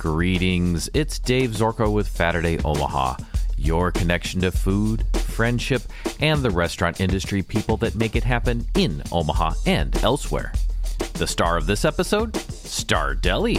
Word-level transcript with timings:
Greetings, 0.00 0.88
it's 0.94 1.18
Dave 1.18 1.50
Zorko 1.50 1.92
with 1.92 2.08
Saturday 2.08 2.58
Omaha, 2.64 3.16
your 3.58 3.92
connection 3.92 4.40
to 4.40 4.50
food, 4.50 5.04
friendship, 5.12 5.82
and 6.20 6.42
the 6.42 6.48
restaurant 6.48 7.02
industry 7.02 7.42
people 7.42 7.76
that 7.76 7.96
make 7.96 8.16
it 8.16 8.24
happen 8.24 8.66
in 8.76 9.02
Omaha 9.12 9.52
and 9.66 9.94
elsewhere. 10.02 10.54
The 11.18 11.26
star 11.26 11.58
of 11.58 11.66
this 11.66 11.84
episode? 11.84 12.34
Star 12.34 13.14
Deli. 13.14 13.58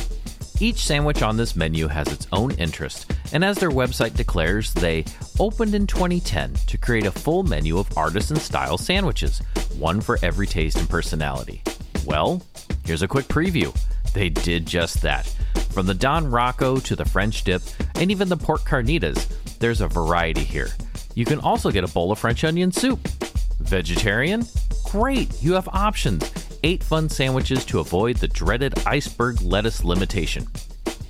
Each 0.59 0.83
sandwich 0.83 1.22
on 1.22 1.37
this 1.37 1.55
menu 1.55 1.87
has 1.87 2.08
its 2.08 2.26
own 2.31 2.49
interest, 2.53 3.12
and 3.33 3.46
as 3.46 3.60
their 3.60 3.69
website 3.69 4.15
declares, 4.15 4.73
they 4.73 5.05
opened 5.39 5.76
in 5.76 5.85
2010 5.85 6.55
to 6.65 6.78
create 6.79 7.05
a 7.05 7.12
full 7.12 7.44
menu 7.44 7.78
of 7.78 7.96
artisan 7.96 8.37
style 8.37 8.79
sandwiches, 8.79 9.44
one 9.78 10.01
for 10.01 10.17
every 10.23 10.47
taste 10.47 10.78
and 10.78 10.89
personality. 10.89 11.62
Well, 12.03 12.42
here's 12.83 13.03
a 13.03 13.08
quick 13.08 13.28
preview. 13.28 13.79
They 14.15 14.29
did 14.29 14.65
just 14.65 15.03
that. 15.03 15.31
From 15.72 15.85
the 15.85 15.94
Don 15.94 16.30
Rocco 16.30 16.80
to 16.81 16.95
the 16.98 17.05
French 17.05 17.45
dip, 17.45 17.62
and 17.95 18.12
even 18.12 18.27
the 18.27 18.36
pork 18.36 18.62
carnitas, 18.62 19.27
there's 19.59 19.80
a 19.80 19.88
variety 19.88 20.44
here. 20.44 20.70
You 21.16 21.23
can 21.23 21.40
also 21.40 21.72
get 21.72 21.86
a 21.86 21.88
bowl 21.88 22.12
of 22.12 22.20
French 22.20 22.44
onion 22.44 22.73
soup. 22.73 23.08
Vegetarian? 23.59 24.45
Great, 24.84 25.42
you 25.42 25.54
have 25.54 25.70
options. 25.70 26.30
Eight 26.64 26.84
fun 26.84 27.08
sandwiches 27.08 27.64
to 27.66 27.80
avoid 27.80 28.18
the 28.18 28.28
dreaded 28.28 28.86
iceberg 28.86 29.42
lettuce 29.42 29.86
limitation. 29.86 30.45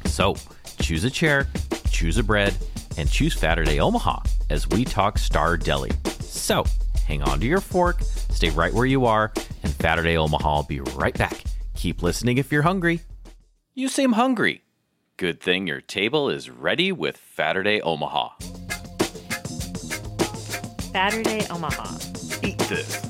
So, 0.05 0.35
choose 0.79 1.05
a 1.05 1.09
chair, 1.09 1.47
choose 1.89 2.19
a 2.19 2.23
bread, 2.23 2.55
and 2.97 3.09
choose 3.09 3.35
Saturday 3.35 3.79
Omaha 3.79 4.19
as 4.51 4.67
we 4.67 4.85
talk 4.85 5.17
Star 5.17 5.57
Deli. 5.57 5.91
So, 6.19 6.65
hang 7.07 7.23
on 7.23 7.39
to 7.39 7.47
your 7.47 7.61
fork, 7.61 8.01
stay 8.03 8.51
right 8.51 8.73
where 8.73 8.85
you 8.85 9.07
are, 9.07 9.31
and 9.63 9.73
Saturday 9.73 10.17
Omaha 10.17 10.57
will 10.57 10.63
be 10.63 10.81
right 10.81 11.17
back. 11.17 11.43
Keep 11.75 12.03
listening 12.03 12.37
if 12.37 12.51
you're 12.51 12.61
hungry. 12.61 13.01
You 13.73 13.87
seem 13.87 14.11
hungry. 14.11 14.63
Good 15.15 15.39
thing 15.39 15.65
your 15.65 15.79
table 15.79 16.29
is 16.29 16.49
ready 16.49 16.91
with 16.91 17.17
Saturday 17.37 17.79
Omaha. 17.79 18.31
Saturday 20.91 21.47
Omaha. 21.49 21.97
Eat 22.43 22.59
this. 22.67 23.01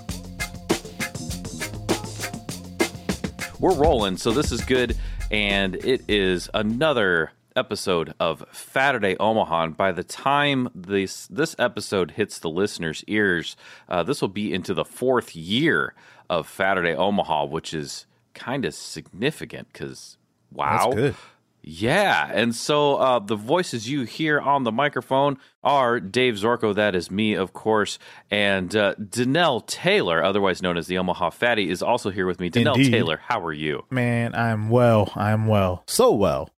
We're 3.60 3.74
rolling, 3.74 4.18
so 4.18 4.30
this 4.30 4.52
is 4.52 4.64
good, 4.64 4.96
and 5.32 5.78
it 5.78 6.04
is 6.08 6.48
another 6.54 7.32
episode 7.56 8.14
of 8.20 8.46
Saturday 8.52 9.18
Omaha. 9.18 9.64
And 9.64 9.76
by 9.76 9.92
the 9.92 10.04
time 10.04 10.70
this 10.76 11.26
this 11.26 11.56
episode 11.58 12.12
hits 12.12 12.38
the 12.38 12.52
listeners' 12.52 13.04
ears, 13.08 13.58
uh, 13.90 14.04
this 14.04 14.22
will 14.22 14.28
be 14.28 14.54
into 14.54 14.76
the 14.76 14.86
fourth 14.86 15.36
year 15.36 15.96
of 16.30 16.48
Saturday 16.48 16.94
Omaha, 16.94 17.46
which 17.46 17.74
is 17.74 18.06
kind 18.36 18.64
of 18.64 18.76
significant 18.76 19.74
because 19.74 20.18
wow, 20.52 20.90
That's 20.90 20.96
good. 20.96 21.16
yeah, 21.64 22.30
and 22.34 22.56
so 22.56 22.96
uh, 22.96 23.20
the 23.20 23.36
voices 23.36 23.90
you 23.90 24.04
hear 24.04 24.40
on 24.40 24.64
the 24.64 24.72
microphone 24.72 25.38
are 25.64 26.00
Dave 26.00 26.36
Zorko, 26.36 26.74
that 26.76 26.96
is 26.96 27.12
me, 27.12 27.34
of 27.34 27.54
course, 27.54 28.00
and 28.30 28.76
uh, 28.76 28.96
Danelle 28.96 29.66
Taylor, 29.68 30.24
otherwise 30.24 30.62
known 30.62 30.78
as 30.78 30.88
the 30.88 30.98
Omaha 30.98 31.30
Fatty, 31.30 31.70
is 31.70 31.82
also 31.84 32.10
here 32.10 32.26
with 32.26 32.40
me. 32.40 32.50
Danelle 32.50 32.76
Indeed. 32.76 32.92
Taylor, 32.92 33.20
how 33.28 33.44
are 33.46 33.54
you? 33.54 33.86
Man, 33.90 34.34
I'm 34.36 34.70
well. 34.70 35.12
I'm 35.16 35.48
well. 35.48 35.84
So 35.88 36.12
well. 36.12 36.50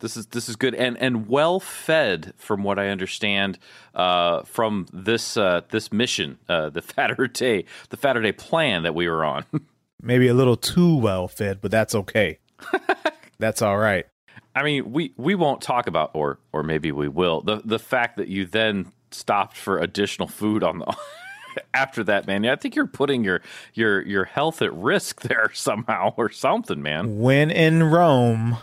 This 0.00 0.16
is 0.16 0.24
this 0.28 0.48
is 0.48 0.56
good 0.56 0.74
and 0.74 0.96
and 0.96 1.28
well 1.28 1.60
fed, 1.60 2.32
from 2.38 2.62
what 2.62 2.78
I 2.78 2.88
understand, 2.88 3.58
uh, 3.94 4.44
from 4.44 4.86
this 4.94 5.36
uh, 5.36 5.60
this 5.68 5.92
mission, 5.92 6.38
uh, 6.48 6.70
the 6.70 6.80
Saturday 6.80 7.66
the 7.90 7.98
Saturday 7.98 8.32
plan 8.32 8.82
that 8.84 8.94
we 8.94 9.06
were 9.10 9.26
on. 9.26 9.44
Maybe 10.02 10.26
a 10.28 10.32
little 10.32 10.56
too 10.56 10.96
well 10.96 11.28
fed, 11.28 11.60
but 11.60 11.70
that's 11.70 11.94
okay. 11.94 12.38
that's 13.40 13.62
all 13.62 13.78
right. 13.78 14.06
I 14.54 14.62
mean, 14.62 14.92
we 14.92 15.12
we 15.16 15.34
won't 15.34 15.60
talk 15.60 15.86
about, 15.86 16.10
or 16.14 16.38
or 16.52 16.62
maybe 16.62 16.92
we 16.92 17.08
will. 17.08 17.40
The 17.40 17.62
the 17.64 17.78
fact 17.78 18.16
that 18.16 18.28
you 18.28 18.46
then 18.46 18.92
stopped 19.10 19.56
for 19.56 19.78
additional 19.78 20.28
food 20.28 20.62
on 20.62 20.78
the 20.78 20.96
after 21.74 22.04
that, 22.04 22.26
man. 22.26 22.46
I 22.46 22.56
think 22.56 22.76
you're 22.76 22.86
putting 22.86 23.24
your 23.24 23.42
your 23.74 24.02
your 24.02 24.24
health 24.24 24.62
at 24.62 24.72
risk 24.74 25.20
there 25.22 25.50
somehow 25.52 26.14
or 26.16 26.30
something, 26.30 26.82
man. 26.82 27.18
When 27.18 27.50
in 27.50 27.84
Rome, 27.84 28.58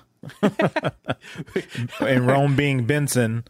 in 2.01 2.25
Rome 2.25 2.55
being 2.55 2.85
Benson, 2.85 3.45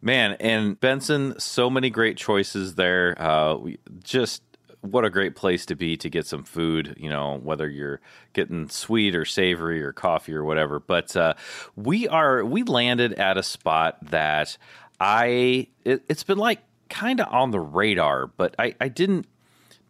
Man, 0.00 0.32
and 0.38 0.78
Benson, 0.78 1.38
so 1.40 1.68
many 1.68 1.90
great 1.90 2.16
choices 2.16 2.76
there. 2.76 3.20
Uh, 3.20 3.56
we, 3.56 3.78
just 4.02 4.42
what 4.80 5.04
a 5.04 5.10
great 5.10 5.36
place 5.36 5.66
to 5.66 5.74
be 5.74 5.96
to 5.96 6.08
get 6.08 6.26
some 6.26 6.44
food. 6.44 6.94
You 6.98 7.10
know, 7.10 7.38
whether 7.42 7.68
you're 7.68 8.00
getting 8.32 8.68
sweet 8.68 9.14
or 9.14 9.24
savory 9.24 9.82
or 9.82 9.92
coffee 9.92 10.34
or 10.34 10.44
whatever. 10.44 10.80
But 10.80 11.16
uh, 11.16 11.34
we 11.76 12.08
are 12.08 12.44
we 12.44 12.62
landed 12.62 13.14
at 13.14 13.36
a 13.36 13.42
spot 13.42 13.98
that 14.10 14.56
I 15.00 15.68
it, 15.84 16.02
it's 16.08 16.24
been 16.24 16.38
like 16.38 16.60
kind 16.88 17.20
of 17.20 17.28
on 17.32 17.50
the 17.50 17.60
radar, 17.60 18.26
but 18.26 18.54
I, 18.58 18.74
I 18.80 18.88
didn't 18.88 19.26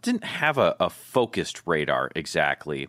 didn't 0.03 0.25
have 0.25 0.59
a, 0.59 0.77
a 0.79 0.91
focused 0.91 1.63
radar 1.67 2.11
exactly, 2.15 2.89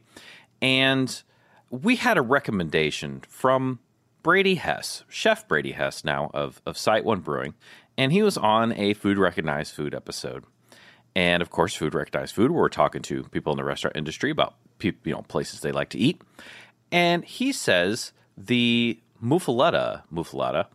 and 0.61 1.21
we 1.69 1.95
had 1.95 2.17
a 2.17 2.21
recommendation 2.21 3.21
from 3.27 3.79
Brady 4.23 4.55
Hess, 4.55 5.03
Chef 5.07 5.47
Brady 5.47 5.71
Hess 5.71 6.03
now 6.03 6.29
of, 6.33 6.61
of 6.65 6.77
Site 6.77 7.05
One 7.05 7.21
Brewing, 7.21 7.53
and 7.97 8.11
he 8.11 8.21
was 8.21 8.37
on 8.37 8.73
a 8.73 8.93
Food 8.93 9.17
Recognized 9.17 9.73
Food 9.73 9.93
episode. 9.93 10.43
And 11.19 11.41
of 11.41 11.49
course, 11.49 11.75
Food 11.75 11.93
Recognized 11.93 12.33
Food, 12.33 12.51
we're 12.51 12.69
talking 12.69 13.01
to 13.01 13.23
people 13.23 13.51
in 13.51 13.57
the 13.57 13.65
restaurant 13.65 13.97
industry 13.97 14.31
about 14.31 14.55
peop 14.77 15.05
you 15.05 15.11
know 15.11 15.21
places 15.23 15.59
they 15.59 15.73
like 15.73 15.89
to 15.89 15.97
eat. 15.97 16.21
And 16.93 17.25
he 17.25 17.51
says 17.51 18.13
the 18.37 18.97
muffaletta, 19.21 20.03
muffaletta 20.13 20.67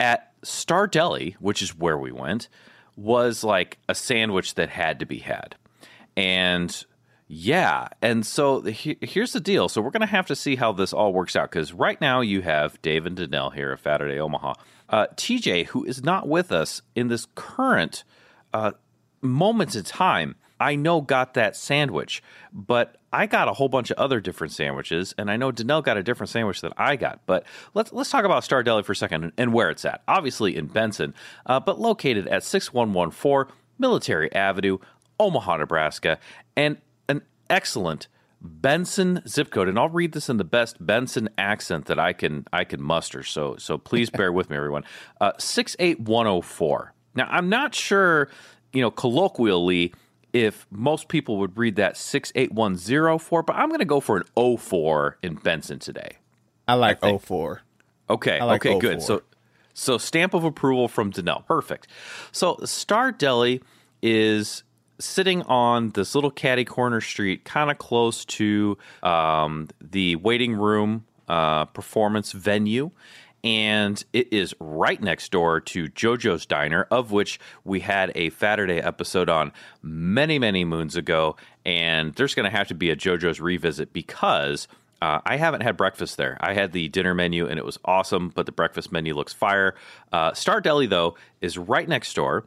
at 0.00 0.32
Star 0.42 0.86
Deli, 0.86 1.36
which 1.40 1.60
is 1.60 1.76
where 1.76 1.98
we 1.98 2.10
went, 2.10 2.48
was 2.96 3.44
like 3.44 3.76
a 3.86 3.94
sandwich 3.94 4.54
that 4.54 4.70
had 4.70 4.98
to 5.00 5.04
be 5.04 5.18
had. 5.18 5.56
And 6.16 6.84
yeah, 7.28 7.88
and 8.00 8.24
so 8.24 8.62
he, 8.62 8.96
here's 9.02 9.34
the 9.34 9.40
deal. 9.40 9.68
So 9.68 9.82
we're 9.82 9.90
going 9.90 10.00
to 10.00 10.06
have 10.06 10.26
to 10.28 10.36
see 10.36 10.56
how 10.56 10.72
this 10.72 10.94
all 10.94 11.12
works 11.12 11.36
out 11.36 11.50
because 11.50 11.74
right 11.74 12.00
now 12.00 12.22
you 12.22 12.40
have 12.40 12.80
Dave 12.80 13.04
and 13.04 13.18
Danelle 13.18 13.52
here 13.52 13.72
at 13.72 13.82
Saturday 13.82 14.18
Omaha. 14.18 14.54
Uh, 14.88 15.08
TJ, 15.16 15.66
who 15.66 15.84
is 15.84 16.02
not 16.02 16.26
with 16.26 16.50
us 16.50 16.80
in 16.94 17.08
this 17.08 17.26
current 17.34 18.04
uh, 18.54 18.72
moment 19.22 19.74
in 19.74 19.84
time, 19.84 20.36
I 20.60 20.76
know 20.76 21.00
got 21.00 21.34
that 21.34 21.56
sandwich, 21.56 22.22
but 22.52 22.96
I 23.12 23.26
got 23.26 23.48
a 23.48 23.52
whole 23.52 23.68
bunch 23.68 23.90
of 23.90 23.98
other 23.98 24.20
different 24.20 24.52
sandwiches, 24.52 25.14
and 25.18 25.30
I 25.30 25.36
know 25.36 25.50
Danelle 25.50 25.82
got 25.82 25.96
a 25.96 26.02
different 26.02 26.30
sandwich 26.30 26.60
than 26.60 26.72
I 26.76 26.96
got. 26.96 27.20
But 27.26 27.44
let's 27.74 27.92
let's 27.92 28.10
talk 28.10 28.24
about 28.24 28.44
Star 28.44 28.62
Deli 28.62 28.82
for 28.82 28.92
a 28.92 28.96
second 28.96 29.32
and, 29.36 29.52
where 29.52 29.70
it's 29.70 29.84
at. 29.84 30.02
Obviously 30.06 30.56
in 30.56 30.66
Benson, 30.66 31.14
uh, 31.46 31.60
but 31.60 31.80
located 31.80 32.28
at 32.28 32.44
six 32.44 32.72
one 32.72 32.92
one 32.92 33.10
four 33.10 33.48
Military 33.78 34.32
Avenue, 34.32 34.78
Omaha, 35.18 35.58
Nebraska, 35.58 36.18
and 36.56 36.78
an 37.08 37.22
excellent 37.50 38.06
Benson 38.40 39.22
zip 39.26 39.50
code. 39.50 39.68
And 39.68 39.78
I'll 39.78 39.88
read 39.88 40.12
this 40.12 40.28
in 40.28 40.36
the 40.36 40.44
best 40.44 40.84
Benson 40.84 41.28
accent 41.36 41.86
that 41.86 41.98
I 41.98 42.12
can 42.12 42.46
I 42.52 42.64
can 42.64 42.80
muster. 42.80 43.22
So 43.22 43.56
so 43.56 43.78
please 43.78 44.10
bear 44.10 44.32
with 44.32 44.48
me, 44.48 44.56
everyone. 44.56 44.84
Uh, 45.20 45.32
six 45.38 45.76
eight 45.78 46.00
one 46.00 46.26
zero 46.26 46.40
four. 46.40 46.94
Now 47.14 47.28
I'm 47.30 47.48
not 47.48 47.74
sure, 47.74 48.30
you 48.72 48.80
know, 48.80 48.90
colloquially 48.90 49.92
if 50.32 50.66
most 50.70 51.08
people 51.08 51.36
would 51.38 51.56
read 51.56 51.76
that 51.76 51.96
68104, 51.96 53.42
but 53.42 53.56
I'm 53.56 53.68
going 53.68 53.80
to 53.80 53.84
go 53.84 54.00
for 54.00 54.16
an 54.16 54.56
04 54.58 55.18
in 55.22 55.34
Benson 55.34 55.78
today. 55.78 56.16
I 56.66 56.74
like 56.74 57.04
I 57.04 57.18
04. 57.18 57.60
Okay. 58.08 58.42
Like 58.42 58.64
okay. 58.64 58.78
Good. 58.78 59.02
So, 59.02 59.22
so 59.74 59.98
stamp 59.98 60.34
of 60.34 60.44
approval 60.44 60.88
from 60.88 61.12
Danelle. 61.12 61.44
Perfect. 61.46 61.88
So 62.30 62.58
Star 62.64 63.12
Deli 63.12 63.62
is 64.02 64.62
sitting 64.98 65.42
on 65.42 65.90
this 65.90 66.14
little 66.14 66.30
catty 66.30 66.64
corner 66.64 67.00
street, 67.00 67.44
kind 67.44 67.70
of 67.70 67.78
close 67.78 68.24
to 68.24 68.78
um, 69.02 69.68
the 69.80 70.16
waiting 70.16 70.54
room 70.54 71.04
uh, 71.28 71.66
performance 71.66 72.32
venue. 72.32 72.90
And 73.44 74.02
it 74.12 74.32
is 74.32 74.54
right 74.60 75.02
next 75.02 75.32
door 75.32 75.60
to 75.60 75.88
JoJo's 75.88 76.46
Diner, 76.46 76.86
of 76.90 77.10
which 77.10 77.40
we 77.64 77.80
had 77.80 78.12
a 78.14 78.30
Saturday 78.30 78.78
episode 78.78 79.28
on 79.28 79.52
many, 79.82 80.38
many 80.38 80.64
moons 80.64 80.94
ago. 80.94 81.36
And 81.66 82.14
there's 82.14 82.34
going 82.34 82.50
to 82.50 82.56
have 82.56 82.68
to 82.68 82.74
be 82.74 82.90
a 82.90 82.96
JoJo's 82.96 83.40
revisit 83.40 83.92
because 83.92 84.68
uh, 85.02 85.20
I 85.26 85.36
haven't 85.36 85.62
had 85.62 85.76
breakfast 85.76 86.16
there. 86.16 86.36
I 86.40 86.54
had 86.54 86.72
the 86.72 86.88
dinner 86.88 87.12
menu 87.12 87.48
and 87.48 87.58
it 87.58 87.64
was 87.64 87.76
awesome, 87.84 88.28
but 88.28 88.46
the 88.46 88.52
breakfast 88.52 88.92
menu 88.92 89.14
looks 89.14 89.32
fire. 89.32 89.74
Uh, 90.12 90.32
Star 90.32 90.60
Deli 90.60 90.86
though 90.86 91.16
is 91.40 91.58
right 91.58 91.88
next 91.88 92.14
door, 92.14 92.44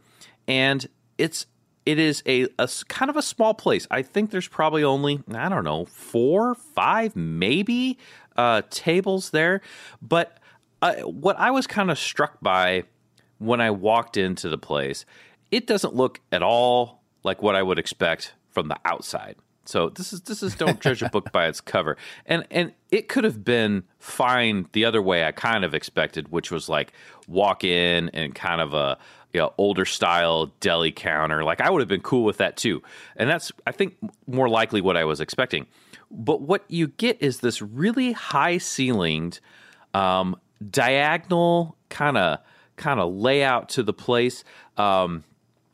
and 0.47 0.87
it's 1.17 1.47
it 1.85 1.99
is 1.99 2.23
a 2.25 2.47
kind 2.87 3.09
of 3.09 3.17
a 3.17 3.21
small 3.21 3.53
place. 3.53 3.85
I 3.91 4.01
think 4.01 4.31
there's 4.31 4.47
probably 4.47 4.85
only 4.85 5.21
I 5.33 5.49
don't 5.49 5.65
know 5.65 5.83
four, 5.83 6.55
five, 6.55 7.13
maybe 7.13 7.97
uh, 8.37 8.61
tables 8.69 9.31
there. 9.31 9.59
But 10.01 10.39
what 10.81 11.37
I 11.39 11.51
was 11.51 11.67
kind 11.67 11.89
of 11.89 11.97
struck 11.97 12.39
by 12.41 12.83
when 13.37 13.61
I 13.61 13.71
walked 13.71 14.17
into 14.17 14.49
the 14.49 14.57
place, 14.57 15.05
it 15.51 15.67
doesn't 15.67 15.95
look 15.95 16.19
at 16.31 16.41
all 16.41 17.01
like 17.23 17.41
what 17.41 17.55
I 17.55 17.63
would 17.63 17.79
expect 17.79 18.33
from 18.49 18.67
the 18.67 18.77
outside. 18.85 19.35
So 19.65 19.89
this 19.89 20.13
is 20.13 20.21
this 20.21 20.43
is 20.43 20.55
don't 20.55 20.79
judge 20.79 21.01
a 21.01 21.09
book 21.09 21.31
by 21.31 21.47
its 21.47 21.59
cover. 21.59 21.97
And 22.25 22.45
and 22.51 22.71
it 22.91 23.09
could 23.09 23.23
have 23.23 23.43
been 23.43 23.83
fine 23.99 24.67
the 24.73 24.85
other 24.85 25.01
way 25.01 25.25
I 25.25 25.31
kind 25.31 25.65
of 25.65 25.73
expected, 25.73 26.31
which 26.31 26.51
was 26.51 26.69
like 26.69 26.93
walk 27.27 27.63
in 27.63 28.09
and 28.09 28.33
kind 28.35 28.61
of 28.61 28.73
a 28.73 28.97
you 29.33 29.41
know, 29.41 29.53
older 29.57 29.83
style 29.83 30.53
deli 30.61 30.91
counter. 30.91 31.43
Like 31.43 31.61
I 31.61 31.69
would 31.69 31.81
have 31.81 31.89
been 31.89 32.01
cool 32.01 32.23
with 32.23 32.37
that 32.37 32.55
too. 32.57 32.81
And 33.17 33.29
that's 33.29 33.51
I 33.65 33.71
think 33.71 33.97
more 34.27 34.47
likely 34.47 34.81
what 34.81 34.95
I 34.95 35.03
was 35.03 35.19
expecting. 35.19 35.65
But 36.11 36.41
what 36.41 36.63
you 36.69 36.87
get 36.87 37.21
is 37.21 37.39
this 37.39 37.61
really 37.61 38.11
high 38.13 38.57
ceilinged 38.57 39.39
um, 39.93 40.37
diagonal 40.71 41.77
kind 41.89 42.17
of 42.17 42.39
kind 42.75 42.99
of 42.99 43.13
layout 43.13 43.69
to 43.69 43.83
the 43.83 43.93
place. 43.93 44.43
Um, 44.77 45.23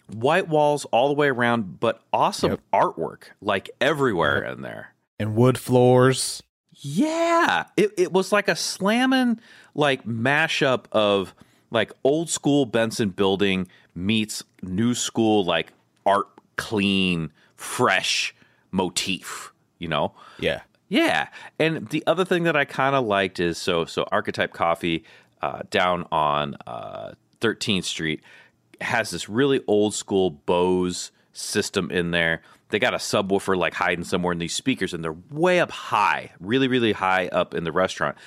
white 0.08 0.48
walls 0.48 0.86
all 0.86 1.08
the 1.08 1.14
way 1.14 1.28
around, 1.30 1.80
but 1.80 2.02
awesome 2.14 2.52
Yep. 2.52 2.60
artwork 2.74 3.24
like 3.42 3.70
everywhere 3.80 4.44
in 4.44 4.62
there. 4.62 4.94
And 5.20 5.36
wood 5.36 5.58
floors. 5.58 6.44
Yeah, 6.84 7.66
it 7.78 7.92
it 7.98 8.12
was 8.12 8.32
like 8.32 8.48
a 8.48 8.56
slamming 8.56 9.40
like 9.76 10.04
mashup 10.06 10.86
of 10.92 11.34
like 11.70 11.92
old 12.04 12.30
school 12.30 12.66
Benson 12.66 13.10
building 13.10 13.68
meets 13.96 14.44
new 14.64 14.94
school 14.96 15.46
like 15.46 15.72
art 16.06 16.28
clean 16.58 17.32
fresh 17.56 18.34
motif, 18.72 19.54
you 19.78 19.88
know? 19.88 20.14
Yeah. 20.40 20.62
Yeah, 20.92 21.30
and 21.58 21.88
the 21.88 22.04
other 22.06 22.26
thing 22.26 22.44
that 22.44 22.58
I 22.58 22.66
kind 22.66 22.98
of 22.98 23.06
liked 23.06 23.40
is 23.40 23.58
so 23.58 23.86
so 23.86 24.06
Archetype 24.12 24.52
Coffee 24.52 25.06
uh, 25.42 25.62
down 25.70 26.06
on 26.12 26.58
uh, 26.68 27.14
13th 27.40 27.86
Street 27.86 28.22
has 28.82 29.10
this 29.10 29.30
really 29.30 29.62
old 29.68 29.94
school 29.94 30.32
Bose 30.32 31.12
system 31.32 31.90
in 31.92 32.12
there. 32.12 32.42
They 32.72 32.80
got 32.80 32.94
a 32.94 32.98
subwoofer 32.98 33.56
like 33.56 33.74
hiding 33.74 34.04
somewhere 34.04 34.34
in 34.34 34.40
these 34.40 34.54
speakers, 34.54 34.94
and 34.94 35.02
they're 35.02 35.16
way 35.30 35.62
up 35.62 35.72
high, 35.72 36.32
really 36.42 36.68
really 36.68 36.92
high 36.92 37.30
up 37.30 37.54
in 37.54 37.64
the 37.64 37.72
restaurant. 37.72 38.18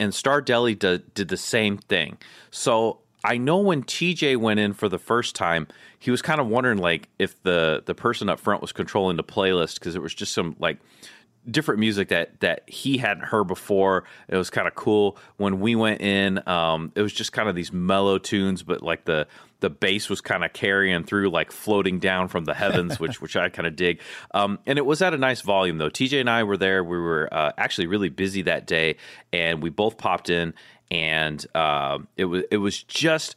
And 0.00 0.12
Star 0.12 0.40
Deli 0.40 0.74
do, 0.74 0.98
did 0.98 1.28
the 1.28 1.36
same 1.36 1.78
thing. 1.78 2.18
So 2.50 2.98
I 3.22 3.36
know 3.36 3.58
when 3.58 3.84
TJ 3.84 4.38
went 4.38 4.58
in 4.58 4.72
for 4.72 4.88
the 4.88 4.98
first 4.98 5.36
time, 5.36 5.68
he 6.00 6.10
was 6.10 6.20
kind 6.20 6.40
of 6.40 6.48
wondering 6.48 6.78
like 6.78 7.10
if 7.20 7.40
the 7.44 7.84
the 7.86 7.94
person 7.94 8.28
up 8.28 8.40
front 8.40 8.60
was 8.60 8.72
controlling 8.72 9.16
the 9.16 9.22
playlist 9.22 9.74
because 9.74 9.94
it 9.94 10.02
was 10.02 10.14
just 10.14 10.34
some 10.34 10.56
like 10.58 10.78
different 11.50 11.80
music 11.80 12.08
that 12.08 12.40
that 12.40 12.68
he 12.68 12.98
hadn't 12.98 13.24
heard 13.24 13.44
before. 13.44 14.04
It 14.28 14.36
was 14.36 14.50
kind 14.50 14.68
of 14.68 14.74
cool. 14.74 15.16
When 15.36 15.60
we 15.60 15.74
went 15.74 16.00
in, 16.00 16.46
um, 16.48 16.92
it 16.94 17.02
was 17.02 17.12
just 17.12 17.32
kind 17.32 17.48
of 17.48 17.54
these 17.54 17.72
mellow 17.72 18.18
tunes, 18.18 18.62
but 18.62 18.82
like 18.82 19.04
the 19.04 19.26
the 19.60 19.70
bass 19.70 20.08
was 20.08 20.20
kind 20.20 20.44
of 20.44 20.52
carrying 20.52 21.02
through, 21.04 21.30
like 21.30 21.50
floating 21.50 21.98
down 21.98 22.28
from 22.28 22.44
the 22.44 22.54
heavens, 22.54 23.00
which 23.00 23.20
which 23.20 23.36
I 23.36 23.48
kind 23.48 23.66
of 23.66 23.76
dig. 23.76 24.00
Um, 24.32 24.58
and 24.66 24.78
it 24.78 24.86
was 24.86 25.02
at 25.02 25.14
a 25.14 25.18
nice 25.18 25.40
volume 25.40 25.78
though. 25.78 25.90
TJ 25.90 26.20
and 26.20 26.30
I 26.30 26.44
were 26.44 26.56
there. 26.56 26.84
We 26.84 26.98
were 26.98 27.28
uh, 27.32 27.52
actually 27.58 27.86
really 27.86 28.08
busy 28.08 28.42
that 28.42 28.66
day, 28.66 28.96
and 29.32 29.62
we 29.62 29.70
both 29.70 29.98
popped 29.98 30.30
in, 30.30 30.54
and 30.90 31.44
uh, 31.54 31.98
it 32.16 32.26
was 32.26 32.44
it 32.50 32.58
was 32.58 32.82
just 32.82 33.34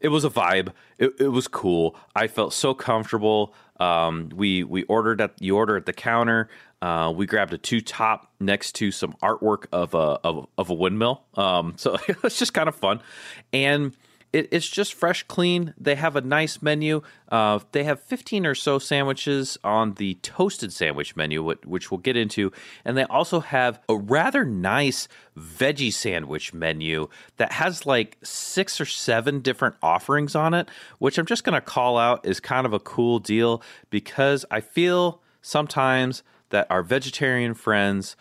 it 0.00 0.08
was 0.08 0.24
a 0.24 0.30
vibe. 0.30 0.72
It, 0.98 1.14
it 1.18 1.28
was 1.28 1.48
cool. 1.48 1.96
I 2.14 2.26
felt 2.26 2.52
so 2.52 2.74
comfortable. 2.74 3.54
Um, 3.80 4.30
we 4.34 4.62
we 4.62 4.84
ordered 4.84 5.20
at 5.20 5.40
you 5.40 5.56
order 5.56 5.76
at 5.76 5.86
the 5.86 5.92
counter. 5.92 6.48
Uh, 6.84 7.10
we 7.10 7.24
grabbed 7.24 7.54
a 7.54 7.56
two 7.56 7.80
top 7.80 8.30
next 8.38 8.72
to 8.72 8.90
some 8.90 9.14
artwork 9.22 9.64
of 9.72 9.94
a 9.94 10.20
of, 10.22 10.46
of 10.58 10.68
a 10.68 10.74
windmill. 10.74 11.24
Um, 11.32 11.72
so 11.78 11.96
it's 12.22 12.38
just 12.38 12.52
kind 12.52 12.68
of 12.68 12.74
fun, 12.74 13.00
and 13.54 13.96
it, 14.34 14.48
it's 14.50 14.68
just 14.68 14.92
fresh, 14.92 15.22
clean. 15.22 15.72
They 15.78 15.94
have 15.94 16.14
a 16.14 16.20
nice 16.20 16.60
menu. 16.60 17.00
Uh, 17.30 17.60
they 17.72 17.84
have 17.84 18.00
fifteen 18.00 18.44
or 18.44 18.54
so 18.54 18.78
sandwiches 18.78 19.56
on 19.64 19.94
the 19.94 20.16
toasted 20.16 20.74
sandwich 20.74 21.16
menu, 21.16 21.42
which, 21.42 21.64
which 21.64 21.90
we'll 21.90 22.00
get 22.00 22.18
into, 22.18 22.52
and 22.84 22.98
they 22.98 23.04
also 23.04 23.40
have 23.40 23.80
a 23.88 23.96
rather 23.96 24.44
nice 24.44 25.08
veggie 25.38 25.90
sandwich 25.90 26.52
menu 26.52 27.08
that 27.38 27.52
has 27.52 27.86
like 27.86 28.18
six 28.22 28.78
or 28.78 28.84
seven 28.84 29.40
different 29.40 29.74
offerings 29.82 30.34
on 30.34 30.52
it, 30.52 30.68
which 30.98 31.16
I'm 31.16 31.24
just 31.24 31.44
going 31.44 31.54
to 31.54 31.62
call 31.62 31.96
out 31.96 32.26
is 32.26 32.40
kind 32.40 32.66
of 32.66 32.74
a 32.74 32.78
cool 32.78 33.20
deal 33.20 33.62
because 33.88 34.44
I 34.50 34.60
feel 34.60 35.22
sometimes 35.40 36.22
that 36.54 36.68
our 36.70 36.84
vegetarian 36.84 37.52
friends 37.52 38.14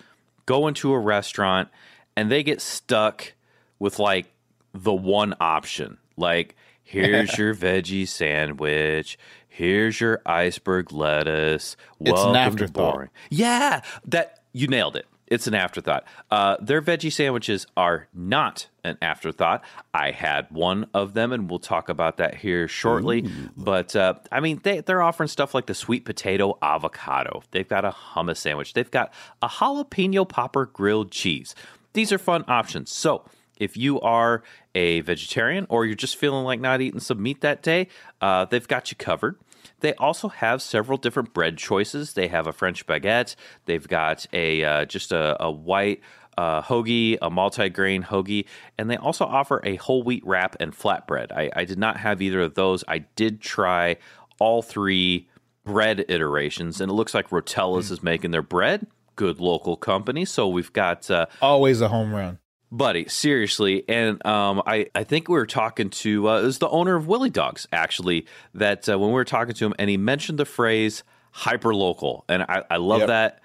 go 0.48 0.66
into 0.66 0.92
a 0.92 0.98
restaurant 0.98 1.70
and 2.18 2.32
they 2.32 2.42
get 2.42 2.62
stuck 2.62 3.34
with 3.78 4.00
like 4.00 4.26
the 4.74 4.92
one 4.92 5.36
option. 5.40 6.00
Like, 6.18 6.56
here's 6.84 7.38
your 7.38 7.54
veggie 7.54 8.08
sandwich. 8.08 9.20
Here's 9.48 10.02
your 10.02 10.20
iceberg 10.26 10.92
lettuce. 10.92 11.78
It's 12.00 12.10
an 12.10 12.14
Welcome 12.16 12.36
afterthought. 12.36 12.94
boring. 12.94 13.10
Yeah, 13.30 13.82
that 14.06 14.40
you 14.52 14.66
nailed 14.68 14.96
it. 14.96 15.06
It's 15.34 15.48
an 15.48 15.56
afterthought. 15.56 16.06
Uh, 16.30 16.58
their 16.62 16.80
veggie 16.80 17.12
sandwiches 17.12 17.66
are 17.76 18.08
not 18.14 18.68
an 18.84 19.00
afterthought. 19.02 19.64
I 19.92 20.12
had 20.12 20.52
one 20.52 20.86
of 20.94 21.16
them, 21.16 21.32
and 21.32 21.50
we'll 21.50 21.58
talk 21.58 21.90
about 21.90 22.18
that 22.18 22.36
here 22.36 22.68
shortly. 22.68 23.22
But 23.58 23.96
uh, 23.96 24.14
I 24.32 24.42
mean, 24.42 24.60
they, 24.64 24.82
they're 24.82 25.02
offering 25.02 25.28
stuff 25.28 25.56
like 25.56 25.66
the 25.66 25.74
sweet 25.74 26.06
potato 26.06 26.58
avocado. 26.62 27.42
They've 27.50 27.68
got 27.68 27.84
a 27.84 27.90
hummus 27.90 28.38
sandwich. 28.38 28.74
They've 28.74 28.92
got 28.92 29.12
a 29.42 29.48
jalapeno 29.48 30.30
popper 30.30 30.68
grilled 30.68 31.10
cheese. 31.12 31.56
These 31.94 32.12
are 32.12 32.20
fun 32.20 32.46
options. 32.48 32.92
So 32.92 33.26
if 33.58 33.76
you 33.76 34.00
are 34.02 34.44
a 34.76 35.02
vegetarian 35.02 35.66
or 35.70 35.86
you're 35.86 35.96
just 35.96 36.16
feeling 36.16 36.44
like 36.44 36.60
not 36.60 36.80
eating 36.82 37.00
some 37.00 37.22
meat 37.24 37.42
that 37.42 37.64
day, 37.64 37.88
uh, 38.22 38.46
they've 38.46 38.68
got 38.68 38.92
you 38.92 38.98
covered. 38.98 39.38
They 39.80 39.94
also 39.95 40.30
have 40.30 40.62
several 40.62 40.98
different 40.98 41.33
bread 41.33 41.57
choices. 41.57 42.13
They 42.13 42.27
have 42.27 42.48
a 42.48 42.54
French 42.54 42.86
baguette. 42.86 43.36
They've 43.65 43.88
got 43.88 44.25
a 44.33 44.63
uh, 44.63 44.86
just 44.86 45.12
a, 45.12 45.42
a 45.44 45.51
white 45.51 46.01
uh, 46.38 46.62
hoagie, 46.62 47.18
a 47.21 47.30
multi-grain 47.30 48.04
hoagie, 48.04 48.45
and 48.77 48.89
they 48.89 48.98
also 48.98 49.25
offer 49.25 49.62
a 49.63 49.75
whole 49.75 50.04
wheat 50.04 50.24
wrap 50.25 50.56
and 50.60 50.74
flatbread. 50.74 51.31
I, 51.31 51.50
I 51.56 51.65
did 51.65 51.77
not 51.77 51.98
have 51.98 52.21
either 52.21 52.42
of 52.42 52.56
those. 52.56 52.83
I 52.88 53.00
did 53.00 53.42
try 53.42 53.98
all 54.39 54.62
three 54.62 55.30
bread 55.63 56.06
iterations, 56.10 56.81
and 56.81 56.89
it 56.89 56.94
looks 56.94 57.13
like 57.13 57.30
Rotella's 57.30 57.92
is 57.92 58.04
making 58.04 58.31
their 58.31 58.42
bread. 58.42 58.88
Good 59.15 59.39
local 59.39 59.77
company. 59.77 60.25
So 60.25 60.48
we've 60.48 60.74
got 60.74 61.10
uh, 61.12 61.27
Always 61.42 61.81
a 61.81 61.88
home 61.88 62.13
run. 62.13 62.39
Buddy 62.75 63.08
seriously 63.08 63.84
and 63.88 64.25
um, 64.25 64.62
I, 64.66 64.88
I 64.96 65.04
think 65.04 65.28
we 65.30 65.36
were 65.36 65.46
talking 65.46 65.90
to 65.92 66.28
uh, 66.30 66.40
it 66.42 66.44
was 66.44 66.58
the 66.58 66.70
owner 66.70 66.96
of 66.96 67.08
willie 67.08 67.30
dogs 67.30 67.68
actually 67.72 68.25
that 68.56 68.90
uh, 68.90 68.98
when 68.98 69.10
we 69.10 69.14
were 69.14 69.24
talking 69.24 69.54
to 69.54 69.66
him 69.66 69.74
and 69.78 69.90
he 69.90 69.98
mentioned 69.98 70.40
the 70.40 70.46
phrase 70.46 71.04
hyper 71.31 71.75
local 71.75 72.25
and 72.28 72.42
i, 72.44 72.64
I 72.72 72.78
love 72.78 73.02
Yep. 73.02 73.08
that 73.10 73.40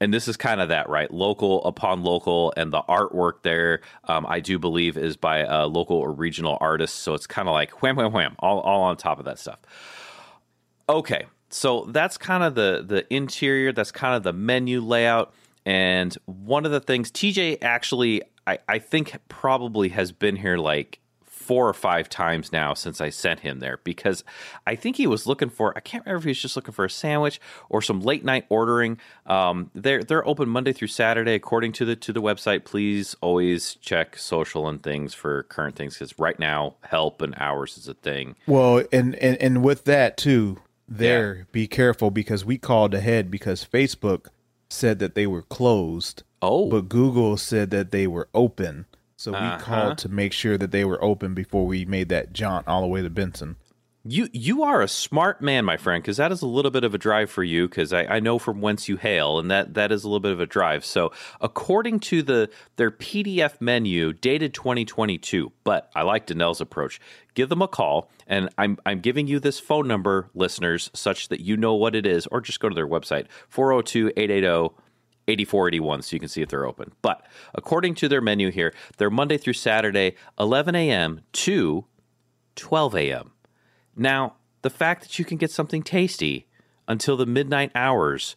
and 0.00 0.12
this 0.12 0.28
is 0.28 0.36
kind 0.36 0.60
of 0.60 0.68
that 0.68 0.90
right 0.90 1.10
local 1.10 1.64
upon 1.64 2.02
local 2.02 2.52
and 2.58 2.70
the 2.72 2.82
artwork 2.82 3.42
there 3.42 3.80
um, 4.04 4.26
i 4.28 4.40
do 4.40 4.58
believe 4.58 4.98
is 4.98 5.16
by 5.16 5.44
uh, 5.44 5.66
local 5.66 5.96
or 5.96 6.12
regional 6.12 6.58
artists 6.60 6.98
so 6.98 7.14
it's 7.14 7.26
kind 7.26 7.48
of 7.48 7.52
like 7.54 7.80
wham 7.82 7.96
wham 7.96 8.12
wham 8.12 8.34
all, 8.38 8.60
all 8.60 8.82
on 8.82 8.96
top 8.98 9.18
of 9.18 9.24
that 9.24 9.38
stuff 9.38 9.60
Okay, 10.86 11.24
so 11.48 11.86
that's 11.86 12.18
kind 12.18 12.42
of 12.42 12.54
the 12.54 12.84
the 12.86 13.06
interior. 13.14 13.72
That's 13.72 13.90
kind 13.90 14.14
of 14.14 14.22
the 14.22 14.34
menu 14.34 14.80
layout. 14.82 15.32
And 15.64 16.14
one 16.26 16.66
of 16.66 16.72
the 16.72 16.80
things 16.80 17.10
TJ 17.10 17.62
actually, 17.62 18.20
I, 18.46 18.58
I 18.68 18.78
think 18.78 19.16
probably 19.28 19.90
has 19.90 20.12
been 20.12 20.36
here 20.36 20.56
like 20.56 21.00
four 21.44 21.68
or 21.68 21.74
five 21.74 22.08
times 22.08 22.50
now 22.52 22.72
since 22.72 23.00
I 23.00 23.10
sent 23.10 23.40
him 23.40 23.60
there 23.60 23.78
because 23.84 24.24
I 24.66 24.76
think 24.76 24.96
he 24.96 25.06
was 25.06 25.26
looking 25.26 25.50
for. 25.50 25.76
I 25.76 25.80
can't 25.80 26.04
remember 26.04 26.18
if 26.18 26.24
he 26.24 26.30
was 26.30 26.40
just 26.40 26.56
looking 26.56 26.72
for 26.72 26.86
a 26.86 26.90
sandwich 26.90 27.40
or 27.68 27.82
some 27.82 28.00
late 28.00 28.24
night 28.24 28.46
ordering. 28.48 28.98
Um, 29.26 29.70
they're 29.74 30.02
they're 30.02 30.26
open 30.26 30.48
Monday 30.48 30.72
through 30.72 30.88
Saturday 30.88 31.34
according 31.34 31.72
to 31.72 31.84
the 31.84 31.96
to 31.96 32.12
the 32.12 32.22
website. 32.22 32.64
Please 32.64 33.14
always 33.20 33.74
check 33.76 34.16
social 34.16 34.68
and 34.68 34.82
things 34.82 35.12
for 35.12 35.42
current 35.44 35.76
things 35.76 35.94
because 35.94 36.18
right 36.18 36.38
now 36.38 36.76
help 36.82 37.20
and 37.20 37.34
hours 37.36 37.76
is 37.76 37.88
a 37.88 37.94
thing. 37.94 38.36
Well, 38.46 38.82
and 38.90 39.14
and 39.16 39.36
and 39.36 39.62
with 39.62 39.84
that 39.84 40.16
too, 40.16 40.60
there 40.88 41.46
be 41.52 41.66
careful 41.66 42.10
because 42.10 42.44
we 42.44 42.56
called 42.56 42.94
ahead 42.94 43.30
because 43.30 43.66
Facebook 43.70 44.28
said 44.74 44.98
that 44.98 45.14
they 45.14 45.26
were 45.26 45.42
closed, 45.42 46.22
Oh, 46.42 46.68
but 46.68 46.88
Google 46.90 47.36
said 47.38 47.70
that 47.70 47.90
they 47.90 48.06
were 48.06 48.28
open. 48.34 48.86
So 49.16 49.30
we 49.32 49.38
Uh-huh. 49.38 49.58
called 49.64 49.98
to 49.98 50.08
make 50.08 50.32
sure 50.32 50.58
that 50.58 50.70
they 50.72 50.84
were 50.84 51.02
open 51.02 51.32
before 51.34 51.66
we 51.66 51.84
made 51.86 52.08
that 52.10 52.32
jaunt 52.32 52.66
all 52.68 52.82
the 52.82 52.88
way 52.88 53.00
to 53.00 53.08
Benson. 53.08 53.56
You 54.06 54.28
you 54.34 54.64
are 54.64 54.82
a 54.82 54.88
smart 54.88 55.40
man, 55.40 55.64
my 55.64 55.78
friend, 55.78 56.02
because 56.02 56.18
that 56.18 56.30
is 56.30 56.42
a 56.42 56.46
little 56.46 56.70
bit 56.70 56.84
of 56.84 56.94
a 56.94 56.98
drive 56.98 57.30
for 57.30 57.42
you. 57.42 57.66
Because 57.66 57.90
I, 57.94 58.04
I 58.04 58.20
know 58.20 58.38
from 58.38 58.60
whence 58.60 58.86
you 58.86 58.98
hail, 58.98 59.38
and 59.38 59.50
that 59.50 59.72
that 59.74 59.90
is 59.92 60.04
a 60.04 60.08
little 60.08 60.20
bit 60.20 60.32
of 60.32 60.40
a 60.40 60.46
drive. 60.46 60.84
So, 60.84 61.10
according 61.40 62.00
to 62.00 62.22
the 62.22 62.50
their 62.76 62.90
PDF 62.90 63.62
menu, 63.62 64.12
dated 64.12 64.52
2022, 64.52 65.50
but 65.64 65.90
I 65.94 66.02
like 66.02 66.26
Danelle's 66.26 66.60
approach. 66.60 67.00
Give 67.32 67.48
them 67.48 67.62
a 67.62 67.68
call, 67.68 68.10
and 68.26 68.50
I'm 68.58 68.78
I'm 68.84 69.00
giving 69.00 69.26
you 69.26 69.40
this 69.40 69.58
phone 69.58 69.88
number, 69.88 70.28
listeners, 70.34 70.90
such 70.92 71.28
that 71.28 71.40
you 71.40 71.56
know 71.56 71.72
what 71.72 71.94
it 71.94 72.04
is, 72.04 72.26
or 72.26 72.42
just 72.42 72.60
go 72.60 72.68
to 72.68 72.74
their 72.74 72.86
website 72.86 73.28
402 73.48 74.12
880 74.18 74.74
8481 75.28 76.02
so 76.02 76.14
you 76.14 76.20
can 76.20 76.28
see 76.28 76.42
if 76.42 76.50
they're 76.50 76.66
open. 76.66 76.92
But 77.00 77.26
according 77.54 77.94
to 77.96 78.08
their 78.08 78.20
menu 78.20 78.50
here, 78.50 78.74
they're 78.98 79.08
Monday 79.08 79.38
through 79.38 79.54
Saturday, 79.54 80.16
11 80.38 80.74
a.m. 80.74 81.22
to 81.32 81.86
12 82.56 82.96
a.m. 82.96 83.30
Now, 83.96 84.34
the 84.62 84.70
fact 84.70 85.02
that 85.02 85.18
you 85.18 85.24
can 85.24 85.36
get 85.36 85.50
something 85.50 85.82
tasty 85.82 86.46
until 86.88 87.16
the 87.16 87.26
midnight 87.26 87.70
hours 87.74 88.36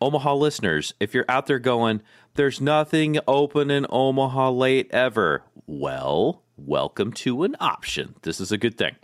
Omaha 0.00 0.34
listeners, 0.34 0.94
if 1.00 1.14
you're 1.14 1.24
out 1.28 1.46
there 1.46 1.58
going, 1.58 2.02
there's 2.34 2.60
nothing 2.60 3.18
open 3.26 3.70
in 3.70 3.86
Omaha 3.88 4.50
late 4.50 4.90
ever, 4.90 5.42
well, 5.66 6.42
welcome 6.56 7.12
to 7.14 7.44
an 7.44 7.56
option. 7.60 8.14
This 8.22 8.40
is 8.40 8.52
a 8.52 8.58
good 8.58 8.76
thing. 8.76 8.96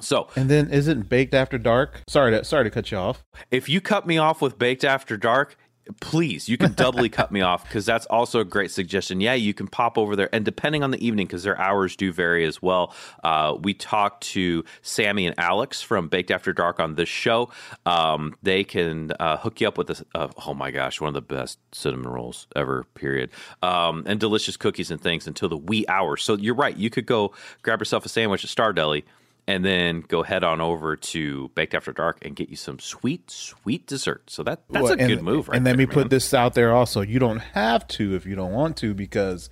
So, 0.00 0.28
And 0.34 0.50
then 0.50 0.70
isn't 0.70 1.08
baked 1.08 1.34
after 1.34 1.56
dark? 1.56 2.02
Sorry 2.08 2.32
to 2.32 2.44
sorry 2.44 2.64
to 2.64 2.70
cut 2.70 2.90
you 2.90 2.98
off. 2.98 3.22
if 3.52 3.68
you 3.68 3.80
cut 3.80 4.08
me 4.08 4.18
off 4.18 4.42
with 4.42 4.58
baked 4.58 4.84
after 4.84 5.16
dark, 5.16 5.56
please, 6.00 6.48
you 6.48 6.56
can 6.56 6.72
doubly 6.72 7.08
cut 7.08 7.30
me 7.30 7.40
off 7.40 7.64
because 7.64 7.86
that's 7.86 8.06
also 8.06 8.40
a 8.40 8.44
great 8.44 8.70
suggestion. 8.70 9.20
Yeah, 9.20 9.34
you 9.34 9.54
can 9.54 9.66
pop 9.66 9.98
over 9.98 10.16
there, 10.16 10.28
and 10.32 10.44
depending 10.44 10.82
on 10.82 10.90
the 10.90 11.04
evening, 11.04 11.26
because 11.26 11.42
their 11.42 11.58
hours 11.58 11.96
do 11.96 12.12
vary 12.12 12.44
as 12.44 12.62
well. 12.62 12.94
Uh, 13.22 13.56
we 13.60 13.74
talked 13.74 14.24
to 14.24 14.64
Sammy 14.82 15.26
and 15.26 15.38
Alex 15.38 15.82
from 15.82 16.08
Baked 16.08 16.30
After 16.30 16.52
Dark 16.52 16.80
on 16.80 16.94
this 16.94 17.08
show. 17.08 17.50
Um, 17.86 18.34
they 18.42 18.64
can 18.64 19.12
uh, 19.20 19.36
hook 19.36 19.60
you 19.60 19.68
up 19.68 19.78
with 19.78 19.88
this. 19.88 20.02
Uh, 20.14 20.28
oh 20.46 20.54
my 20.54 20.70
gosh, 20.70 21.00
one 21.00 21.08
of 21.08 21.14
the 21.14 21.20
best 21.34 21.58
cinnamon 21.72 22.08
rolls 22.08 22.46
ever. 22.56 22.84
Period. 22.94 23.30
Um, 23.62 24.04
and 24.06 24.18
delicious 24.18 24.56
cookies 24.56 24.90
and 24.90 25.00
things 25.00 25.26
until 25.26 25.48
the 25.48 25.56
wee 25.56 25.84
hours. 25.88 26.22
So 26.22 26.36
you're 26.36 26.54
right. 26.54 26.76
You 26.76 26.90
could 26.90 27.06
go 27.06 27.32
grab 27.62 27.80
yourself 27.80 28.06
a 28.06 28.08
sandwich 28.08 28.44
at 28.44 28.50
Star 28.50 28.72
Deli 28.72 29.04
and 29.46 29.64
then 29.64 30.00
go 30.00 30.22
head 30.22 30.42
on 30.42 30.60
over 30.60 30.96
to 30.96 31.50
Baked 31.54 31.74
After 31.74 31.92
Dark 31.92 32.24
and 32.24 32.34
get 32.34 32.48
you 32.48 32.56
some 32.56 32.78
sweet, 32.78 33.30
sweet 33.30 33.86
dessert. 33.86 34.30
So 34.30 34.42
that 34.44 34.62
that's 34.70 34.84
Well, 34.84 34.92
a 34.92 34.96
good 34.96 35.22
move, 35.22 35.48
right? 35.48 35.56
And 35.56 35.64
let 35.64 35.72
there, 35.72 35.78
me 35.78 35.86
man. 35.86 35.94
put 35.94 36.10
this 36.10 36.32
out 36.32 36.54
there 36.54 36.72
also. 36.74 37.00
You 37.02 37.18
don't 37.18 37.40
have 37.40 37.86
to 37.88 38.14
if 38.14 38.24
you 38.24 38.34
don't 38.34 38.52
want 38.52 38.76
to, 38.78 38.94
because 38.94 39.50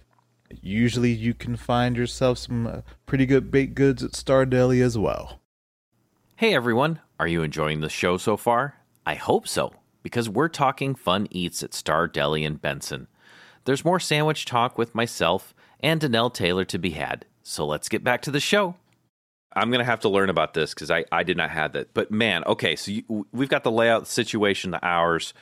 usually 0.61 1.11
you 1.11 1.35
can 1.35 1.57
find 1.57 1.97
yourself 1.97 2.39
some 2.39 2.67
uh, 2.67 2.81
pretty 3.07 3.27
good 3.27 3.51
baked 3.51 3.75
goods 3.75 4.03
at 4.03 4.15
Star 4.15 4.47
Deli 4.47 4.81
as 4.81 4.97
well. 4.97 5.41
Hey 6.37 6.55
everyone, 6.55 7.01
are 7.21 7.29
you 7.29 7.43
enjoying 7.43 7.81
the 7.81 7.89
show 7.89 8.17
so 8.17 8.37
far? 8.37 8.77
I 9.07 9.15
hope 9.15 9.47
so, 9.47 9.75
because 10.03 10.29
we're 10.29 10.49
talking 10.49 10.95
fun 10.95 11.29
eats 11.31 11.63
at 11.63 11.75
Star 11.75 12.09
Deli 12.09 12.45
in 12.45 12.57
Benson. 12.57 13.09
There's 13.65 13.85
more 13.85 14.01
sandwich 14.01 14.45
talk 14.45 14.77
with 14.77 14.95
myself 14.95 15.55
and 15.81 16.01
Danelle 16.01 16.33
Taylor 16.33 16.65
to 16.65 16.79
be 16.79 16.91
had. 16.91 17.27
So 17.43 17.65
let's 17.67 17.89
get 17.89 18.03
back 18.03 18.23
to 18.23 18.31
the 18.31 18.41
show. 18.41 18.77
I'm 19.55 19.71
going 19.71 19.81
to 19.81 19.85
have 19.85 20.01
to 20.01 20.09
learn 20.09 20.31
about 20.31 20.55
this 20.55 20.75
because 20.75 20.91
I, 20.91 21.05
I 21.13 21.23
did 21.23 21.37
not 21.37 21.51
have 21.51 21.73
that. 21.73 21.95
But 21.95 22.11
man, 22.11 22.45
okay, 22.45 22.77
so 22.77 22.91
you, 22.91 23.27
we've 23.33 23.49
got 23.49 23.65
the 23.65 23.71
layout, 23.71 24.05
the 24.05 24.11
situation, 24.11 24.71
the 24.71 24.85
hours. 24.85 25.35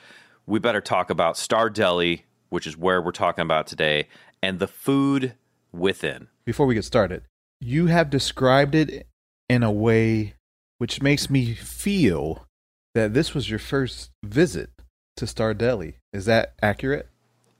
We 0.45 0.59
better 0.59 0.81
talk 0.81 1.09
about 1.09 1.37
Star 1.37 1.69
Deli, 1.69 2.25
which 2.49 2.67
is 2.67 2.77
where 2.77 3.01
we're 3.01 3.11
talking 3.11 3.43
about 3.43 3.67
today, 3.67 4.07
and 4.41 4.59
the 4.59 4.67
food 4.67 5.35
within. 5.71 6.27
Before 6.45 6.65
we 6.65 6.75
get 6.75 6.85
started, 6.85 7.23
you 7.59 7.87
have 7.87 8.09
described 8.09 8.75
it 8.75 9.07
in 9.49 9.63
a 9.63 9.71
way 9.71 10.33
which 10.77 11.01
makes 11.01 11.29
me 11.29 11.53
feel 11.53 12.47
that 12.95 13.13
this 13.13 13.33
was 13.33 13.49
your 13.49 13.59
first 13.59 14.09
visit 14.23 14.71
to 15.15 15.27
Star 15.27 15.53
Deli. 15.53 15.97
Is 16.11 16.25
that 16.25 16.55
accurate? 16.61 17.07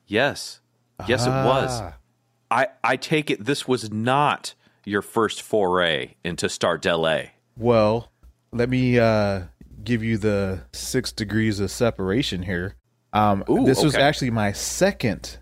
Yes. 0.08 0.60
Yes, 1.08 1.25
it 1.25 1.29
was. 1.29 1.70
Ah. 1.81 1.98
I, 2.50 2.67
I 2.84 2.98
take 2.98 3.29
it 3.29 3.46
this 3.46 3.67
was 3.67 3.91
not 3.91 4.55
your 4.86 5.02
first 5.02 5.42
foray 5.42 6.16
into 6.24 6.50
Star 6.50 6.78
Deli. 6.78 7.32
Well, 7.58 8.12
let 8.52 8.70
me 8.70 9.00
uh, 9.00 9.44
give 9.84 10.04
you 10.04 10.18
the 10.18 10.62
six 10.74 11.12
degrees 11.12 11.60
of 11.60 11.72
separation 11.72 12.44
here. 12.44 12.76
Um, 13.14 13.44
Ooh, 13.50 13.66
this 13.66 13.84
was 13.84 13.96
actually 13.96 14.32
my 14.32 14.52
second 14.54 15.38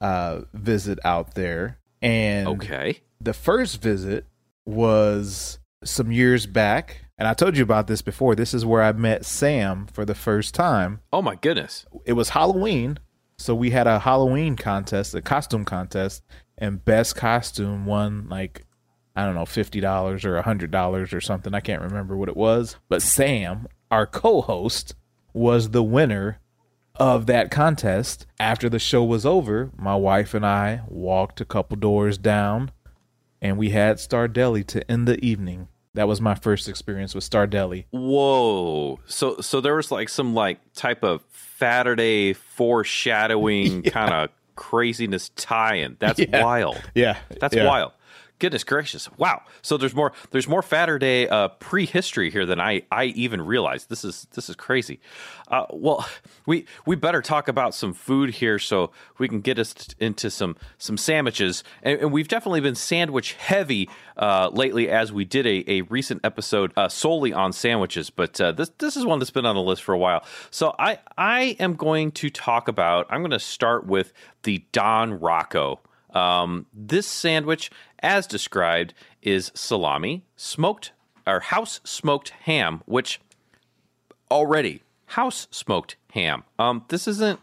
uh, 0.00 0.42
visit 0.52 0.98
out 1.04 1.34
there, 1.34 1.78
and 2.02 2.46
Okay. 2.48 3.00
the 3.20 3.32
first 3.32 3.82
visit 3.82 4.26
was 4.66 5.58
some 5.84 6.12
years 6.12 6.46
back. 6.46 7.02
And 7.18 7.26
I 7.26 7.34
told 7.34 7.56
you 7.56 7.64
about 7.64 7.88
this 7.88 8.00
before. 8.00 8.36
This 8.36 8.54
is 8.54 8.64
where 8.64 8.82
I 8.82 8.92
met 8.92 9.24
Sam 9.24 9.88
for 9.92 10.04
the 10.04 10.14
first 10.14 10.54
time. 10.54 11.00
Oh 11.12 11.20
my 11.20 11.34
goodness. 11.34 11.84
It 12.04 12.12
was 12.12 12.28
Halloween, 12.28 12.98
so 13.38 13.56
we 13.56 13.70
had 13.70 13.88
a 13.88 13.98
Halloween 13.98 14.54
contest, 14.54 15.16
a 15.16 15.22
costume 15.22 15.64
contest, 15.64 16.22
and 16.56 16.84
best 16.84 17.16
costume 17.16 17.86
won 17.86 18.28
like 18.28 18.64
I 19.18 19.24
don't 19.26 19.34
know, 19.34 19.46
fifty 19.46 19.80
dollars 19.80 20.24
or 20.24 20.36
a 20.36 20.42
hundred 20.42 20.70
dollars 20.70 21.12
or 21.12 21.20
something. 21.20 21.54
I 21.54 21.60
can't 21.60 21.82
remember 21.82 22.16
what 22.16 22.28
it 22.28 22.36
was. 22.36 22.76
But 22.88 23.02
Sam, 23.02 23.66
our 23.90 24.06
co-host, 24.06 24.94
was 25.32 25.70
the 25.70 25.82
winner 25.82 26.38
of 26.96 27.26
that 27.26 27.50
contest. 27.50 28.26
After 28.40 28.68
the 28.68 28.78
show 28.78 29.02
was 29.04 29.26
over, 29.26 29.70
my 29.76 29.96
wife 29.96 30.34
and 30.34 30.46
I 30.46 30.82
walked 30.88 31.40
a 31.40 31.44
couple 31.44 31.76
doors 31.76 32.16
down, 32.18 32.70
and 33.42 33.56
we 33.58 33.70
had 33.70 33.98
Star 34.00 34.28
Deli 34.28 34.62
to 34.64 34.88
end 34.90 35.08
the 35.08 35.22
evening. 35.24 35.68
That 35.94 36.06
was 36.06 36.20
my 36.20 36.34
first 36.36 36.68
experience 36.68 37.14
with 37.14 37.24
Star 37.24 37.46
Deli. 37.46 37.86
Whoa. 37.90 39.00
So 39.06 39.40
so 39.40 39.60
there 39.60 39.74
was 39.74 39.90
like 39.90 40.08
some 40.08 40.32
like 40.34 40.58
type 40.74 41.02
of 41.02 41.22
Saturday 41.58 42.34
foreshadowing 42.34 43.82
kind 43.84 44.12
of 44.14 44.30
craziness 44.54 45.30
tie-in. 45.30 45.96
That's 45.98 46.18
Yeah. 46.28 46.44
wild. 46.44 46.80
Yeah, 46.94 47.18
That's 47.40 47.54
yeah. 47.54 47.66
wild. 47.66 47.92
Goodness 48.38 48.64
gracious! 48.64 49.08
Wow. 49.18 49.42
So 49.62 49.76
there's 49.76 49.94
more. 49.94 50.12
There's 50.30 50.46
more 50.46 50.62
Saturday 50.62 51.28
uh, 51.28 51.48
prehistory 51.48 52.30
here 52.30 52.46
than 52.46 52.60
I, 52.60 52.82
I 52.90 53.06
even 53.06 53.42
realized. 53.42 53.88
This 53.88 54.04
is 54.04 54.28
this 54.34 54.48
is 54.48 54.54
crazy. 54.54 55.00
Uh, 55.48 55.66
well, 55.70 56.08
we 56.46 56.64
we 56.86 56.94
better 56.94 57.20
talk 57.20 57.48
about 57.48 57.74
some 57.74 57.92
food 57.92 58.30
here 58.30 58.58
so 58.58 58.92
we 59.18 59.28
can 59.28 59.40
get 59.40 59.58
us 59.58 59.74
into 59.98 60.30
some 60.30 60.56
some 60.78 60.96
sandwiches. 60.96 61.64
And, 61.82 62.00
and 62.00 62.12
we've 62.12 62.28
definitely 62.28 62.60
been 62.60 62.76
sandwich 62.76 63.32
heavy 63.32 63.90
uh, 64.16 64.50
lately, 64.52 64.88
as 64.88 65.12
we 65.12 65.24
did 65.24 65.46
a, 65.46 65.64
a 65.68 65.82
recent 65.82 66.20
episode 66.24 66.72
uh, 66.76 66.88
solely 66.88 67.32
on 67.32 67.52
sandwiches. 67.52 68.08
But 68.08 68.40
uh, 68.40 68.52
this 68.52 68.70
this 68.78 68.96
is 68.96 69.04
one 69.04 69.18
that's 69.18 69.32
been 69.32 69.46
on 69.46 69.56
the 69.56 69.62
list 69.62 69.82
for 69.82 69.92
a 69.92 69.98
while. 69.98 70.24
So 70.50 70.76
I 70.78 71.00
I 71.16 71.56
am 71.58 71.74
going 71.74 72.12
to 72.12 72.30
talk 72.30 72.68
about. 72.68 73.06
I'm 73.10 73.20
going 73.20 73.32
to 73.32 73.40
start 73.40 73.86
with 73.86 74.12
the 74.44 74.64
Don 74.70 75.18
Rocco. 75.18 75.80
Um, 76.18 76.66
this 76.72 77.06
sandwich, 77.06 77.70
as 78.00 78.26
described, 78.26 78.92
is 79.22 79.52
salami, 79.54 80.24
smoked 80.36 80.90
or 81.26 81.40
house 81.40 81.80
smoked 81.84 82.30
ham, 82.30 82.82
which 82.86 83.20
already 84.30 84.82
house 85.06 85.46
smoked 85.50 85.96
ham. 86.12 86.42
Um, 86.58 86.84
this 86.88 87.06
isn't 87.06 87.38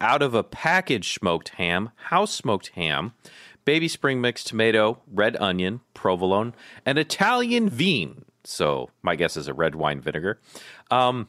out 0.00 0.22
of 0.22 0.34
a 0.34 0.44
package 0.44 1.14
smoked 1.14 1.50
ham, 1.50 1.90
house 1.96 2.32
smoked 2.32 2.68
ham, 2.68 3.12
baby 3.64 3.88
spring 3.88 4.20
mix 4.20 4.44
tomato, 4.44 4.98
red 5.10 5.36
onion, 5.36 5.80
provolone, 5.92 6.54
and 6.86 6.98
Italian 6.98 7.68
vine. 7.68 8.24
So 8.44 8.90
my 9.02 9.16
guess 9.16 9.36
is 9.36 9.48
a 9.48 9.54
red 9.54 9.74
wine 9.74 10.00
vinegar. 10.00 10.40
Um, 10.92 11.26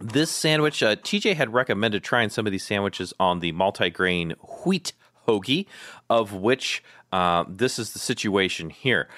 this 0.00 0.30
sandwich, 0.30 0.82
uh, 0.82 0.96
TJ 0.96 1.36
had 1.36 1.52
recommended 1.52 2.02
trying 2.02 2.30
some 2.30 2.46
of 2.46 2.52
these 2.52 2.66
sandwiches 2.66 3.14
on 3.20 3.40
the 3.40 3.52
multigrain 3.52 4.32
wheat 4.64 4.92
hoagie, 5.26 5.66
of 6.08 6.32
which 6.32 6.82
uh, 7.12 7.44
this 7.48 7.78
is 7.78 7.92
the 7.92 7.98
situation 7.98 8.70
here. 8.70 9.08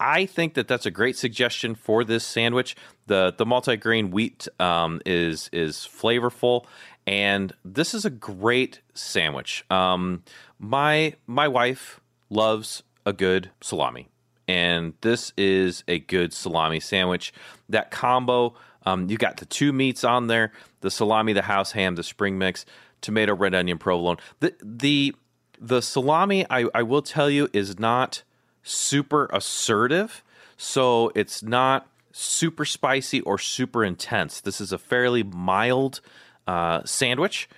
I 0.00 0.26
think 0.26 0.54
that 0.54 0.68
that's 0.68 0.86
a 0.86 0.90
great 0.90 1.16
suggestion 1.16 1.74
for 1.74 2.04
this 2.04 2.24
sandwich. 2.24 2.76
the 3.06 3.34
The 3.36 3.46
multigrain 3.46 4.10
wheat 4.10 4.48
um, 4.58 5.00
is 5.06 5.48
is 5.52 5.76
flavorful, 5.76 6.66
and 7.06 7.52
this 7.64 7.94
is 7.94 8.04
a 8.04 8.10
great 8.10 8.80
sandwich. 8.94 9.64
Um, 9.70 10.22
my 10.58 11.14
my 11.26 11.48
wife 11.48 12.00
loves 12.30 12.82
a 13.06 13.12
good 13.12 13.50
salami 13.60 14.08
and 14.48 14.94
this 15.00 15.32
is 15.36 15.84
a 15.88 15.98
good 15.98 16.32
salami 16.32 16.80
sandwich. 16.80 17.32
That 17.68 17.90
combo, 17.90 18.54
um, 18.84 19.08
you 19.08 19.16
got 19.16 19.38
the 19.38 19.46
two 19.46 19.72
meats 19.72 20.04
on 20.04 20.26
there: 20.26 20.52
the 20.80 20.90
salami, 20.90 21.32
the 21.32 21.42
house 21.42 21.72
ham, 21.72 21.94
the 21.94 22.02
spring 22.02 22.38
mix, 22.38 22.64
tomato, 23.00 23.34
red 23.34 23.54
onion, 23.54 23.78
provolone. 23.78 24.16
The 24.40 24.54
the 24.62 25.14
the 25.60 25.80
salami, 25.80 26.46
I, 26.50 26.66
I 26.74 26.82
will 26.82 27.02
tell 27.02 27.30
you, 27.30 27.48
is 27.52 27.78
not 27.78 28.22
super 28.62 29.26
assertive, 29.32 30.22
so 30.56 31.10
it's 31.14 31.42
not 31.42 31.88
super 32.12 32.64
spicy 32.64 33.20
or 33.22 33.38
super 33.38 33.84
intense. 33.84 34.40
This 34.40 34.60
is 34.60 34.72
a 34.72 34.78
fairly 34.78 35.22
mild 35.22 36.00
uh, 36.46 36.82
sandwich, 36.84 37.48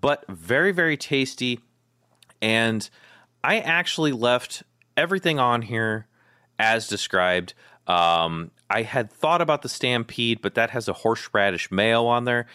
but 0.00 0.24
very 0.28 0.72
very 0.72 0.96
tasty 0.96 1.60
and 2.42 2.90
I 3.42 3.60
actually 3.60 4.12
left 4.12 4.64
everything 4.96 5.38
on 5.38 5.62
here 5.62 6.06
as 6.58 6.88
described. 6.88 7.54
Um, 7.86 8.50
I 8.68 8.82
had 8.82 9.10
thought 9.10 9.40
about 9.40 9.62
the 9.62 9.68
stampede, 9.68 10.42
but 10.42 10.54
that 10.54 10.70
has 10.70 10.88
a 10.88 10.92
horseradish 10.92 11.70
mayo 11.70 12.06
on 12.06 12.24
there. 12.24 12.46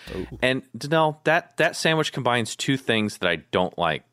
And 0.42 0.63
Danelle, 0.77 1.18
that 1.24 1.58
that 1.58 1.75
sandwich 1.75 2.12
combines 2.12 2.56
two 2.56 2.77
things 2.77 3.18
that 3.20 3.30
I 3.30 3.38
don't 3.51 3.77
like: 3.77 4.04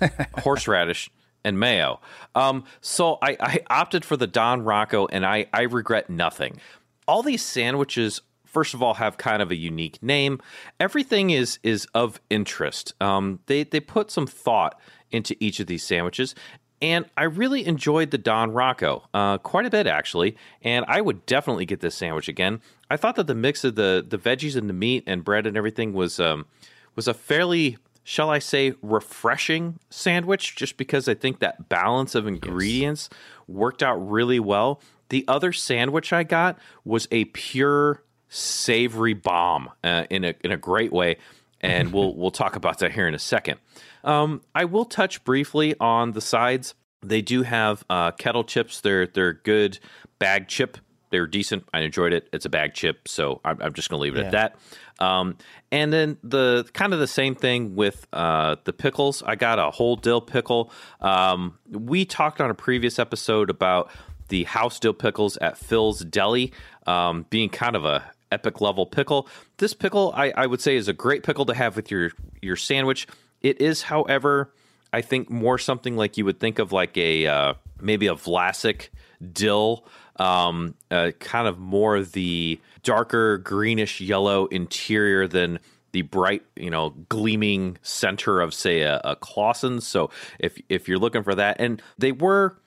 horseradish 0.38 1.10
and 1.44 1.58
mayo. 1.58 2.00
Um, 2.34 2.64
so 2.80 3.18
I, 3.22 3.36
I 3.40 3.60
opted 3.68 4.04
for 4.04 4.16
the 4.16 4.26
Don 4.26 4.62
Rocco, 4.62 5.06
and 5.06 5.24
I 5.24 5.46
I 5.52 5.62
regret 5.62 6.10
nothing. 6.10 6.58
All 7.06 7.22
these 7.22 7.44
sandwiches 7.44 8.20
first 8.54 8.72
of 8.72 8.82
all 8.82 8.94
have 8.94 9.18
kind 9.18 9.42
of 9.42 9.50
a 9.50 9.56
unique 9.56 10.00
name. 10.02 10.40
Everything 10.80 11.30
is 11.30 11.58
is 11.62 11.86
of 11.92 12.20
interest. 12.30 12.94
Um, 13.00 13.40
they 13.46 13.64
they 13.64 13.80
put 13.80 14.10
some 14.10 14.26
thought 14.26 14.80
into 15.10 15.36
each 15.40 15.60
of 15.60 15.66
these 15.66 15.84
sandwiches, 15.84 16.34
and 16.80 17.04
I 17.16 17.24
really 17.24 17.66
enjoyed 17.66 18.10
the 18.10 18.18
Don 18.18 18.52
Rocco 18.52 19.08
uh, 19.12 19.38
quite 19.38 19.66
a 19.66 19.70
bit 19.70 19.86
actually. 19.86 20.36
And 20.62 20.84
I 20.88 21.00
would 21.00 21.26
definitely 21.26 21.66
get 21.66 21.80
this 21.80 21.94
sandwich 21.94 22.28
again. 22.28 22.60
I 22.88 22.96
thought 22.96 23.16
that 23.16 23.26
the 23.26 23.34
mix 23.34 23.64
of 23.64 23.74
the 23.74 24.04
the 24.08 24.18
veggies 24.18 24.56
and 24.56 24.70
the 24.70 24.74
meat 24.74 25.04
and 25.06 25.24
bread 25.24 25.46
and 25.46 25.56
everything 25.56 25.92
was 25.92 26.18
um, 26.20 26.46
was 26.94 27.08
a 27.08 27.14
fairly 27.14 27.76
shall 28.04 28.30
I 28.30 28.38
say, 28.38 28.74
refreshing 28.82 29.78
sandwich, 29.90 30.54
just 30.54 30.76
because 30.76 31.08
I 31.08 31.14
think 31.14 31.40
that 31.40 31.68
balance 31.70 32.14
of 32.14 32.26
ingredients 32.26 33.08
yes. 33.10 33.20
worked 33.48 33.82
out 33.82 33.96
really 33.96 34.38
well. 34.38 34.80
The 35.08 35.24
other 35.26 35.52
sandwich 35.52 36.12
I 36.12 36.22
got 36.22 36.58
was 36.84 37.08
a 37.10 37.24
pure 37.24 38.02
savory 38.28 39.14
bomb 39.14 39.70
uh, 39.82 40.04
in 40.10 40.24
a 40.24 40.34
in 40.44 40.52
a 40.52 40.56
great 40.56 40.92
way, 40.92 41.16
and 41.60 41.92
we'll 41.92 42.14
we'll 42.16 42.30
talk 42.30 42.56
about 42.56 42.78
that 42.78 42.92
here 42.92 43.08
in 43.08 43.14
a 43.14 43.18
second. 43.18 43.58
Um, 44.04 44.42
I 44.54 44.66
will 44.66 44.84
touch 44.84 45.24
briefly 45.24 45.74
on 45.80 46.12
the 46.12 46.20
sides. 46.20 46.74
They 47.02 47.22
do 47.22 47.42
have 47.42 47.84
uh, 47.88 48.10
kettle 48.12 48.44
chips. 48.44 48.80
They're 48.80 49.06
they're 49.06 49.32
good 49.32 49.78
bag 50.18 50.48
chip. 50.48 50.78
They're 51.10 51.26
decent. 51.26 51.64
I 51.72 51.80
enjoyed 51.80 52.12
it. 52.12 52.28
It's 52.32 52.44
a 52.44 52.48
bag 52.50 52.74
chip, 52.74 53.06
so 53.06 53.40
I'm, 53.44 53.62
I'm 53.62 53.72
just 53.72 53.88
going 53.88 54.00
to 54.00 54.02
leave 54.02 54.16
it 54.16 54.20
yeah. 54.20 54.26
at 54.26 54.32
that. 54.32 54.56
Um, 55.00 55.36
and 55.72 55.92
then 55.92 56.18
the 56.22 56.68
kind 56.72 56.92
of 56.92 57.00
the 57.00 57.06
same 57.06 57.34
thing 57.34 57.74
with 57.74 58.06
uh, 58.12 58.56
the 58.64 58.72
pickles. 58.72 59.22
I 59.22 59.34
got 59.34 59.58
a 59.58 59.70
whole 59.70 59.96
dill 59.96 60.20
pickle. 60.20 60.70
Um, 61.00 61.58
we 61.70 62.04
talked 62.04 62.40
on 62.40 62.50
a 62.50 62.54
previous 62.54 62.98
episode 62.98 63.50
about 63.50 63.90
the 64.28 64.44
house 64.44 64.78
dill 64.78 64.94
pickles 64.94 65.36
at 65.38 65.58
Phil's 65.58 66.00
Deli 66.00 66.52
um, 66.86 67.26
being 67.30 67.48
kind 67.48 67.76
of 67.76 67.84
a 67.84 68.04
epic 68.32 68.60
level 68.60 68.86
pickle. 68.86 69.28
This 69.58 69.74
pickle, 69.74 70.12
I, 70.16 70.32
I, 70.36 70.46
would 70.46 70.60
say, 70.60 70.76
is 70.76 70.88
a 70.88 70.92
great 70.92 71.22
pickle 71.22 71.46
to 71.46 71.54
have 71.54 71.76
with 71.76 71.90
your 71.90 72.10
your 72.40 72.56
sandwich. 72.56 73.06
It 73.42 73.60
is, 73.60 73.82
however, 73.82 74.52
I 74.92 75.02
think 75.02 75.30
more 75.30 75.58
something 75.58 75.96
like 75.96 76.16
you 76.16 76.24
would 76.24 76.40
think 76.40 76.58
of 76.58 76.72
like 76.72 76.96
a 76.96 77.26
uh, 77.26 77.54
maybe 77.80 78.06
a 78.06 78.14
Vlasic 78.14 78.88
dill, 79.32 79.84
um, 80.16 80.74
uh, 80.90 81.10
kind 81.18 81.48
of 81.48 81.58
more 81.58 82.02
the 82.02 82.60
darker 82.84 83.38
greenish 83.38 84.00
yellow 84.00 84.46
interior 84.46 85.26
than 85.26 85.58
the 85.92 86.02
bright, 86.02 86.42
you 86.56 86.70
know, 86.70 86.90
gleaming 87.08 87.78
center 87.82 88.40
of 88.40 88.52
say 88.52 88.82
a, 88.82 89.00
a 89.04 89.16
Claussen. 89.16 89.80
So 89.80 90.10
if 90.38 90.60
if 90.68 90.88
you're 90.88 90.98
looking 90.98 91.22
for 91.22 91.34
that, 91.34 91.56
and 91.60 91.80
they 91.98 92.12
were 92.12 92.58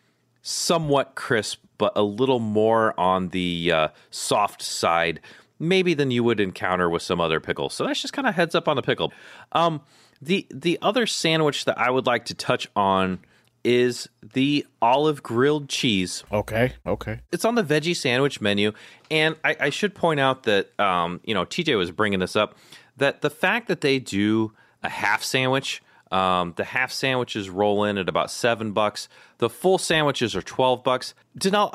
somewhat 0.42 1.16
crisp, 1.16 1.62
but 1.78 1.92
a 1.96 2.04
little 2.04 2.40
more 2.40 2.98
on 3.00 3.30
the 3.30 3.72
uh, 3.72 3.88
soft 4.10 4.62
side, 4.62 5.20
maybe 5.60 5.94
than 5.94 6.10
you 6.10 6.24
would 6.24 6.40
encounter 6.40 6.90
with 6.90 7.02
some 7.02 7.20
other 7.20 7.40
pickles. 7.40 7.74
So 7.74 7.86
that's 7.86 8.02
just 8.02 8.14
kind 8.14 8.28
of 8.28 8.36
heads 8.36 8.56
up 8.56 8.68
on 8.68 8.76
the 8.78 8.82
pickle. 8.82 9.12
Um, 9.52 9.82
the 10.22 10.48
the 10.50 10.80
other 10.82 11.06
sandwich 11.06 11.66
that 11.66 11.78
I 11.78 11.90
would 11.90 12.06
like 12.06 12.26
to 12.26 12.34
touch 12.34 12.68
on 12.76 13.20
is 13.68 14.08
the 14.24 14.66
olive 14.82 15.22
grilled 15.22 15.68
cheese. 15.68 16.24
Okay, 16.32 16.72
okay. 16.86 17.20
It's 17.34 17.44
on 17.44 17.56
the 17.56 17.64
veggie 17.64 17.96
sandwich 17.96 18.40
menu, 18.40 18.72
and 19.12 19.36
I, 19.44 19.58
I 19.60 19.70
should 19.72 19.94
point 19.94 20.22
out 20.22 20.44
that 20.44 20.80
um, 20.80 21.20
you 21.26 21.34
know 21.34 21.44
TJ 21.46 21.78
was 21.78 21.92
bringing 21.92 22.20
this 22.20 22.38
up 22.38 22.56
that 22.96 23.22
the 23.22 23.30
fact 23.30 23.68
that 23.68 23.82
they 23.82 24.00
do 24.00 24.54
a 24.84 24.90
half 24.90 25.22
sandwich, 25.22 25.84
um, 26.14 26.54
the 26.56 26.64
half 26.64 26.94
sandwiches 26.94 27.50
roll 27.50 27.84
in 27.84 27.98
at 27.98 28.08
about 28.08 28.32
seven 28.32 28.72
bucks. 28.72 29.10
The 29.40 29.50
full 29.50 29.78
sandwiches 29.78 30.34
are 30.34 30.42
twelve 30.42 30.82
bucks. 30.82 31.14
Danelle, 31.38 31.74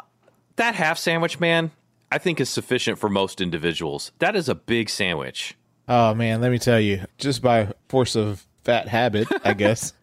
that 0.56 0.74
half 0.74 0.96
sandwich, 0.96 1.40
man, 1.40 1.72
I 2.10 2.16
think 2.16 2.40
is 2.40 2.48
sufficient 2.48 2.98
for 2.98 3.10
most 3.10 3.42
individuals. 3.42 4.12
That 4.18 4.34
is 4.34 4.48
a 4.48 4.54
big 4.54 4.88
sandwich. 4.88 5.58
Oh 5.88 6.14
man, 6.14 6.40
let 6.40 6.50
me 6.50 6.58
tell 6.58 6.80
you, 6.80 7.04
just 7.18 7.42
by 7.42 7.74
force 7.90 8.16
of 8.16 8.46
fat 8.64 8.88
habit, 8.88 9.28
I 9.44 9.52
guess. 9.54 9.92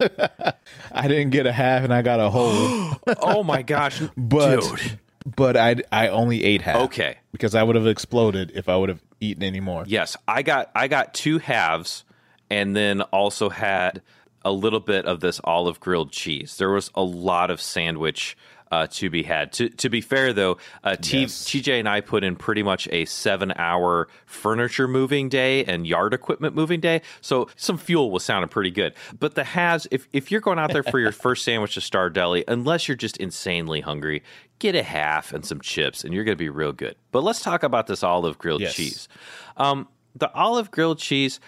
I 0.92 1.08
didn't 1.08 1.30
get 1.30 1.46
a 1.46 1.52
half 1.52 1.84
and 1.84 1.92
I 1.92 2.02
got 2.02 2.20
a 2.20 2.30
whole. 2.30 2.96
oh 3.20 3.42
my 3.42 3.62
gosh, 3.62 4.00
but 4.16 4.60
dude. 4.60 4.98
but 5.36 5.56
I 5.56 5.76
I 5.92 6.08
only 6.08 6.44
ate 6.44 6.62
half. 6.62 6.76
Okay, 6.82 7.16
because 7.32 7.54
I 7.54 7.62
would 7.62 7.76
have 7.76 7.86
exploded 7.86 8.52
if 8.54 8.68
I 8.68 8.76
would 8.76 8.88
have 8.88 9.02
eaten 9.20 9.42
any 9.42 9.60
more. 9.60 9.84
Yes, 9.86 10.16
I 10.26 10.42
got 10.42 10.70
I 10.74 10.88
got 10.88 11.14
two 11.14 11.38
halves, 11.38 12.04
and 12.48 12.74
then 12.76 13.02
also 13.02 13.48
had 13.48 14.02
a 14.44 14.52
little 14.52 14.80
bit 14.80 15.04
of 15.04 15.20
this 15.20 15.40
olive 15.44 15.80
grilled 15.80 16.12
cheese. 16.12 16.56
There 16.56 16.70
was 16.70 16.90
a 16.94 17.02
lot 17.02 17.50
of 17.50 17.60
sandwich 17.60 18.36
uh, 18.70 18.86
to 18.88 19.10
be 19.10 19.22
had. 19.22 19.52
To 19.52 19.68
to 19.68 19.88
be 19.88 20.00
fair 20.00 20.32
though, 20.32 20.58
uh, 20.84 20.96
T- 20.96 21.22
yes. 21.22 21.44
TJ 21.44 21.78
and 21.78 21.88
I 21.88 22.00
put 22.00 22.24
in 22.24 22.36
pretty 22.36 22.62
much 22.62 22.88
a 22.92 23.04
seven 23.04 23.52
hour 23.56 24.08
furniture 24.26 24.86
moving 24.86 25.28
day 25.28 25.64
and 25.64 25.86
yard 25.86 26.14
equipment 26.14 26.54
moving 26.54 26.80
day, 26.80 27.02
so 27.20 27.48
some 27.56 27.78
fuel 27.78 28.10
was 28.10 28.24
sounding 28.24 28.48
pretty 28.48 28.70
good. 28.70 28.94
But 29.18 29.34
the 29.34 29.44
has 29.44 29.86
if 29.90 30.08
if 30.12 30.30
you're 30.30 30.40
going 30.40 30.58
out 30.58 30.72
there 30.72 30.82
for 30.82 30.98
your 30.98 31.12
first 31.20 31.44
sandwich 31.44 31.74
to 31.74 31.80
Star 31.80 32.10
Deli, 32.10 32.44
unless 32.46 32.88
you're 32.88 32.96
just 32.96 33.16
insanely 33.16 33.80
hungry, 33.80 34.22
get 34.58 34.74
a 34.74 34.82
half 34.82 35.32
and 35.32 35.44
some 35.44 35.60
chips, 35.60 36.04
and 36.04 36.14
you're 36.14 36.24
going 36.24 36.36
to 36.36 36.42
be 36.42 36.48
real 36.48 36.72
good. 36.72 36.94
But 37.10 37.24
let's 37.24 37.40
talk 37.40 37.62
about 37.62 37.86
this 37.86 38.02
olive 38.02 38.38
grilled 38.38 38.60
yes. 38.60 38.74
cheese. 38.74 39.08
Um, 39.56 39.88
the 40.14 40.32
olive 40.34 40.70
grilled 40.70 40.98
cheese, 40.98 41.40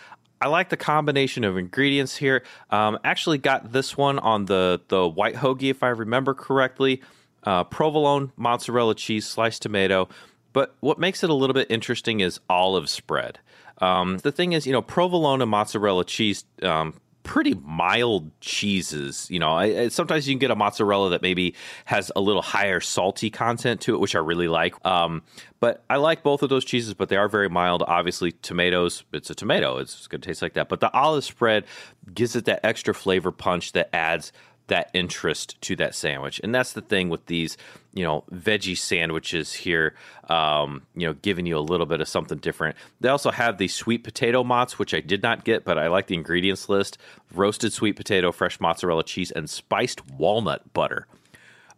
I 0.43 0.49
like 0.49 0.71
the 0.71 0.77
combination 0.77 1.45
of 1.45 1.57
ingredients 1.57 2.17
here. 2.17 2.43
Um, 2.69 2.99
actually, 3.05 3.39
got 3.39 3.71
this 3.71 3.97
one 3.97 4.19
on 4.19 4.47
the 4.47 4.81
the 4.89 5.09
white 5.09 5.37
hoagie, 5.37 5.71
if 5.71 5.85
I 5.85 5.89
remember 5.89 6.35
correctly. 6.35 7.01
Uh, 7.45 7.63
provolone, 7.63 8.33
mozzarella 8.37 8.97
cheese, 8.97 9.25
sliced 9.25 9.63
tomato. 9.63 10.09
But 10.53 10.75
what 10.81 10.99
makes 10.99 11.23
it 11.23 11.31
a 11.31 11.35
little 11.35 11.55
bit 11.55 11.69
interesting 11.71 12.21
is 12.21 12.41
olive 12.51 12.89
spread. 12.89 13.39
Um, 13.79 14.19
the 14.19 14.33
thing 14.33 14.53
is, 14.53 14.67
you 14.67 14.73
know, 14.73 14.83
provolone 14.83 15.43
and 15.43 15.51
mozzarella 15.51 16.05
cheese 16.05 16.45
um, 16.63 17.01
pretty 17.23 17.55
mild 17.55 18.31
cheeses. 18.41 19.27
You 19.31 19.39
know, 19.39 19.53
I, 19.53 19.65
I, 19.65 19.89
sometimes 19.89 20.29
you 20.29 20.35
can 20.35 20.39
get 20.39 20.51
a 20.51 20.57
mozzarella 20.57 21.11
that 21.11 21.23
maybe 21.23 21.55
has 21.85 22.11
a 22.17 22.21
little 22.21 22.43
higher 22.43 22.81
salty 22.81 23.31
content 23.31 23.81
to 23.83 23.95
it, 23.95 24.01
which 24.01 24.15
I 24.15 24.19
really 24.19 24.49
like. 24.49 24.75
Um, 24.85 25.23
but 25.61 25.85
I 25.89 25.97
like 25.97 26.23
both 26.23 26.43
of 26.43 26.49
those 26.49 26.65
cheeses, 26.65 26.95
but 26.95 27.09
they 27.09 27.17
are 27.17 27.29
very 27.29 27.49
mild. 27.49 27.85
Obviously, 27.87 28.33
tomatoes, 28.33 29.05
it's 29.13 29.31
a 29.31 29.35
tomato, 29.35 29.79
it's 29.79 30.07
going 30.07 30.21
to 30.21 30.27
taste 30.27 30.43
like 30.43 30.55
that. 30.55 30.69
But 30.69 30.81
the 30.81 30.93
olive 30.93 31.25
spread 31.25 31.65
gives 32.13 32.35
it 32.35 32.47
that 32.47 32.65
extra 32.65 32.95
flavor 32.95 33.31
punch 33.31 33.73
that 33.73 33.89
adds 33.95 34.33
that 34.73 34.89
interest 34.95 35.61
to 35.61 35.77
that 35.77 35.95
sandwich. 35.95 36.41
And 36.43 36.55
that's 36.55 36.73
the 36.73 36.81
thing 36.81 37.11
with 37.11 37.27
these, 37.27 37.59
you 37.93 38.03
know, 38.03 38.25
veggie 38.33 38.77
sandwiches 38.77 39.53
here, 39.53 39.95
um, 40.31 40.87
you 40.95 41.07
know, 41.07 41.13
giving 41.13 41.45
you 41.45 41.59
a 41.59 41.61
little 41.61 41.85
bit 41.85 42.01
of 42.01 42.09
something 42.09 42.39
different. 42.39 42.75
They 42.99 43.11
also 43.11 43.31
have 43.31 43.59
the 43.59 43.69
sweet 43.69 44.03
potato 44.03 44.43
mozz, 44.43 44.79
which 44.79 44.95
I 44.95 45.01
did 45.01 45.23
not 45.23 45.45
get, 45.45 45.67
but 45.67 45.77
I 45.77 45.89
like 45.89 46.07
the 46.07 46.15
ingredients 46.15 46.71
list 46.71 46.97
roasted 47.35 47.75
sweet 47.75 47.97
potato, 47.97 48.33
fresh 48.33 48.61
mozzarella 48.61 49.05
cheese, 49.05 49.31
and 49.31 49.51
spiced 49.51 50.11
walnut 50.11 50.73
butter. 50.73 51.07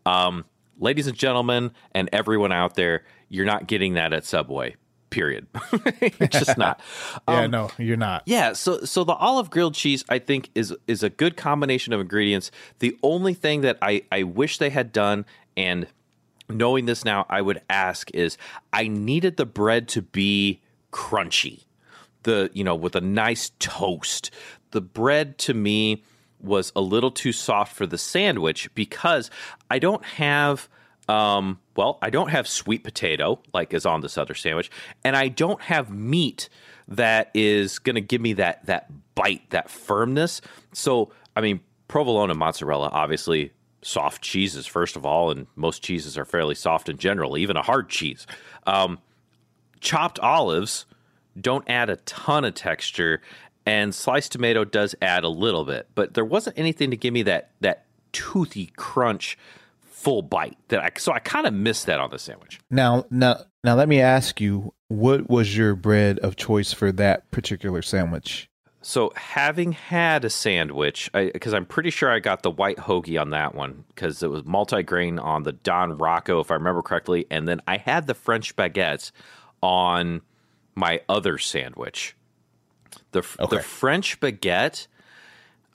Um, 0.07 0.44
ladies 0.78 1.09
and 1.09 1.18
gentlemen, 1.18 1.72
and 1.96 2.09
everyone 2.12 2.52
out 2.52 2.76
there, 2.76 3.02
you're 3.28 3.44
not 3.44 3.66
getting 3.66 3.94
that 3.94 4.12
at 4.12 4.24
Subway 4.24 4.76
period. 5.14 5.46
it's 6.00 6.38
just 6.38 6.59
not. 6.59 6.81
yeah, 7.29 7.44
um, 7.44 7.50
no, 7.50 7.70
you're 7.79 7.96
not. 7.96 8.24
Yeah, 8.27 8.53
so 8.53 8.81
so 8.85 9.05
the 9.05 9.14
olive 9.14 9.48
grilled 9.48 9.74
cheese 9.74 10.05
I 10.09 10.18
think 10.18 10.50
is 10.55 10.74
is 10.88 11.05
a 11.05 11.09
good 11.09 11.37
combination 11.37 11.92
of 11.92 12.00
ingredients. 12.00 12.50
The 12.81 12.98
only 13.03 13.33
thing 13.33 13.61
that 13.61 13.79
I 13.81 14.03
I 14.11 14.24
wish 14.24 14.59
they 14.59 14.70
had 14.70 14.90
done 14.90 15.24
and 15.57 15.87
knowing 16.48 16.87
this 16.87 17.05
now 17.05 17.27
I 17.31 17.40
would 17.42 17.62
ask 17.70 18.11
is 18.12 18.37
I 18.72 18.88
needed 18.88 19.37
the 19.37 19.46
bread 19.46 19.87
to 19.88 20.03
be 20.03 20.61
crunchy. 20.92 21.64
The, 22.24 22.50
you 22.53 22.64
know, 22.64 22.74
with 22.74 22.96
a 22.96 23.00
nice 23.00 23.53
toast. 23.59 24.31
The 24.72 24.81
bread 24.81 25.38
to 25.38 25.55
me 25.55 26.03
was 26.40 26.72
a 26.74 26.81
little 26.81 27.11
too 27.11 27.33
soft 27.33 27.77
for 27.77 27.87
the 27.87 27.98
sandwich 27.98 28.68
because 28.74 29.31
I 29.70 29.79
don't 29.79 30.05
have 30.05 30.68
um, 31.08 31.60
well, 31.76 31.98
I 32.00 32.10
don't 32.10 32.30
have 32.30 32.48
sweet 32.48 32.84
potato 32.84 33.40
like 33.52 33.74
is 33.74 33.86
on 33.86 34.00
this 34.00 34.16
other 34.16 34.34
sandwich, 34.34 34.70
and 35.04 35.16
I 35.16 35.28
don't 35.28 35.60
have 35.62 35.90
meat 35.90 36.48
that 36.88 37.30
is 37.34 37.78
going 37.78 37.94
to 37.94 38.00
give 38.00 38.20
me 38.20 38.34
that 38.34 38.64
that 38.66 38.90
bite, 39.14 39.48
that 39.50 39.70
firmness. 39.70 40.40
So, 40.72 41.12
I 41.36 41.40
mean, 41.40 41.60
provolone 41.88 42.30
and 42.30 42.38
mozzarella, 42.38 42.88
obviously 42.92 43.52
soft 43.82 44.22
cheeses 44.22 44.66
first 44.66 44.96
of 44.96 45.04
all, 45.04 45.30
and 45.30 45.46
most 45.56 45.82
cheeses 45.82 46.16
are 46.16 46.24
fairly 46.24 46.54
soft 46.54 46.88
in 46.88 46.96
general, 46.96 47.36
even 47.36 47.56
a 47.56 47.62
hard 47.62 47.88
cheese. 47.90 48.26
Um, 48.66 48.98
chopped 49.80 50.18
olives 50.20 50.86
don't 51.38 51.68
add 51.68 51.90
a 51.90 51.96
ton 51.96 52.44
of 52.44 52.54
texture, 52.54 53.20
and 53.66 53.94
sliced 53.94 54.32
tomato 54.32 54.64
does 54.64 54.94
add 55.02 55.24
a 55.24 55.28
little 55.28 55.64
bit, 55.64 55.88
but 55.94 56.14
there 56.14 56.24
wasn't 56.24 56.58
anything 56.58 56.90
to 56.90 56.96
give 56.96 57.12
me 57.12 57.22
that 57.24 57.50
that 57.60 57.84
toothy 58.12 58.70
crunch 58.76 59.36
full 60.04 60.22
bite 60.22 60.58
that 60.68 60.80
I 60.80 60.90
so 60.98 61.12
I 61.12 61.18
kind 61.18 61.46
of 61.46 61.54
missed 61.54 61.86
that 61.86 61.98
on 61.98 62.10
the 62.10 62.18
sandwich. 62.18 62.60
Now, 62.70 63.06
now, 63.10 63.40
now, 63.64 63.74
let 63.74 63.88
me 63.88 64.00
ask 64.00 64.40
you, 64.40 64.74
what 64.88 65.30
was 65.30 65.56
your 65.56 65.74
bread 65.74 66.18
of 66.18 66.36
choice 66.36 66.72
for 66.72 66.92
that 66.92 67.30
particular 67.30 67.80
sandwich? 67.80 68.50
So, 68.82 69.12
having 69.16 69.72
had 69.72 70.26
a 70.26 70.30
sandwich, 70.30 71.10
because 71.14 71.54
I'm 71.54 71.64
pretty 71.64 71.88
sure 71.88 72.10
I 72.10 72.18
got 72.18 72.42
the 72.42 72.50
white 72.50 72.76
hoagie 72.76 73.18
on 73.18 73.30
that 73.30 73.54
one 73.54 73.84
because 73.88 74.22
it 74.22 74.30
was 74.30 74.42
multigrain 74.42 75.18
on 75.22 75.44
the 75.44 75.52
Don 75.52 75.96
Rocco, 75.96 76.40
if 76.40 76.50
I 76.50 76.54
remember 76.54 76.82
correctly, 76.82 77.26
and 77.30 77.48
then 77.48 77.62
I 77.66 77.78
had 77.78 78.06
the 78.06 78.14
French 78.14 78.54
baguettes 78.56 79.10
on 79.62 80.20
my 80.74 81.00
other 81.08 81.38
sandwich. 81.38 82.14
The 83.12 83.20
okay. 83.40 83.56
the 83.56 83.62
French 83.62 84.20
baguette 84.20 84.86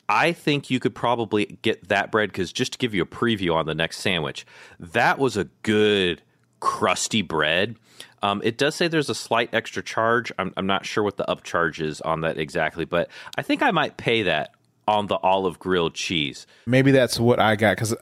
I 0.09 0.33
think 0.33 0.71
you 0.71 0.79
could 0.79 0.95
probably 0.95 1.59
get 1.61 1.87
that 1.87 2.11
bread 2.11 2.29
because 2.29 2.51
just 2.51 2.73
to 2.73 2.77
give 2.79 2.95
you 2.95 3.03
a 3.03 3.05
preview 3.05 3.53
on 3.53 3.67
the 3.67 3.75
next 3.75 3.99
sandwich, 3.99 4.45
that 4.79 5.19
was 5.19 5.37
a 5.37 5.45
good 5.61 6.23
crusty 6.59 7.21
bread. 7.21 7.75
Um, 8.23 8.41
it 8.43 8.57
does 8.57 8.75
say 8.75 8.87
there's 8.87 9.09
a 9.09 9.15
slight 9.15 9.53
extra 9.53 9.83
charge. 9.83 10.31
I'm, 10.39 10.51
I'm 10.57 10.65
not 10.65 10.85
sure 10.85 11.03
what 11.03 11.17
the 11.17 11.25
upcharge 11.25 11.79
is 11.79 12.01
on 12.01 12.21
that 12.21 12.37
exactly, 12.37 12.85
but 12.85 13.09
I 13.37 13.43
think 13.43 13.61
I 13.61 13.69
might 13.69 13.97
pay 13.97 14.23
that 14.23 14.55
on 14.87 15.07
the 15.07 15.17
olive 15.17 15.59
grilled 15.59 15.93
cheese. 15.93 16.47
Maybe 16.65 16.91
that's 16.91 17.19
what 17.19 17.39
I 17.39 17.55
got 17.55 17.77
because 17.77 17.95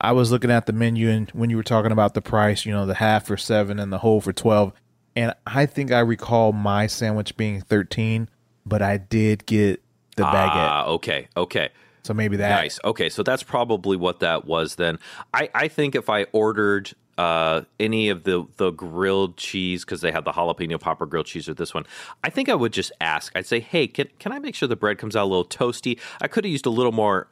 I 0.00 0.12
was 0.12 0.30
looking 0.30 0.52
at 0.52 0.66
the 0.66 0.72
menu 0.72 1.10
and 1.10 1.28
when 1.30 1.50
you 1.50 1.56
were 1.56 1.64
talking 1.64 1.90
about 1.90 2.14
the 2.14 2.22
price, 2.22 2.64
you 2.64 2.72
know, 2.72 2.86
the 2.86 2.94
half 2.94 3.26
for 3.26 3.36
seven 3.36 3.80
and 3.80 3.92
the 3.92 3.98
whole 3.98 4.20
for 4.20 4.32
12. 4.32 4.72
And 5.16 5.34
I 5.44 5.66
think 5.66 5.90
I 5.90 5.98
recall 5.98 6.52
my 6.52 6.86
sandwich 6.86 7.36
being 7.36 7.60
13, 7.60 8.28
but 8.64 8.80
I 8.80 8.98
did 8.98 9.44
get 9.44 9.82
the 10.18 10.24
baguette. 10.24 10.68
Ah, 10.70 10.86
okay, 10.86 11.28
okay. 11.36 11.70
So 12.02 12.14
maybe 12.14 12.36
that. 12.38 12.48
Nice. 12.48 12.78
Okay, 12.84 13.08
so 13.08 13.22
that's 13.22 13.42
probably 13.42 13.96
what 13.96 14.20
that 14.20 14.46
was 14.46 14.76
then. 14.76 14.98
I, 15.34 15.50
I 15.54 15.68
think 15.68 15.94
if 15.94 16.08
I 16.08 16.24
ordered 16.32 16.92
uh, 17.18 17.62
any 17.80 18.08
of 18.08 18.22
the 18.22 18.46
the 18.56 18.70
grilled 18.70 19.36
cheese 19.36 19.84
because 19.84 20.00
they 20.00 20.12
had 20.12 20.24
the 20.24 20.32
jalapeno 20.32 20.80
popper 20.80 21.04
grilled 21.04 21.26
cheese 21.26 21.48
or 21.48 21.54
this 21.54 21.74
one, 21.74 21.84
I 22.22 22.30
think 22.30 22.48
I 22.48 22.54
would 22.54 22.72
just 22.72 22.92
ask. 23.00 23.32
I'd 23.36 23.46
say, 23.46 23.60
hey, 23.60 23.88
can 23.88 24.08
can 24.18 24.32
I 24.32 24.38
make 24.38 24.54
sure 24.54 24.68
the 24.68 24.76
bread 24.76 24.98
comes 24.98 25.16
out 25.16 25.24
a 25.24 25.26
little 25.26 25.44
toasty? 25.44 25.98
I 26.22 26.28
could 26.28 26.44
have 26.44 26.50
used 26.50 26.64
a 26.64 26.70
little 26.70 26.92
more 26.92 27.26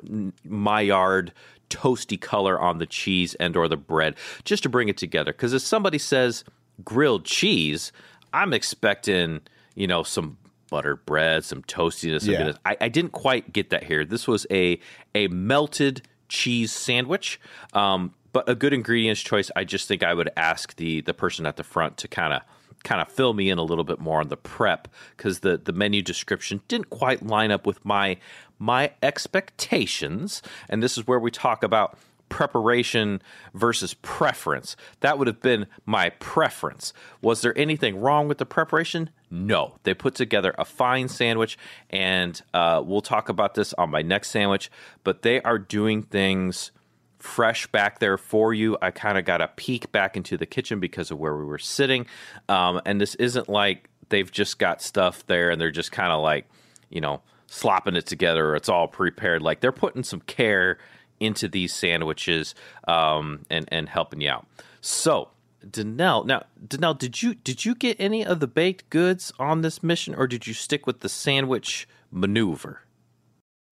Maillard 0.44 1.32
toasty 1.70 2.20
color 2.20 2.60
on 2.60 2.78
the 2.78 2.86
cheese 2.86 3.34
and 3.36 3.56
or 3.56 3.68
the 3.68 3.76
bread 3.76 4.14
just 4.44 4.62
to 4.64 4.68
bring 4.68 4.88
it 4.88 4.96
together. 4.96 5.32
Because 5.32 5.52
if 5.52 5.62
somebody 5.62 5.98
says 5.98 6.44
grilled 6.84 7.24
cheese, 7.24 7.92
I'm 8.32 8.52
expecting 8.52 9.40
you 9.74 9.86
know 9.86 10.02
some 10.02 10.36
buttered 10.70 11.04
bread, 11.06 11.44
some 11.44 11.62
toastiness. 11.62 12.26
Yeah. 12.26 12.52
I, 12.64 12.76
I 12.80 12.88
didn't 12.88 13.12
quite 13.12 13.52
get 13.52 13.70
that 13.70 13.84
here. 13.84 14.04
This 14.04 14.26
was 14.26 14.46
a 14.50 14.78
a 15.14 15.28
melted 15.28 16.02
cheese 16.28 16.72
sandwich, 16.72 17.40
um, 17.72 18.14
but 18.32 18.48
a 18.48 18.54
good 18.54 18.72
ingredients 18.72 19.22
choice. 19.22 19.50
I 19.56 19.64
just 19.64 19.88
think 19.88 20.02
I 20.02 20.14
would 20.14 20.30
ask 20.36 20.76
the 20.76 21.00
the 21.00 21.14
person 21.14 21.46
at 21.46 21.56
the 21.56 21.64
front 21.64 21.96
to 21.98 22.08
kind 22.08 22.32
of 22.32 22.42
kind 22.84 23.00
of 23.00 23.08
fill 23.08 23.34
me 23.34 23.50
in 23.50 23.58
a 23.58 23.62
little 23.62 23.84
bit 23.84 23.98
more 23.98 24.20
on 24.20 24.28
the 24.28 24.36
prep 24.36 24.88
because 25.16 25.40
the 25.40 25.56
the 25.56 25.72
menu 25.72 26.02
description 26.02 26.60
didn't 26.68 26.90
quite 26.90 27.24
line 27.24 27.50
up 27.50 27.66
with 27.66 27.84
my 27.84 28.16
my 28.58 28.92
expectations. 29.02 30.42
And 30.68 30.82
this 30.82 30.96
is 30.96 31.06
where 31.06 31.18
we 31.18 31.30
talk 31.30 31.62
about 31.62 31.98
preparation 32.28 33.22
versus 33.54 33.94
preference. 33.94 34.76
That 35.00 35.18
would 35.18 35.26
have 35.26 35.40
been 35.40 35.66
my 35.84 36.10
preference. 36.10 36.92
Was 37.22 37.42
there 37.42 37.56
anything 37.58 38.00
wrong 38.00 38.28
with 38.28 38.38
the 38.38 38.46
preparation? 38.46 39.10
No. 39.30 39.76
They 39.82 39.94
put 39.94 40.14
together 40.14 40.54
a 40.58 40.64
fine 40.64 41.08
sandwich, 41.08 41.58
and 41.90 42.40
uh, 42.54 42.82
we'll 42.84 43.00
talk 43.00 43.28
about 43.28 43.54
this 43.54 43.72
on 43.74 43.90
my 43.90 44.02
next 44.02 44.30
sandwich, 44.30 44.70
but 45.04 45.22
they 45.22 45.40
are 45.42 45.58
doing 45.58 46.02
things 46.02 46.72
fresh 47.18 47.66
back 47.68 47.98
there 47.98 48.18
for 48.18 48.54
you. 48.54 48.76
I 48.80 48.90
kind 48.90 49.18
of 49.18 49.24
got 49.24 49.40
a 49.40 49.48
peek 49.48 49.90
back 49.92 50.16
into 50.16 50.36
the 50.36 50.46
kitchen 50.46 50.80
because 50.80 51.10
of 51.10 51.18
where 51.18 51.36
we 51.36 51.44
were 51.44 51.58
sitting. 51.58 52.06
Um, 52.48 52.80
and 52.86 53.00
this 53.00 53.14
isn't 53.16 53.48
like 53.48 53.88
they've 54.08 54.30
just 54.30 54.58
got 54.58 54.80
stuff 54.80 55.26
there 55.26 55.50
and 55.50 55.60
they're 55.60 55.70
just 55.70 55.92
kind 55.92 56.12
of 56.12 56.22
like, 56.22 56.46
you 56.88 57.00
know, 57.00 57.22
slopping 57.48 57.94
it 57.96 58.06
together 58.06 58.54
it's 58.54 58.68
all 58.68 58.88
prepared. 58.88 59.42
Like 59.42 59.60
they're 59.60 59.72
putting 59.72 60.02
some 60.02 60.20
care 60.20 60.78
into 61.20 61.48
these 61.48 61.74
sandwiches 61.74 62.54
um, 62.86 63.44
and 63.50 63.68
and 63.70 63.88
helping 63.88 64.20
you 64.20 64.30
out. 64.30 64.46
So, 64.80 65.30
Danelle, 65.64 66.26
now 66.26 66.44
Danelle, 66.64 66.98
did 66.98 67.22
you 67.22 67.34
did 67.34 67.64
you 67.64 67.74
get 67.74 67.96
any 67.98 68.24
of 68.24 68.40
the 68.40 68.46
baked 68.46 68.90
goods 68.90 69.32
on 69.38 69.62
this 69.62 69.82
mission, 69.82 70.14
or 70.14 70.26
did 70.26 70.46
you 70.46 70.54
stick 70.54 70.86
with 70.86 71.00
the 71.00 71.08
sandwich 71.08 71.88
maneuver? 72.10 72.82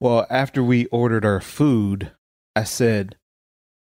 Well, 0.01 0.27
after 0.29 0.63
we 0.63 0.87
ordered 0.87 1.25
our 1.25 1.41
food, 1.41 2.13
I 2.57 2.65
said, 2.65 3.17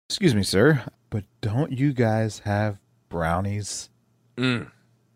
"Excuse 0.08 0.34
me, 0.34 0.42
sir, 0.42 0.84
but 1.10 1.24
don't 1.40 1.72
you 1.72 1.92
guys 1.92 2.40
have 2.40 2.78
brownies?" 3.08 3.90
Mm. 4.36 4.70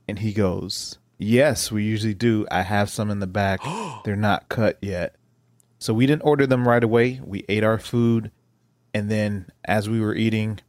And 0.07 0.19
he 0.19 0.33
goes, 0.33 0.99
"Yes, 1.19 1.71
we 1.71 1.85
usually 1.85 2.15
do. 2.15 2.47
I 2.51 2.63
have 2.63 2.91
some 2.91 3.11
in 3.11 3.21
the 3.21 3.27
back. 3.27 3.61
They're 4.05 4.17
not 4.17 4.49
cut 4.49 4.79
yet." 4.81 5.15
So 5.79 5.95
we 5.95 6.07
didn't 6.07 6.23
order 6.23 6.47
them 6.47 6.67
right 6.67 6.83
away. 6.83 7.21
We 7.25 7.45
ate 7.49 7.63
our 7.63 7.79
food, 7.79 8.33
and 8.95 9.11
then 9.11 9.47
as 9.65 9.89
we 9.89 10.01
were 10.01 10.15
eating, 10.15 10.61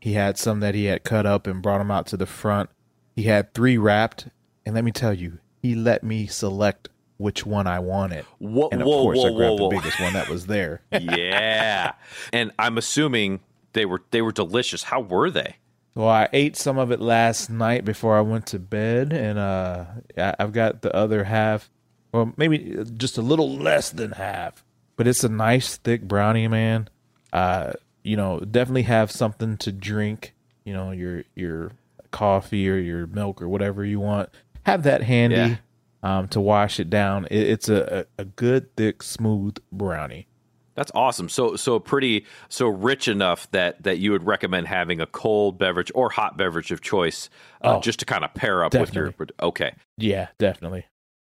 he 0.00 0.12
had 0.12 0.38
some 0.38 0.60
that 0.60 0.74
he 0.74 0.84
had 0.84 1.04
cut 1.04 1.26
up 1.26 1.46
and 1.46 1.62
brought 1.62 1.78
them 1.78 1.90
out 1.90 2.06
to 2.08 2.16
the 2.16 2.26
front. 2.26 2.70
He 3.14 3.24
had 3.24 3.54
three 3.54 3.78
wrapped, 3.78 4.28
and 4.64 4.74
let 4.74 4.84
me 4.84 4.92
tell 4.92 5.14
you, 5.14 5.38
he 5.62 5.74
let 5.74 6.02
me 6.02 6.26
select 6.26 6.88
which 7.18 7.46
one 7.46 7.66
I 7.66 7.78
wanted. 7.78 8.24
Whoa, 8.38 8.68
and 8.70 8.82
of 8.82 8.86
whoa, 8.86 9.02
course, 9.02 9.18
whoa, 9.18 9.32
I 9.32 9.36
grabbed 9.36 9.58
the 9.58 9.68
biggest 9.68 10.00
one 10.00 10.12
that 10.12 10.28
was 10.28 10.46
there. 10.46 10.82
yeah, 10.92 11.94
and 12.32 12.52
I'm 12.58 12.78
assuming 12.78 13.40
they 13.72 13.86
were 13.86 14.02
they 14.10 14.22
were 14.22 14.32
delicious. 14.32 14.84
How 14.84 15.00
were 15.00 15.30
they? 15.30 15.56
Well, 15.94 16.08
I 16.08 16.28
ate 16.34 16.56
some 16.56 16.76
of 16.76 16.90
it 16.90 17.00
last 17.00 17.48
night 17.48 17.86
before 17.86 18.18
I 18.18 18.20
went 18.20 18.46
to 18.48 18.58
bed, 18.58 19.14
and 19.14 19.38
uh, 19.38 19.86
I've 20.16 20.52
got 20.52 20.82
the 20.82 20.94
other 20.94 21.24
half, 21.24 21.70
or 22.12 22.34
maybe 22.36 22.84
just 22.96 23.16
a 23.16 23.22
little 23.22 23.56
less 23.56 23.90
than 23.90 24.12
half. 24.12 24.62
But 24.96 25.06
it's 25.06 25.24
a 25.24 25.28
nice 25.30 25.78
thick 25.78 26.02
brownie, 26.02 26.48
man. 26.48 26.88
Uh, 27.32 27.72
you 28.02 28.16
know, 28.16 28.40
definitely 28.40 28.82
have 28.82 29.10
something 29.10 29.56
to 29.58 29.72
drink. 29.72 30.34
You 30.64 30.72
know, 30.72 30.90
your 30.90 31.24
your 31.34 31.72
coffee 32.10 32.68
or 32.68 32.76
your 32.78 33.06
milk 33.06 33.42
or 33.42 33.48
whatever 33.48 33.84
you 33.84 34.00
want. 34.00 34.30
Have 34.64 34.82
that 34.84 35.02
handy 35.02 35.36
Yeah. 35.36 35.56
um, 36.02 36.28
to 36.28 36.40
wash 36.40 36.80
it 36.80 36.88
down. 36.90 37.26
It, 37.30 37.38
it's 37.48 37.68
a, 37.68 38.06
a 38.18 38.24
good 38.24 38.74
thick 38.76 39.02
smooth 39.02 39.56
brownie. 39.70 40.26
That's 40.74 40.90
awesome. 40.94 41.28
So 41.28 41.56
so 41.56 41.78
pretty 41.78 42.26
so 42.48 42.68
rich 42.68 43.08
enough 43.08 43.50
that 43.52 43.82
that 43.84 43.98
you 43.98 44.12
would 44.12 44.26
recommend 44.26 44.66
having 44.66 45.00
a 45.00 45.06
cold 45.06 45.58
beverage 45.58 45.90
or 45.94 46.10
hot 46.10 46.36
beverage 46.36 46.70
of 46.70 46.80
choice 46.80 47.30
uh, 47.62 47.76
Oh, 47.76 47.80
just 47.80 47.98
to 48.00 48.04
kind 48.04 48.24
of 48.24 48.34
pair 48.34 48.62
up 48.62 48.74
with 48.74 48.94
your 48.94 49.14
okay. 49.42 49.74
Yeah, 49.96 50.28
definitely. 50.38 50.84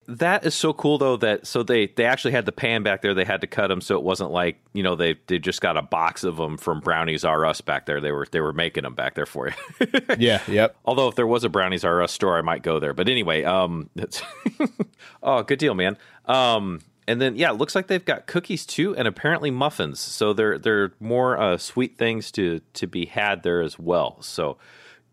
That 0.09 0.47
is 0.47 0.55
so 0.55 0.73
cool 0.73 0.97
though 0.97 1.19
that 1.19 1.47
so 1.47 1.63
they 1.63 1.89
they 1.89 2.07
actually 2.07 2.31
had 2.31 2.47
the 2.47 2.53
pan 2.53 2.83
back 2.83 3.03
there 3.03 3.13
they 3.13 3.27
had 3.27 3.43
to 3.43 3.47
cut 3.47 3.69
them 3.69 3.83
so 3.83 3.95
it 3.95 4.03
wasn't 4.03 4.31
like 4.31 4.59
you 4.73 4.83
know 4.83 4.97
they 4.97 5.17
they 5.27 5.39
just 5.39 5.61
got 5.61 5.77
a 5.77 5.83
box 5.83 6.25
of 6.25 6.39
them 6.39 6.57
from 6.57 6.81
Brownies 6.81 7.27
R 7.27 7.45
Us 7.45 7.61
back 7.61 7.85
there 7.85 8.01
they 8.01 8.11
were 8.11 8.27
they 8.33 8.41
were 8.41 8.55
making 8.55 8.85
them 8.85 8.95
back 8.95 9.15
there 9.15 9.27
for 9.27 9.49
you. 9.49 9.55
Yeah, 10.19 10.41
yep. 10.49 10.77
Although 10.87 11.09
if 11.09 11.15
there 11.15 11.27
was 11.27 11.45
a 11.45 11.51
Brownies 11.51 11.85
R 11.85 12.03
Us 12.03 12.11
store, 12.11 12.39
I 12.39 12.43
might 12.43 12.63
go 12.63 12.81
there. 12.81 12.95
But 12.95 13.11
anyway, 13.11 13.45
um, 13.45 13.91
oh, 15.23 15.43
good 15.43 15.59
deal, 15.59 15.75
man. 15.75 15.99
Um, 16.25 16.81
and 17.07 17.21
then 17.21 17.37
yeah, 17.37 17.51
it 17.51 17.57
looks 17.57 17.75
like 17.75 17.87
they've 17.89 18.05
got 18.05 18.27
cookies 18.27 18.65
too, 18.65 18.97
and 18.97 19.07
apparently 19.07 19.51
muffins. 19.51 20.01
So 20.01 20.33
there 20.33 20.59
there 20.59 20.85
are 20.85 20.93
more 21.01 21.39
uh, 21.39 21.59
sweet 21.59 21.99
things 21.99 22.33
to 22.33 22.61
to 22.73 22.87
be 22.87 23.07
had 23.07 23.43
there 23.43 23.61
as 23.61 23.79
well. 23.79 24.23
So 24.23 24.57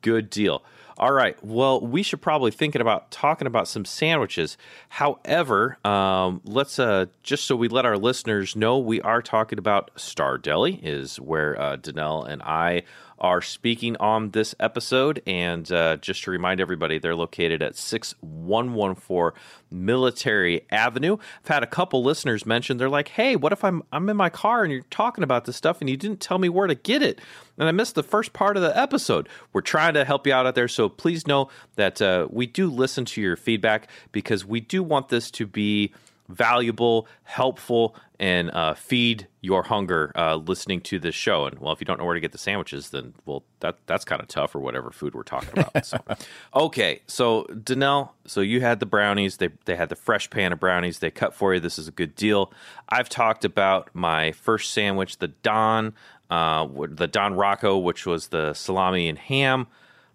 good 0.02 0.30
deal. 0.30 0.64
All 0.98 1.12
right. 1.12 1.38
Well, 1.44 1.82
we 1.82 2.04
should 2.04 2.22
probably 2.22 2.52
thinking 2.52 2.80
about 2.80 3.12
talking 3.12 3.48
about 3.48 3.68
some 3.68 3.84
sandwiches. 3.84 4.58
However, 4.88 5.78
um, 5.84 6.40
let's 6.46 6.80
uh, 6.80 7.08
just 7.22 7.44
so 7.46 7.58
we 7.58 7.68
let 7.68 7.86
our 7.86 7.98
listeners 7.98 8.56
know, 8.56 8.78
we 8.78 9.02
are 9.02 9.22
talking 9.22 9.60
about 9.60 9.92
Star 9.98 10.38
Deli, 10.38 10.80
is 10.82 11.20
where 11.20 11.60
uh, 11.60 11.76
Danelle 11.76 12.26
and 12.26 12.42
I 12.44 12.84
are 13.20 13.42
speaking 13.42 13.96
on 13.98 14.32
this 14.32 14.54
episode. 14.60 15.22
And 15.26 15.72
uh, 15.72 15.98
just 15.98 16.24
to 16.24 16.32
remind 16.32 16.60
everybody, 16.60 17.00
they're 17.00 17.16
located 17.16 17.62
at 17.62 17.76
6114 17.76 19.40
Military 19.72 20.66
Avenue. 20.72 21.18
I've 21.44 21.48
had 21.48 21.64
a 21.64 21.68
couple 21.68 22.04
listeners 22.04 22.46
mention 22.46 22.78
they're 22.78 22.90
like, 22.90 23.10
"Hey, 23.10 23.36
what 23.36 23.52
if 23.52 23.64
I'm 23.64 23.84
I'm 23.92 24.08
in 24.10 24.18
my 24.18 24.30
car 24.30 24.64
and 24.64 24.72
you're 24.72 24.84
talking 24.90 25.24
about 25.24 25.46
this 25.46 25.56
stuff 25.56 25.82
and 25.82 25.90
you 25.90 25.98
didn't 25.98 26.20
tell 26.20 26.38
me 26.38 26.50
where 26.50 26.68
to 26.68 26.76
get 26.76 27.02
it?" 27.02 27.20
And 27.58 27.68
I 27.68 27.72
missed 27.72 27.96
the 27.96 28.04
first 28.04 28.34
part 28.34 28.58
of 28.58 28.64
the 28.64 28.78
episode. 28.78 29.28
We're 29.54 29.62
trying 29.62 29.94
to 29.96 30.06
help 30.06 30.28
you 30.28 30.34
out 30.34 30.46
out 30.46 30.56
there, 30.56 30.68
so 30.68 30.90
please 30.90 31.28
know 31.28 31.50
that 31.76 32.02
uh, 32.02 32.28
we 32.30 32.46
do 32.46 32.70
listen 32.70 33.06
to 33.06 33.22
your 33.22 33.36
feedback 33.36 33.90
because 34.12 34.46
we 34.46 34.60
do 34.60 34.84
want 34.84 35.10
this 35.10 35.32
to 35.32 35.46
be 35.46 35.94
valuable, 36.30 37.08
helpful, 37.24 37.96
and 38.20 38.50
uh, 38.52 38.74
feed 38.74 39.28
your 39.42 39.64
hunger 39.64 40.12
uh, 40.16 40.36
listening 40.36 40.82
to 40.82 41.00
this 41.00 41.16
show. 41.16 41.46
And 41.46 41.60
well, 41.60 41.74
if 41.74 41.82
you 41.82 41.86
don't 41.86 42.00
know 42.00 42.06
where 42.06 42.14
to 42.14 42.20
get 42.20 42.32
the 42.32 42.38
sandwiches, 42.38 42.90
then 42.90 43.14
well, 43.26 43.44
that 43.60 43.78
that's 43.86 44.06
kind 44.06 44.22
of 44.22 44.28
tough, 44.28 44.56
or 44.56 44.60
whatever 44.60 44.92
food 44.92 45.14
we're 45.16 45.24
talking 45.24 45.50
about. 45.60 45.86
so, 45.86 45.98
okay, 46.56 47.02
so 47.08 47.44
Danelle, 47.52 48.10
so 48.26 48.42
you 48.42 48.62
had 48.62 48.80
the 48.80 48.86
brownies. 48.86 49.38
They 49.38 49.50
they 49.66 49.76
had 49.76 49.90
the 49.90 49.96
fresh 49.96 50.30
pan 50.30 50.54
of 50.54 50.60
brownies. 50.60 51.00
They 51.00 51.12
cut 51.12 51.34
for 51.34 51.54
you. 51.54 51.60
This 51.60 51.78
is 51.78 51.88
a 51.88 51.92
good 51.92 52.16
deal. 52.16 52.52
I've 52.90 53.10
talked 53.10 53.44
about 53.46 53.90
my 53.94 54.32
first 54.32 54.72
sandwich, 54.72 55.18
the 55.18 55.28
Don, 55.30 55.94
uh, 56.30 56.68
the 56.90 57.08
Don 57.08 57.36
Rocco, 57.36 57.78
which 57.78 58.06
was 58.06 58.28
the 58.30 58.54
salami 58.54 59.10
and 59.10 59.18
ham. 59.18 59.68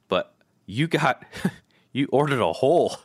But 0.09 0.33
you 0.67 0.87
got 0.87 1.25
you 1.93 2.09
ordered 2.13 2.41
a 2.41 2.53
whole 2.53 2.97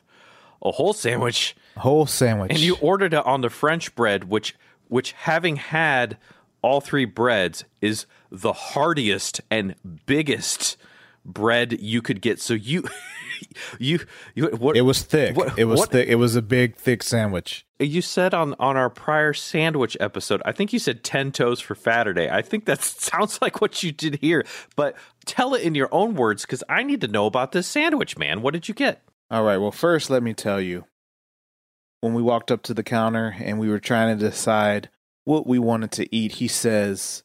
a 0.61 0.71
whole 0.71 0.93
sandwich 0.93 1.55
Whole 1.77 2.05
sandwich. 2.05 2.51
and 2.51 2.59
you 2.59 2.77
ordered 2.81 3.13
it 3.13 3.25
on 3.25 3.41
the 3.41 3.49
French 3.49 3.93
bread, 3.95 4.23
which 4.25 4.55
which 4.87 5.11
having 5.13 5.55
had 5.57 6.17
all 6.61 6.81
three 6.81 7.05
breads 7.05 7.63
is 7.81 8.05
the 8.31 8.53
hardiest 8.53 9.41
and 9.51 9.75
biggest 10.05 10.77
bread 11.23 11.79
you 11.79 12.01
could 12.01 12.21
get. 12.21 12.39
So 12.41 12.53
you 12.53 12.83
you 13.79 13.99
you 14.33 14.47
what 14.57 14.77
It 14.77 14.81
was 14.81 15.01
thick. 15.03 15.35
What- 15.35 15.57
it 15.57 15.65
was 15.65 15.79
what- 15.81 15.91
thick. 15.91 16.07
It 16.07 16.15
was 16.15 16.35
a 16.35 16.41
big, 16.41 16.75
thick 16.75 17.03
sandwich. 17.03 17.65
you 17.79 18.01
said 18.01 18.33
on 18.33 18.55
on 18.59 18.77
our 18.77 18.89
prior 18.89 19.33
sandwich 19.33 19.95
episode. 19.99 20.41
I 20.45 20.51
think 20.51 20.73
you 20.73 20.79
said 20.79 21.03
ten 21.03 21.31
toes 21.31 21.59
for 21.59 21.75
Saturday. 21.75 22.29
I 22.29 22.41
think 22.41 22.65
that 22.65 22.81
sounds 22.83 23.39
like 23.41 23.61
what 23.61 23.83
you 23.83 23.91
did 23.91 24.15
here, 24.21 24.45
but 24.75 24.95
tell 25.25 25.53
it 25.55 25.61
in 25.63 25.75
your 25.75 25.89
own 25.91 26.15
words 26.15 26.43
because 26.43 26.63
I 26.69 26.83
need 26.83 27.01
to 27.01 27.07
know 27.07 27.25
about 27.25 27.51
this 27.51 27.67
sandwich, 27.67 28.17
man. 28.17 28.41
What 28.41 28.53
did 28.53 28.67
you 28.67 28.73
get? 28.73 29.01
All 29.31 29.43
right. 29.43 29.57
Well, 29.57 29.71
first, 29.71 30.09
let 30.09 30.21
me 30.23 30.33
tell 30.33 30.61
you. 30.61 30.85
When 32.05 32.13
we 32.13 32.21
walked 32.21 32.51
up 32.51 32.61
to 32.63 32.75
the 32.75 32.83
counter 32.83 33.35
and 33.39 33.57
we 33.59 33.67
were 33.67 33.79
trying 33.79 34.15
to 34.15 34.23
decide 34.29 34.89
what 35.23 35.47
we 35.47 35.57
wanted 35.57 35.91
to 35.93 36.15
eat, 36.15 36.33
he 36.33 36.47
says, 36.47 37.23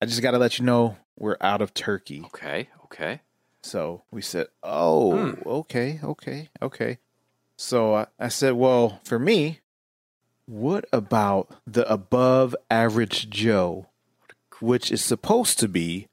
I 0.00 0.06
just 0.06 0.22
got 0.22 0.30
to 0.30 0.38
let 0.38 0.60
you 0.60 0.64
know 0.64 0.96
we're 1.18 1.36
out 1.40 1.60
of 1.60 1.74
turkey. 1.74 2.22
Okay, 2.26 2.68
okay. 2.84 3.22
So 3.64 4.04
we 4.12 4.22
said, 4.22 4.46
Oh, 4.62 5.16
Hmm. 5.32 5.42
okay, 5.44 5.98
okay, 6.04 6.50
okay. 6.62 6.98
So 7.56 7.96
I, 7.96 8.06
I 8.16 8.28
said, 8.28 8.52
Well, 8.52 9.00
for 9.02 9.18
me, 9.18 9.58
what 10.46 10.84
about 10.92 11.50
the 11.66 11.84
above 11.92 12.54
average 12.70 13.28
Joe, 13.28 13.88
which 14.60 14.92
is 14.92 15.02
supposed 15.02 15.58
to 15.58 15.66
be 15.66 16.06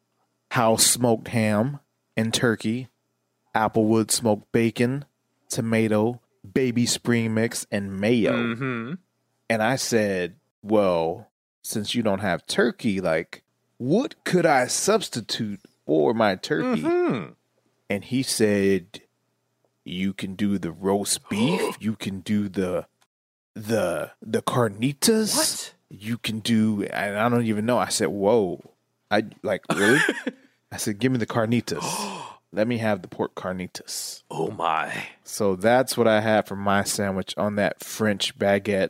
house 0.49 0.87
smoked 0.87 1.27
ham 1.27 1.79
and 2.17 2.33
turkey, 2.33 2.87
applewood 3.53 4.09
smoked 4.09 4.51
bacon, 4.51 5.05
tomato, 5.47 6.21
baby 6.53 6.85
spring 6.85 7.33
mix, 7.33 7.65
and 7.71 7.99
mayo? 7.99 8.33
Mm-hmm. 8.33 8.93
And 9.49 9.63
I 9.63 9.75
said, 9.75 10.35
Well, 10.63 11.29
since 11.61 11.93
you 11.95 12.03
don't 12.03 12.19
have 12.19 12.45
turkey, 12.47 13.01
like, 13.01 13.43
what 13.77 14.23
could 14.23 14.45
I 14.45 14.67
substitute 14.67 15.59
for 15.85 16.13
my 16.13 16.35
turkey? 16.35 16.81
Mm-hmm. 16.83 17.31
and 17.89 18.03
he 18.05 18.23
said 18.23 19.01
you 19.83 20.13
can 20.13 20.35
do 20.35 20.57
the 20.59 20.71
roast 20.71 21.27
beef 21.29 21.75
you 21.79 21.95
can 21.95 22.19
do 22.21 22.47
the 22.47 22.85
the 23.55 24.11
the 24.21 24.41
carnitas 24.43 25.35
What? 25.35 25.73
you 25.89 26.17
can 26.17 26.39
do 26.39 26.83
and 26.83 27.17
i 27.17 27.27
don't 27.27 27.45
even 27.45 27.65
know 27.65 27.77
i 27.79 27.89
said 27.89 28.07
whoa 28.09 28.61
i 29.09 29.23
like 29.43 29.63
really 29.75 29.99
i 30.71 30.77
said 30.77 30.99
give 30.99 31.11
me 31.11 31.17
the 31.17 31.25
carnitas 31.25 31.81
let 32.53 32.67
me 32.67 32.77
have 32.79 33.01
the 33.01 33.07
pork 33.07 33.33
carnitas 33.35 34.23
Oh 34.29 34.51
my. 34.51 35.07
so 35.23 35.55
that's 35.55 35.97
what 35.97 36.07
i 36.07 36.21
had 36.21 36.47
for 36.47 36.55
my 36.55 36.83
sandwich 36.83 37.33
on 37.37 37.55
that 37.55 37.83
french 37.83 38.37
baguette 38.37 38.89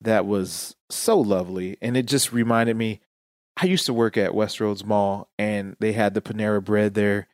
that 0.00 0.26
was 0.26 0.76
so 0.88 1.18
lovely 1.20 1.76
and 1.82 1.96
it 1.96 2.06
just 2.06 2.32
reminded 2.32 2.76
me 2.76 3.00
i 3.56 3.66
used 3.66 3.86
to 3.86 3.92
work 3.94 4.16
at 4.16 4.32
westroads 4.32 4.84
mall 4.84 5.28
and 5.38 5.76
they 5.80 5.92
had 5.92 6.14
the 6.14 6.20
panera 6.22 6.62
bread 6.64 6.94
there 6.94 7.26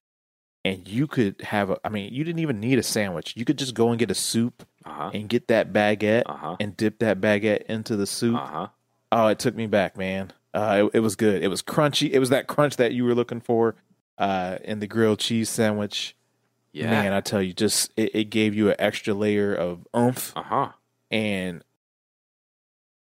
and 0.65 0.87
you 0.89 1.07
could 1.07 1.41
have 1.43 1.71
a 1.71 1.79
i 1.85 1.89
mean 1.89 2.13
you 2.13 2.25
didn't 2.25 2.41
even 2.41 2.61
need 2.61 2.79
a 2.79 2.83
sandwich 2.83 3.35
you 3.37 3.45
could 3.45 3.59
just 3.59 3.75
go 3.75 3.91
and 3.91 3.99
get 3.99 4.11
a 4.11 4.15
soup 4.15 4.67
Uh-huh. 4.85 5.11
and 5.15 5.29
get 5.29 5.49
that 5.49 5.73
baguette 5.73 6.23
Uh-huh. 6.27 6.57
and 6.61 6.77
dip 6.77 6.99
that 7.01 7.21
baguette 7.21 7.63
into 7.67 7.97
the 7.97 8.07
soup 8.07 8.37
Uh-huh. 8.37 8.67
oh 9.13 9.27
it 9.29 9.39
took 9.39 9.55
me 9.55 9.67
back 9.67 9.97
man 9.97 10.33
uh, 10.55 10.85
it, 10.87 10.99
it 10.99 11.01
was 11.01 11.17
good 11.17 11.43
it 11.43 11.49
was 11.49 11.63
crunchy 11.63 12.11
it 12.11 12.19
was 12.19 12.31
that 12.31 12.47
crunch 12.47 12.77
that 12.77 12.93
you 12.93 13.05
were 13.05 13.15
looking 13.15 13.41
for 13.41 13.75
uh, 14.19 14.59
in 14.65 14.79
the 14.81 14.87
grilled 14.87 15.19
cheese 15.19 15.49
sandwich 15.51 16.17
Yeah. 16.73 16.91
man 16.91 17.13
i 17.13 17.21
tell 17.21 17.43
you 17.43 17.53
just 17.53 17.93
it, 17.97 18.15
it 18.15 18.25
gave 18.31 18.55
you 18.55 18.71
an 18.71 18.77
extra 18.79 19.15
layer 19.15 19.55
of 19.55 19.87
oomph 19.97 20.33
Uh-huh. 20.37 20.69
and 21.11 21.63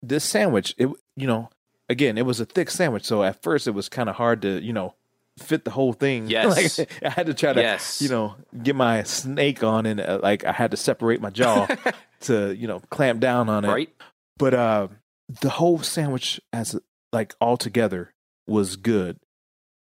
this 0.02 0.24
sandwich 0.24 0.74
it 0.78 0.88
you 1.16 1.26
know 1.26 1.48
again 1.88 2.18
it 2.18 2.26
was 2.26 2.40
a 2.40 2.44
thick 2.44 2.70
sandwich 2.70 3.04
so 3.04 3.22
at 3.22 3.42
first 3.42 3.66
it 3.66 3.72
was 3.72 3.88
kind 3.88 4.08
of 4.08 4.16
hard 4.16 4.42
to 4.42 4.60
you 4.62 4.72
know 4.72 4.94
fit 5.38 5.64
the 5.64 5.70
whole 5.70 5.92
thing 5.92 6.26
Yes. 6.30 6.78
like, 6.78 6.88
i 7.02 7.08
had 7.10 7.26
to 7.26 7.34
try 7.34 7.52
to 7.52 7.60
Yes. 7.60 8.00
you 8.00 8.08
know 8.08 8.34
get 8.62 8.76
my 8.76 9.02
snake 9.02 9.62
on 9.62 9.86
and 9.86 10.00
uh, 10.00 10.20
like 10.22 10.44
i 10.44 10.52
had 10.52 10.70
to 10.70 10.76
separate 10.76 11.20
my 11.20 11.30
jaw 11.30 11.66
to 12.20 12.54
you 12.54 12.66
know 12.68 12.80
clamp 12.90 13.20
down 13.20 13.48
on 13.48 13.64
it 13.64 13.68
Right? 13.68 13.90
but 14.38 14.54
uh 14.54 14.88
the 15.40 15.50
whole 15.50 15.78
sandwich 15.80 16.40
as 16.52 16.78
like 17.12 17.34
all 17.40 17.56
together 17.56 18.12
was 18.46 18.76
good 18.76 19.18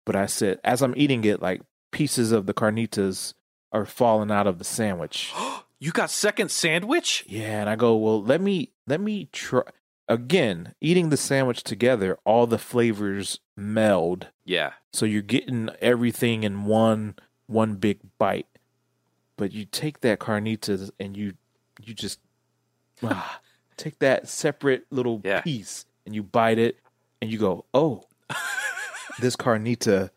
but 0.05 0.15
i 0.15 0.25
said 0.25 0.59
as 0.63 0.81
i'm 0.81 0.93
eating 0.95 1.23
it 1.25 1.41
like 1.41 1.61
pieces 1.91 2.31
of 2.31 2.45
the 2.45 2.53
carnitas 2.53 3.33
are 3.71 3.85
falling 3.85 4.31
out 4.31 4.47
of 4.47 4.57
the 4.59 4.63
sandwich 4.65 5.33
you 5.79 5.91
got 5.91 6.09
second 6.09 6.49
sandwich? 6.51 7.25
yeah, 7.27 7.59
and 7.59 7.69
I 7.69 7.75
go, 7.75 7.95
well, 7.97 8.23
let 8.23 8.39
me 8.39 8.71
let 8.87 9.01
me 9.01 9.27
try 9.33 9.61
again. 10.07 10.73
Eating 10.79 11.09
the 11.09 11.17
sandwich 11.17 11.63
together, 11.63 12.17
all 12.23 12.47
the 12.47 12.57
flavors 12.57 13.39
meld, 13.57 14.27
Yeah. 14.45 14.71
so 14.93 15.05
you're 15.05 15.21
getting 15.21 15.69
everything 15.81 16.43
in 16.43 16.63
one 16.63 17.15
one 17.47 17.75
big 17.75 17.99
bite. 18.17 18.47
But 19.37 19.51
you 19.51 19.65
take 19.65 19.99
that 19.99 20.19
carnitas 20.19 20.91
and 20.97 21.17
you 21.17 21.33
you 21.83 21.93
just 21.93 22.19
ah, 23.03 23.41
take 23.77 23.99
that 23.99 24.29
separate 24.29 24.85
little 24.91 25.21
Yeah. 25.25 25.41
piece 25.41 25.85
and 26.05 26.15
you 26.15 26.23
bite 26.23 26.57
it 26.57 26.79
and 27.21 27.29
you 27.29 27.37
go, 27.37 27.65
oh, 27.73 28.05
this 29.19 29.35
carnita 29.35 30.09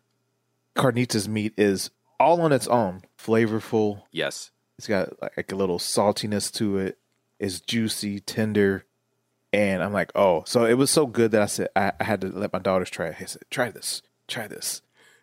carnitas 0.75 1.27
meat 1.27 1.53
is 1.57 1.89
all 2.19 2.41
on 2.41 2.51
its 2.51 2.67
own, 2.67 3.03
flavorful, 3.17 4.03
Yes. 4.11 4.51
it's 4.77 4.87
got 4.87 5.09
like 5.21 5.51
a 5.51 5.55
little 5.55 5.79
saltiness 5.79 6.51
to 6.53 6.77
it. 6.77 6.97
It's 7.39 7.61
juicy, 7.61 8.19
tender, 8.19 8.85
and 9.53 9.81
I'm 9.81 9.93
like, 9.93 10.11
oh. 10.15 10.43
So 10.45 10.65
it 10.65 10.73
was 10.73 10.89
so 10.91 11.05
good 11.07 11.31
that 11.31 11.41
I 11.41 11.45
said 11.45 11.69
I, 11.75 11.93
I 11.99 12.03
had 12.03 12.19
to 12.21 12.27
let 12.27 12.51
my 12.51 12.59
daughters 12.59 12.89
try 12.89 13.07
it. 13.07 13.15
I 13.19 13.25
said, 13.25 13.43
try 13.49 13.69
this, 13.71 14.01
try 14.27 14.47
this. 14.47 14.81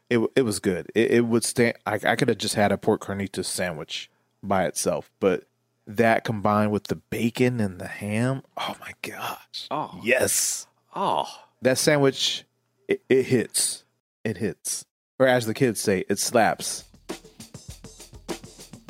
It 0.09 0.21
it 0.35 0.43
was 0.43 0.59
good. 0.61 0.91
It, 0.95 1.11
it 1.11 1.21
would 1.27 1.45
stand. 1.45 1.77
I, 1.85 1.99
I 2.05 2.17
could 2.17 2.29
have 2.29 2.39
just 2.39 2.55
had 2.55 2.73
a 2.73 2.79
pork 2.79 3.03
carnitas 3.03 3.45
sandwich 3.47 4.11
by 4.43 4.65
itself, 4.65 5.11
but 5.21 5.45
that 5.87 6.25
combined 6.25 6.73
with 6.73 6.85
the 6.85 6.97
bacon 6.97 7.61
and 7.61 7.79
the 7.79 7.87
ham, 7.89 8.43
oh 8.57 8.77
my 8.81 8.93
gosh, 9.03 9.67
Oh. 9.71 10.01
yes, 10.03 10.67
Oh. 10.95 11.27
that 11.61 11.77
sandwich, 11.79 12.45
it, 12.89 13.03
it 13.09 13.25
hits, 13.25 13.85
it 14.25 14.37
hits, 14.37 14.85
or 15.19 15.27
as 15.27 15.47
the 15.47 15.55
kids 15.55 15.81
say, 15.81 16.05
it 16.09 16.19
slaps. 16.19 16.85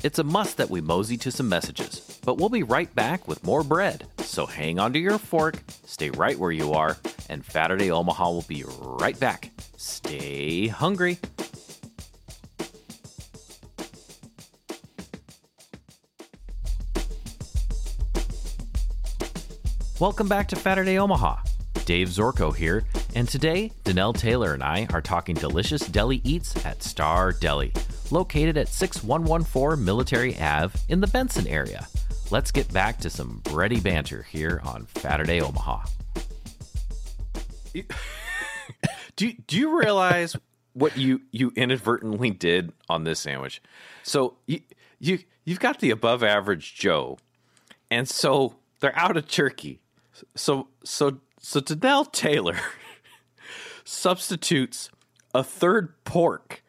It's 0.03 0.19
a 0.19 0.25
must 0.25 0.59
that 0.59 0.71
we 0.71 0.81
mosey 0.81 1.17
to 1.19 1.31
some 1.31 1.49
messages, 1.49 2.21
but 2.25 2.39
we'll 2.39 2.49
be 2.49 2.63
right 2.63 2.95
back 2.95 3.27
with 3.27 3.43
more 3.43 3.65
bread. 3.65 4.07
So 4.19 4.47
hang 4.47 4.79
onto 4.79 4.99
your 4.99 5.19
fork, 5.19 5.57
stay 5.87 6.11
right 6.11 6.39
where 6.39 6.53
you 6.53 6.75
are, 6.75 6.97
and 7.29 7.45
Saturday 7.45 7.91
Omaha 7.91 8.31
will 8.31 8.45
be 8.47 8.65
right 8.81 9.19
back. 9.19 9.51
Stay 9.77 10.69
hungry. 10.69 11.19
Welcome 19.99 20.29
back 20.29 20.49
to 20.49 20.57
Saturday 20.57 20.99
Omaha. 20.99 21.37
Dave 21.87 22.09
Zorko 22.09 22.55
here, 22.55 22.85
and 23.15 23.29
today, 23.29 23.71
Danelle 23.85 24.13
Taylor 24.13 24.55
and 24.55 24.63
I 24.63 24.89
are 24.93 25.01
talking 25.01 25.37
delicious 25.37 25.87
deli 25.87 26.21
eats 26.25 26.67
at 26.67 26.83
Star 26.83 27.33
Deli, 27.33 27.73
located 28.11 28.57
at 28.57 28.67
6114 28.67 29.85
Military 29.85 30.37
Ave 30.41 30.77
in 30.89 31.01
the 31.01 31.07
Benson 31.07 31.47
area. 31.47 31.87
Let's 32.33 32.51
get 32.51 32.73
back 32.73 32.99
to 32.99 33.09
some 33.09 33.41
bready 33.45 33.81
banter 33.81 34.25
here 34.25 34.61
on 34.65 34.89
Saturday 34.97 35.41
Omaha. 35.41 35.85
do, 39.17 39.33
do 39.47 39.57
you 39.57 39.79
realize 39.79 40.37
what 40.73 40.99
you, 40.99 41.23
you 41.31 41.53
inadvertently 41.55 42.33
did 42.33 42.73
on 42.89 43.05
this 43.05 43.21
sandwich? 43.21 43.63
So 44.03 44.39
you, 44.47 44.61
you, 44.99 45.21
you've 45.45 45.61
got 45.61 45.79
the 45.79 45.91
above 45.91 46.25
average 46.25 46.75
Joe, 46.75 47.19
and 47.93 48.09
so 48.09 48.57
they're 48.81 48.99
out 48.99 49.17
of 49.17 49.29
turkey. 49.29 49.79
So 50.35 50.69
so 50.83 51.19
so 51.49 51.61
Danelle 51.61 52.11
Taylor 52.11 52.57
substitutes 53.85 54.91
a 55.35 55.45
third 55.45 55.93
pork. 56.05 56.63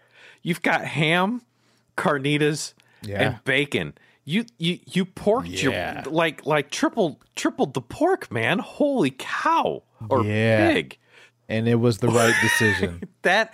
You've 0.44 0.62
got 0.62 0.86
ham, 0.86 1.42
carnitas, 1.98 2.74
Yeah. 3.02 3.22
and 3.22 3.44
bacon. 3.44 3.94
You 4.24 4.46
you 4.58 4.80
you 4.86 5.06
porked 5.06 5.48
Yeah. 5.48 6.04
your 6.04 6.12
like 6.14 6.46
like 6.46 6.70
triple 6.70 7.20
tripled 7.36 7.74
the 7.74 7.82
pork, 7.82 8.30
man. 8.32 8.60
Holy 8.60 9.12
cow. 9.18 9.84
Or 10.10 10.24
Yeah. 10.24 10.72
pig. 10.74 10.98
And 11.50 11.68
it 11.68 11.76
was 11.76 12.00
the 12.00 12.10
right 12.10 12.36
decision. 12.42 13.02
That 13.24 13.54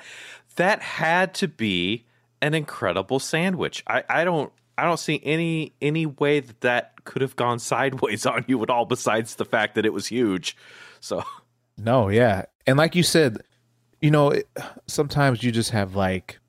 that 0.57 0.81
had 0.81 1.33
to 1.36 1.47
be 1.47 2.05
an 2.41 2.53
incredible 2.53 3.19
sandwich. 3.19 3.83
I, 3.88 4.03
I 4.09 4.23
don't 4.23 4.51
I 4.77 4.83
don't 4.83 4.99
see 4.99 5.19
any 5.23 5.73
any 5.81 6.05
way 6.05 6.39
that 6.41 6.62
that 6.62 7.03
could 7.05 7.21
have 7.21 7.36
gone 7.36 7.59
sideways 7.59 8.25
on 8.33 8.43
you 8.47 8.62
at 8.63 8.69
all 8.69 8.86
besides 8.86 9.36
the 9.36 9.45
fact 9.45 9.75
that 9.75 9.86
it 9.86 9.93
was 9.93 10.07
huge. 10.07 10.57
So 11.03 11.21
No, 11.77 12.07
yeah. 12.07 12.45
And 12.65 12.77
like 12.77 12.95
you 12.95 13.03
said, 13.03 13.39
you 14.01 14.09
know, 14.09 14.29
it, 14.29 14.47
sometimes 14.87 15.43
you 15.43 15.51
just 15.51 15.71
have 15.71 15.95
like 15.95 16.39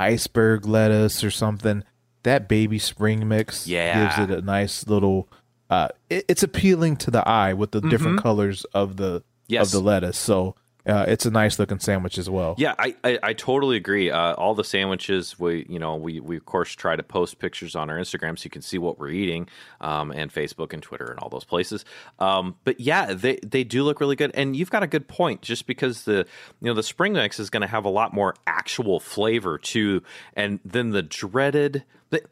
iceberg 0.00 0.64
lettuce 0.66 1.22
or 1.22 1.30
something. 1.30 1.84
That 2.22 2.48
baby 2.48 2.78
spring 2.78 3.28
mix 3.28 3.66
Yeah. 3.66 4.16
gives 4.16 4.30
it 4.30 4.38
a 4.38 4.40
nice 4.42 4.86
little 4.86 5.28
uh 5.70 5.88
it, 6.08 6.24
it's 6.28 6.42
appealing 6.42 6.96
to 6.96 7.10
the 7.10 7.26
eye 7.28 7.52
with 7.52 7.72
the 7.72 7.82
different 7.82 8.20
colors 8.22 8.64
of 8.72 8.96
the 8.96 9.22
Yes. 9.46 9.66
of 9.66 9.72
the 9.72 9.80
lettuce. 9.86 10.16
So 10.18 10.54
uh, 10.88 11.04
it's 11.06 11.26
a 11.26 11.30
nice 11.30 11.58
looking 11.58 11.78
sandwich 11.78 12.16
as 12.16 12.30
well. 12.30 12.54
Yeah, 12.56 12.74
I, 12.78 12.96
I, 13.04 13.18
I 13.22 13.32
totally 13.34 13.76
agree. 13.76 14.10
Uh, 14.10 14.32
all 14.34 14.54
the 14.54 14.64
sandwiches 14.64 15.38
we 15.38 15.66
you 15.68 15.78
know 15.78 15.96
we 15.96 16.18
we 16.20 16.36
of 16.36 16.46
course 16.46 16.72
try 16.72 16.96
to 16.96 17.02
post 17.02 17.38
pictures 17.38 17.76
on 17.76 17.90
our 17.90 17.98
Instagram 17.98 18.38
so 18.38 18.44
you 18.44 18.50
can 18.50 18.62
see 18.62 18.78
what 18.78 18.98
we're 18.98 19.10
eating, 19.10 19.48
um, 19.82 20.10
and 20.10 20.32
Facebook 20.32 20.72
and 20.72 20.82
Twitter 20.82 21.06
and 21.06 21.20
all 21.20 21.28
those 21.28 21.44
places. 21.44 21.84
Um, 22.18 22.56
but 22.64 22.80
yeah, 22.80 23.12
they 23.12 23.36
they 23.42 23.64
do 23.64 23.82
look 23.84 24.00
really 24.00 24.16
good, 24.16 24.30
and 24.34 24.56
you've 24.56 24.70
got 24.70 24.82
a 24.82 24.86
good 24.86 25.08
point. 25.08 25.42
Just 25.42 25.66
because 25.66 26.04
the 26.04 26.26
you 26.60 26.68
know 26.68 26.74
the 26.74 26.82
spring 26.82 27.12
mix 27.12 27.38
is 27.38 27.50
going 27.50 27.60
to 27.60 27.66
have 27.66 27.84
a 27.84 27.90
lot 27.90 28.14
more 28.14 28.34
actual 28.46 28.98
flavor 28.98 29.58
too, 29.58 30.02
and 30.34 30.58
then 30.64 30.90
the 30.90 31.02
dreaded. 31.02 31.84
The, 32.10 32.22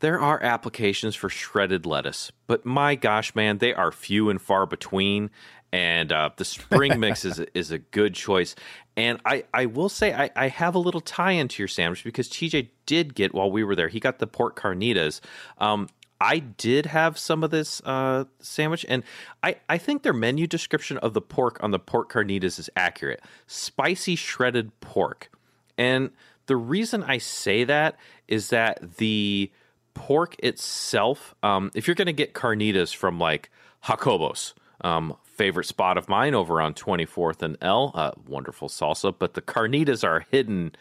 there 0.00 0.20
are 0.20 0.40
applications 0.42 1.16
for 1.16 1.28
shredded 1.28 1.86
lettuce, 1.86 2.30
but 2.46 2.64
my 2.64 2.94
gosh, 2.94 3.34
man, 3.34 3.58
they 3.58 3.72
are 3.72 3.90
few 3.90 4.28
and 4.28 4.40
far 4.40 4.66
between 4.66 5.30
and 5.74 6.12
uh, 6.12 6.30
the 6.36 6.44
spring 6.44 7.00
mix 7.00 7.24
is 7.24 7.40
is 7.52 7.72
a 7.72 7.78
good 7.78 8.14
choice. 8.14 8.54
And 8.96 9.18
I, 9.24 9.42
I 9.52 9.66
will 9.66 9.88
say 9.88 10.14
I, 10.14 10.30
I 10.36 10.46
have 10.46 10.76
a 10.76 10.78
little 10.78 11.00
tie 11.00 11.32
into 11.32 11.60
your 11.60 11.68
sandwich 11.68 12.04
because 12.04 12.28
TJ 12.28 12.68
did 12.86 13.16
get 13.16 13.34
while 13.34 13.50
we 13.50 13.64
were 13.64 13.74
there. 13.74 13.88
He 13.88 13.98
got 13.98 14.20
the 14.20 14.28
pork 14.28 14.58
carnitas. 14.58 15.20
Um, 15.58 15.88
I 16.20 16.38
did 16.38 16.86
have 16.86 17.18
some 17.18 17.42
of 17.42 17.50
this 17.50 17.82
uh, 17.84 18.24
sandwich, 18.38 18.86
and 18.88 19.02
I, 19.42 19.56
I 19.68 19.78
think 19.78 20.04
their 20.04 20.12
menu 20.12 20.46
description 20.46 20.96
of 20.98 21.12
the 21.12 21.20
pork 21.20 21.58
on 21.60 21.72
the 21.72 21.80
pork 21.80 22.10
carnitas 22.10 22.60
is 22.60 22.70
accurate. 22.76 23.20
Spicy 23.48 24.14
shredded 24.14 24.78
pork, 24.78 25.28
and 25.76 26.10
the 26.46 26.56
reason 26.56 27.02
I 27.02 27.18
say 27.18 27.64
that 27.64 27.96
is 28.28 28.50
that 28.50 28.98
the 28.98 29.50
pork 29.94 30.36
itself, 30.38 31.34
um, 31.42 31.72
if 31.74 31.88
you're 31.88 31.96
going 31.96 32.06
to 32.06 32.12
get 32.12 32.32
carnitas 32.32 32.94
from 32.94 33.18
like 33.18 33.50
Jacobos, 33.84 34.54
um, 34.82 35.16
favorite 35.36 35.66
spot 35.66 35.98
of 35.98 36.08
mine 36.08 36.34
over 36.34 36.60
on 36.60 36.74
24th 36.74 37.42
and 37.42 37.56
L. 37.60 37.92
Uh, 37.94 38.12
wonderful 38.26 38.68
salsa, 38.68 39.14
but 39.16 39.34
the 39.34 39.42
carnitas 39.42 40.04
are 40.04 40.18
a 40.18 40.26
hidden 40.30 40.74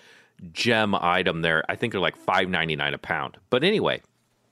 gem 0.52 0.96
item 0.96 1.42
there. 1.42 1.64
I 1.70 1.76
think 1.76 1.92
they're 1.92 2.02
like 2.02 2.18
5.99 2.18 2.94
a 2.94 2.98
pound. 2.98 3.38
But 3.50 3.64
anyway, 3.64 4.02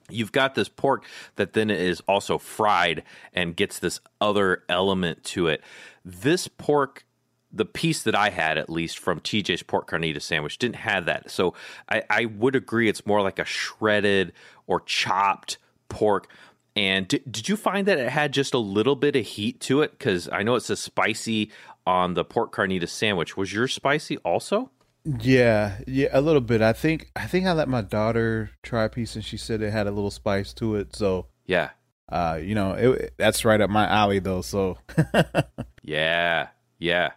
you've 0.09 0.31
got 0.31 0.55
this 0.55 0.69
pork 0.69 1.05
that 1.35 1.53
then 1.53 1.69
is 1.69 2.01
also 2.07 2.37
fried 2.37 3.03
and 3.33 3.55
gets 3.55 3.79
this 3.79 3.99
other 4.19 4.63
element 4.69 5.23
to 5.25 5.47
it. 5.47 5.61
This 6.03 6.47
pork 6.47 7.05
the 7.53 7.65
piece 7.65 8.03
that 8.03 8.15
I 8.15 8.29
had, 8.29 8.57
at 8.57 8.69
least 8.69 8.97
from 8.97 9.19
TJ's 9.19 9.63
pork 9.63 9.89
carnita 9.89 10.21
sandwich, 10.21 10.57
didn't 10.57 10.77
have 10.77 11.05
that. 11.05 11.29
So 11.29 11.53
I, 11.89 12.03
I, 12.09 12.25
would 12.25 12.55
agree 12.55 12.87
it's 12.87 13.05
more 13.05 13.21
like 13.21 13.39
a 13.39 13.45
shredded 13.45 14.31
or 14.67 14.79
chopped 14.81 15.57
pork. 15.89 16.29
And 16.75 17.07
did, 17.07 17.29
did 17.29 17.49
you 17.49 17.57
find 17.57 17.87
that 17.87 17.99
it 17.99 18.09
had 18.09 18.31
just 18.31 18.53
a 18.53 18.59
little 18.59 18.95
bit 18.95 19.15
of 19.15 19.25
heat 19.25 19.59
to 19.61 19.81
it? 19.81 19.91
Because 19.91 20.29
I 20.31 20.43
know 20.43 20.55
it 20.55 20.61
says 20.61 20.79
spicy 20.79 21.51
on 21.85 22.13
the 22.13 22.23
pork 22.23 22.53
carnita 22.53 22.87
sandwich. 22.87 23.35
Was 23.35 23.51
yours 23.53 23.73
spicy 23.73 24.17
also? 24.19 24.71
Yeah, 25.03 25.79
yeah, 25.87 26.09
a 26.11 26.21
little 26.21 26.41
bit. 26.41 26.61
I 26.61 26.73
think 26.73 27.09
I 27.15 27.25
think 27.25 27.47
I 27.47 27.53
let 27.53 27.67
my 27.67 27.81
daughter 27.81 28.51
try 28.61 28.83
a 28.83 28.89
piece, 28.89 29.15
and 29.15 29.25
she 29.25 29.35
said 29.35 29.61
it 29.61 29.71
had 29.71 29.87
a 29.87 29.91
little 29.91 30.11
spice 30.11 30.53
to 30.55 30.75
it. 30.75 30.95
So 30.95 31.25
yeah, 31.45 31.71
uh, 32.07 32.39
you 32.41 32.53
know, 32.53 32.73
it, 32.73 33.13
that's 33.17 33.43
right 33.43 33.59
up 33.59 33.69
my 33.69 33.87
alley, 33.87 34.19
though. 34.19 34.41
So 34.41 34.77
yeah, 35.81 36.49
yeah, 36.77 37.11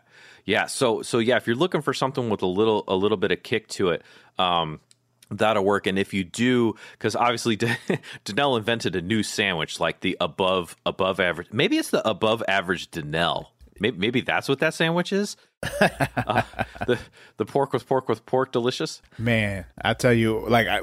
yeah. 0.46 0.66
So 0.66 1.02
so 1.02 1.18
yeah, 1.18 1.36
if 1.36 1.46
you're 1.46 1.56
looking 1.56 1.82
for 1.82 1.92
something 1.92 2.30
with 2.30 2.40
a 2.40 2.46
little 2.46 2.84
a 2.88 2.96
little 2.96 3.18
bit 3.18 3.32
of 3.32 3.42
kick 3.42 3.68
to 3.68 3.90
it, 3.90 4.02
um, 4.38 4.80
that'll 5.38 5.64
work. 5.64 5.86
And 5.86 5.98
if 5.98 6.14
you 6.14 6.24
do, 6.24 6.74
because 6.92 7.16
obviously 7.16 7.56
Danelle 8.24 8.58
invented 8.58 8.96
a 8.96 9.02
new 9.02 9.22
sandwich 9.22 9.80
like 9.80 10.00
the 10.00 10.16
above 10.20 10.76
above 10.86 11.20
average. 11.20 11.48
Maybe 11.52 11.76
it's 11.78 11.90
the 11.90 12.06
above 12.08 12.42
average 12.48 12.90
Danelle. 12.90 13.46
Maybe, 13.80 13.98
maybe 13.98 14.20
that's 14.20 14.48
what 14.48 14.60
that 14.60 14.74
sandwich 14.74 15.12
is. 15.12 15.36
uh, 15.80 16.42
the 16.86 16.98
the 17.38 17.44
pork 17.44 17.72
with 17.72 17.86
pork 17.86 18.08
with 18.08 18.24
pork, 18.26 18.52
delicious. 18.52 19.02
Man, 19.18 19.64
I 19.82 19.94
tell 19.94 20.12
you, 20.12 20.46
like 20.48 20.68
I, 20.68 20.80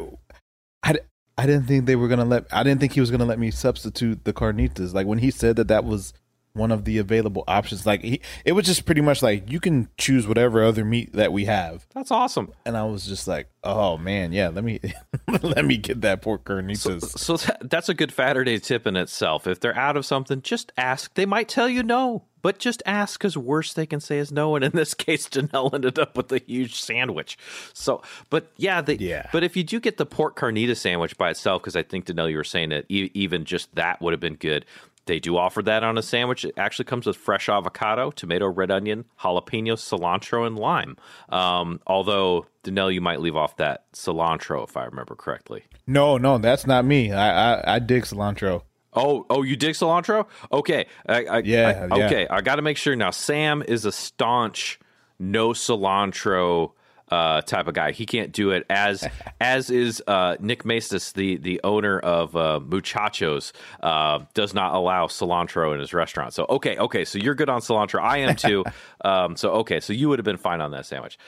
I, 0.84 0.96
I 1.38 1.46
didn't 1.46 1.68
think 1.68 1.86
they 1.86 1.96
were 1.96 2.08
gonna 2.08 2.26
let. 2.26 2.46
I 2.52 2.64
didn't 2.64 2.82
think 2.82 2.94
he 2.94 3.00
was 3.00 3.12
gonna 3.12 3.26
let 3.26 3.40
me 3.40 3.52
substitute 3.52 4.26
the 4.26 4.34
carnitas. 4.34 4.94
Like 4.94 5.08
when 5.08 5.20
he 5.20 5.32
said 5.32 5.56
that 5.56 5.70
that 5.70 5.86
was 5.86 6.14
one 6.54 6.72
of 6.72 6.86
the 6.86 6.98
available 6.98 7.44
options. 7.48 7.86
Like 7.86 8.02
he, 8.02 8.22
it 8.46 8.54
was 8.54 8.66
just 8.66 8.86
pretty 8.86 9.02
much 9.02 9.22
like 9.22 9.50
you 9.50 9.60
can 9.60 9.90
choose 9.98 10.28
whatever 10.28 10.64
other 10.64 10.84
meat 10.84 11.14
that 11.14 11.32
we 11.32 11.46
have. 11.46 11.86
That's 11.94 12.12
awesome. 12.12 12.52
And 12.66 12.76
I 12.78 12.84
was 12.84 13.06
just 13.06 13.28
like, 13.28 13.48
oh 13.64 13.98
man, 13.98 14.32
yeah, 14.34 14.50
let 14.50 14.64
me 14.64 14.80
let 15.42 15.66
me 15.66 15.78
get 15.78 16.02
that 16.02 16.22
pork 16.22 16.44
carnitas. 16.44 17.02
So, 17.02 17.38
so 17.38 17.38
that, 17.38 17.70
that's 17.70 17.90
a 17.90 17.94
good 17.94 18.12
Saturday 18.12 18.60
tip 18.60 18.88
in 18.88 18.96
itself. 18.96 19.48
If 19.48 19.60
they're 19.60 19.78
out 19.78 19.98
of 19.98 20.06
something, 20.06 20.42
just 20.42 20.72
ask. 20.78 21.14
They 21.14 21.26
might 21.26 21.50
tell 21.50 21.70
you 21.70 21.84
no, 21.84 22.24
but 22.42 22.60
just 22.60 22.82
ask 22.86 23.20
because 23.20 23.38
worst 23.38 23.76
they 23.76 23.86
can 23.86 24.00
say 24.00 24.18
is 24.18 24.32
no. 24.32 24.56
And 24.56 24.66
in 24.66 24.72
this 24.72 24.94
case, 24.96 25.28
Danelle 25.28 25.74
ended 25.74 26.00
up 26.00 26.18
with 26.18 26.32
a 26.32 26.40
huge 26.40 26.80
sandwich. 26.80 27.38
So, 27.74 28.02
but 28.30 28.52
yeah, 28.58 28.82
they, 28.82 28.96
yeah. 28.96 29.28
But 29.32 29.44
if 29.44 29.56
you 29.56 29.64
do 29.64 29.80
get 29.80 29.98
the 29.98 30.06
pork 30.06 30.38
carnita 30.38 30.76
sandwich 30.76 31.18
by 31.18 31.30
itself, 31.30 31.62
because 31.62 31.76
I 31.76 31.84
think 31.84 32.06
Danelle, 32.06 32.30
you 32.32 32.38
were 32.38 32.44
saying 32.44 32.70
that 32.70 32.86
e- 32.90 33.12
even 33.14 33.46
just 33.46 33.74
that 33.76 34.02
would 34.02 34.14
have 34.14 34.20
been 34.20 34.36
good. 34.36 34.66
They 35.12 35.20
do 35.20 35.36
offer 35.36 35.62
that 35.64 35.84
on 35.84 35.98
a 35.98 36.02
sandwich. 36.02 36.46
It 36.46 36.54
actually 36.56 36.86
comes 36.86 37.06
with 37.06 37.18
fresh 37.18 37.50
avocado, 37.50 38.12
tomato, 38.12 38.48
red 38.48 38.72
onion, 38.72 39.04
jalapeno, 39.20 39.74
cilantro, 39.74 40.48
and 40.48 40.58
lime. 40.58 40.96
Um, 41.28 41.82
although, 41.86 42.46
Danelle, 42.64 42.94
you 42.94 43.02
might 43.02 43.20
leave 43.20 43.36
off 43.36 43.58
that 43.58 43.92
cilantro 43.92 44.64
if 44.64 44.78
I 44.78 44.86
remember 44.86 45.16
correctly. 45.16 45.66
No, 45.86 46.18
no, 46.18 46.38
that's 46.38 46.66
not 46.66 46.86
me. 46.86 47.12
I 47.12 47.56
I, 47.56 47.76
I 47.76 47.80
dig 47.80 48.04
cilantro. 48.04 48.62
Oh, 48.94 49.26
oh, 49.30 49.44
you 49.44 49.58
dig 49.58 49.76
cilantro? 49.76 50.28
Okay, 50.50 50.86
I, 51.06 51.26
I, 51.26 51.38
yeah, 51.40 51.88
I, 51.92 52.06
okay. 52.06 52.28
I 52.30 52.40
got 52.40 52.56
to 52.56 52.62
make 52.62 52.78
sure 52.78 52.96
now. 52.96 53.12
Sam 53.12 53.62
is 53.68 53.84
a 53.84 53.92
staunch 53.92 54.80
no 55.20 55.50
cilantro 55.50 56.72
uh, 57.12 57.42
type 57.42 57.68
of 57.68 57.74
guy. 57.74 57.92
He 57.92 58.06
can't 58.06 58.32
do 58.32 58.52
it 58.52 58.66
as 58.70 59.08
as 59.42 59.70
is 59.70 60.02
uh, 60.08 60.38
Nick 60.40 60.64
Maestas, 60.64 61.14
the 61.14 61.38
the 61.38 61.62
owner 61.64 62.00
of 62.00 62.36
uh, 62.36 62.60
Muchachos, 62.64 63.52
uh, 63.82 64.20
does 64.34 64.54
not 64.54 64.74
allow 64.74 65.08
cilantro 65.08 65.74
in 65.74 65.80
his 65.80 65.94
restaurant. 65.94 66.34
So 66.34 66.46
okay, 66.50 66.78
okay, 66.78 67.06
so 67.06 67.20
you're 67.20 67.36
good 67.36 67.50
on 67.50 67.62
cilantro. 67.62 68.02
I 68.02 68.20
am 68.20 68.36
too. 68.36 68.64
um, 69.06 69.36
so 69.36 69.52
okay, 69.52 69.80
so 69.80 69.94
you 69.94 70.10
would 70.10 70.20
have 70.20 70.26
been 70.26 70.38
fine 70.38 70.62
on 70.62 70.72
that 70.72 70.86
sandwich. 70.86 71.20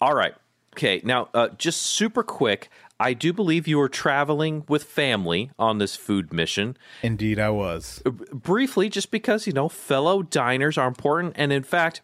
All 0.00 0.14
right. 0.14 0.34
Okay, 0.74 1.00
now 1.04 1.28
uh, 1.32 1.48
just 1.56 1.82
super 1.82 2.22
quick. 2.22 2.68
I 2.98 3.12
do 3.12 3.32
believe 3.32 3.68
you 3.68 3.76
were 3.76 3.90
traveling 3.90 4.64
with 4.68 4.84
family 4.84 5.50
on 5.58 5.78
this 5.78 5.96
food 5.96 6.32
mission. 6.32 6.78
Indeed, 7.02 7.38
I 7.38 7.50
was. 7.50 8.02
Briefly, 8.32 8.88
just 8.88 9.10
because, 9.10 9.46
you 9.46 9.52
know, 9.52 9.68
fellow 9.68 10.22
diners 10.22 10.78
are 10.78 10.88
important. 10.88 11.34
And 11.36 11.52
in 11.52 11.62
fact, 11.62 12.00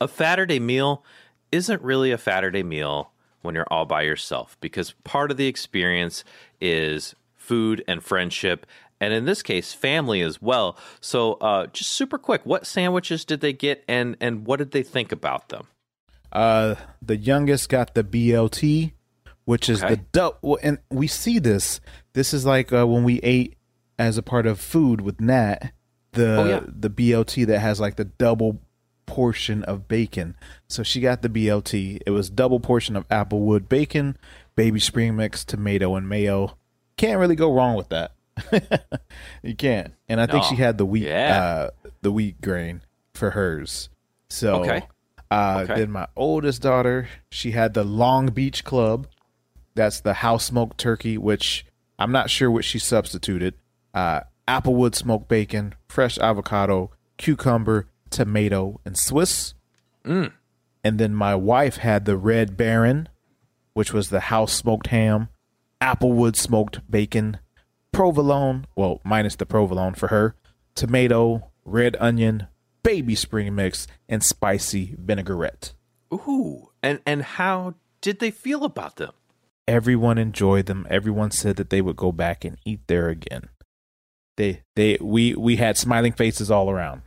a 0.00 0.08
Saturday 0.08 0.58
meal 0.58 1.04
isn't 1.54 1.80
really 1.82 2.10
a 2.10 2.18
Saturday 2.18 2.64
meal 2.64 3.12
when 3.42 3.54
you're 3.54 3.66
all 3.70 3.84
by 3.84 4.02
yourself 4.02 4.56
because 4.60 4.92
part 5.04 5.30
of 5.30 5.36
the 5.36 5.46
experience 5.46 6.24
is 6.60 7.14
food 7.36 7.84
and 7.86 8.02
friendship 8.02 8.66
and 9.00 9.12
in 9.12 9.24
this 9.24 9.42
case 9.42 9.72
family 9.72 10.20
as 10.20 10.42
well 10.42 10.76
so 11.00 11.34
uh, 11.34 11.66
just 11.68 11.92
super 11.92 12.18
quick 12.18 12.40
what 12.44 12.66
sandwiches 12.66 13.24
did 13.24 13.40
they 13.40 13.52
get 13.52 13.84
and 13.86 14.16
and 14.20 14.46
what 14.46 14.56
did 14.56 14.70
they 14.72 14.82
think 14.82 15.12
about 15.12 15.50
them 15.50 15.66
uh 16.32 16.74
the 17.02 17.16
youngest 17.16 17.68
got 17.68 17.94
the 17.94 18.02
blt 18.02 18.92
which 19.44 19.68
is 19.68 19.84
okay. 19.84 19.94
the 19.94 20.00
double 20.12 20.58
and 20.62 20.78
we 20.90 21.06
see 21.06 21.38
this 21.38 21.80
this 22.14 22.32
is 22.32 22.46
like 22.46 22.72
uh, 22.72 22.86
when 22.86 23.04
we 23.04 23.20
ate 23.20 23.56
as 23.98 24.16
a 24.16 24.22
part 24.22 24.46
of 24.46 24.58
food 24.58 25.02
with 25.02 25.20
nat 25.20 25.70
the 26.12 26.36
oh, 26.36 26.44
yeah. 26.46 26.60
the 26.66 26.88
blt 26.88 27.46
that 27.46 27.58
has 27.58 27.78
like 27.78 27.96
the 27.96 28.06
double 28.06 28.58
portion 29.06 29.62
of 29.64 29.88
bacon. 29.88 30.36
So 30.68 30.82
she 30.82 31.00
got 31.00 31.22
the 31.22 31.28
BLT. 31.28 32.00
It 32.06 32.10
was 32.10 32.30
double 32.30 32.60
portion 32.60 32.96
of 32.96 33.08
applewood 33.08 33.68
bacon, 33.68 34.16
baby 34.56 34.80
spring 34.80 35.16
mix, 35.16 35.44
tomato, 35.44 35.94
and 35.94 36.08
mayo. 36.08 36.56
Can't 36.96 37.18
really 37.18 37.36
go 37.36 37.52
wrong 37.52 37.76
with 37.76 37.88
that. 37.90 38.12
you 39.42 39.54
can't. 39.54 39.92
And 40.08 40.20
I 40.20 40.26
think 40.26 40.44
she 40.44 40.56
had 40.56 40.78
the 40.78 40.86
wheat 40.86 41.06
yeah. 41.06 41.42
uh, 41.42 41.90
the 42.02 42.10
wheat 42.12 42.40
grain 42.40 42.82
for 43.14 43.30
hers. 43.30 43.88
So 44.28 44.62
okay. 44.62 44.82
Uh, 45.30 45.60
okay. 45.64 45.80
then 45.80 45.90
my 45.90 46.06
oldest 46.16 46.62
daughter, 46.62 47.08
she 47.30 47.52
had 47.52 47.74
the 47.74 47.84
Long 47.84 48.28
Beach 48.28 48.64
Club. 48.64 49.08
That's 49.74 50.00
the 50.00 50.14
house 50.14 50.44
smoked 50.44 50.78
turkey, 50.78 51.18
which 51.18 51.66
I'm 51.98 52.12
not 52.12 52.30
sure 52.30 52.50
what 52.50 52.64
she 52.64 52.78
substituted. 52.78 53.54
Uh, 53.92 54.20
applewood 54.46 54.94
smoked 54.94 55.28
bacon, 55.28 55.74
fresh 55.88 56.18
avocado, 56.18 56.90
cucumber, 57.16 57.86
tomato, 58.14 58.80
and 58.84 58.96
Swiss. 58.96 59.54
Mm. 60.04 60.32
And 60.82 60.98
then 60.98 61.14
my 61.14 61.34
wife 61.34 61.78
had 61.78 62.04
the 62.04 62.16
Red 62.16 62.56
Baron, 62.56 63.08
which 63.72 63.92
was 63.92 64.08
the 64.08 64.20
house 64.20 64.52
smoked 64.52 64.88
ham, 64.88 65.28
applewood 65.80 66.36
smoked 66.36 66.88
bacon, 66.90 67.38
provolone, 67.92 68.66
well, 68.76 69.00
minus 69.04 69.36
the 69.36 69.46
provolone 69.46 69.94
for 69.94 70.08
her, 70.08 70.36
tomato, 70.74 71.50
red 71.64 71.96
onion, 72.00 72.46
baby 72.82 73.14
spring 73.14 73.54
mix, 73.54 73.86
and 74.08 74.22
spicy 74.22 74.94
vinaigrette. 74.98 75.74
Ooh, 76.12 76.70
and 76.82 77.00
and 77.06 77.22
how 77.22 77.74
did 78.00 78.20
they 78.20 78.30
feel 78.30 78.64
about 78.64 78.96
them? 78.96 79.12
Everyone 79.66 80.18
enjoyed 80.18 80.66
them. 80.66 80.86
Everyone 80.90 81.30
said 81.30 81.56
that 81.56 81.70
they 81.70 81.80
would 81.80 81.96
go 81.96 82.12
back 82.12 82.44
and 82.44 82.58
eat 82.64 82.80
there 82.86 83.08
again. 83.08 83.48
They 84.36 84.62
they 84.76 84.98
we 85.00 85.34
we 85.34 85.56
had 85.56 85.78
smiling 85.78 86.12
faces 86.12 86.50
all 86.50 86.70
around. 86.70 87.02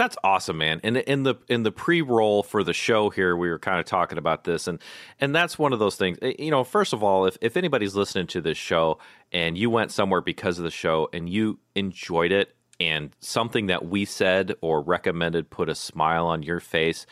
That's 0.00 0.16
awesome, 0.24 0.56
man. 0.56 0.80
And 0.82 0.96
in 0.96 1.24
the 1.24 1.34
in 1.46 1.62
the 1.62 1.70
pre-roll 1.70 2.42
for 2.42 2.64
the 2.64 2.72
show 2.72 3.10
here, 3.10 3.36
we 3.36 3.50
were 3.50 3.58
kind 3.58 3.78
of 3.78 3.84
talking 3.84 4.16
about 4.16 4.44
this, 4.44 4.66
and 4.66 4.78
and 5.20 5.34
that's 5.34 5.58
one 5.58 5.74
of 5.74 5.78
those 5.78 5.96
things. 5.96 6.16
Eh, 6.22 6.32
you 6.38 6.50
know, 6.50 6.64
first 6.64 6.94
of 6.94 7.02
all, 7.02 7.26
if 7.26 7.36
if 7.42 7.54
anybody's 7.54 7.94
listening 7.94 8.26
to 8.28 8.40
this 8.40 8.56
show 8.56 8.98
and 9.30 9.58
you 9.58 9.68
went 9.68 9.92
somewhere 9.92 10.22
because 10.22 10.56
of 10.56 10.64
the 10.64 10.70
show 10.70 11.10
and 11.12 11.28
you 11.28 11.58
enjoyed 11.74 12.32
it, 12.32 12.56
and 12.80 13.14
something 13.20 13.66
that 13.66 13.84
we 13.84 14.06
said 14.06 14.54
or 14.62 14.80
recommended 14.80 15.50
put 15.50 15.68
a 15.68 15.74
smile 15.74 16.26
on 16.26 16.42
your 16.42 16.60
face, 16.60 17.04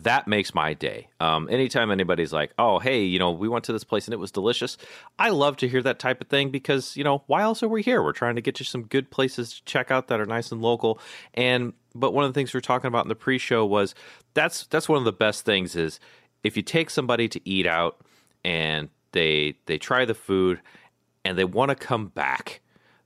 that 0.00 0.26
makes 0.26 0.54
my 0.54 0.74
day. 0.74 1.08
Um, 1.20 1.48
anytime 1.50 1.90
anybody's 1.90 2.32
like, 2.32 2.52
"Oh, 2.58 2.78
hey, 2.78 3.04
you 3.04 3.18
know, 3.18 3.30
we 3.30 3.48
went 3.48 3.64
to 3.66 3.72
this 3.72 3.84
place 3.84 4.06
and 4.06 4.14
it 4.14 4.18
was 4.18 4.30
delicious," 4.30 4.76
I 5.18 5.28
love 5.30 5.56
to 5.58 5.68
hear 5.68 5.82
that 5.82 5.98
type 5.98 6.20
of 6.20 6.28
thing 6.28 6.50
because 6.50 6.96
you 6.96 7.04
know, 7.04 7.22
why 7.26 7.42
else 7.42 7.62
are 7.62 7.68
we 7.68 7.82
here? 7.82 8.02
We're 8.02 8.12
trying 8.12 8.36
to 8.36 8.40
get 8.40 8.58
you 8.58 8.64
some 8.64 8.84
good 8.84 9.10
places 9.10 9.54
to 9.54 9.64
check 9.64 9.90
out 9.90 10.08
that 10.08 10.20
are 10.20 10.26
nice 10.26 10.50
and 10.50 10.62
local. 10.62 10.98
And 11.34 11.74
but 11.94 12.14
one 12.14 12.24
of 12.24 12.32
the 12.32 12.38
things 12.38 12.54
we 12.54 12.58
are 12.58 12.62
talking 12.62 12.88
about 12.88 13.04
in 13.04 13.08
the 13.08 13.14
pre-show 13.14 13.66
was 13.66 13.94
that's 14.34 14.66
that's 14.68 14.88
one 14.88 14.98
of 14.98 15.04
the 15.04 15.12
best 15.12 15.44
things 15.44 15.76
is 15.76 16.00
if 16.42 16.56
you 16.56 16.62
take 16.62 16.90
somebody 16.90 17.28
to 17.28 17.40
eat 17.48 17.66
out 17.66 18.00
and 18.44 18.88
they 19.12 19.54
they 19.66 19.78
try 19.78 20.04
the 20.04 20.14
food 20.14 20.60
and 21.24 21.36
they 21.36 21.44
want 21.44 21.68
to 21.68 21.74
come 21.74 22.08
back 22.08 22.60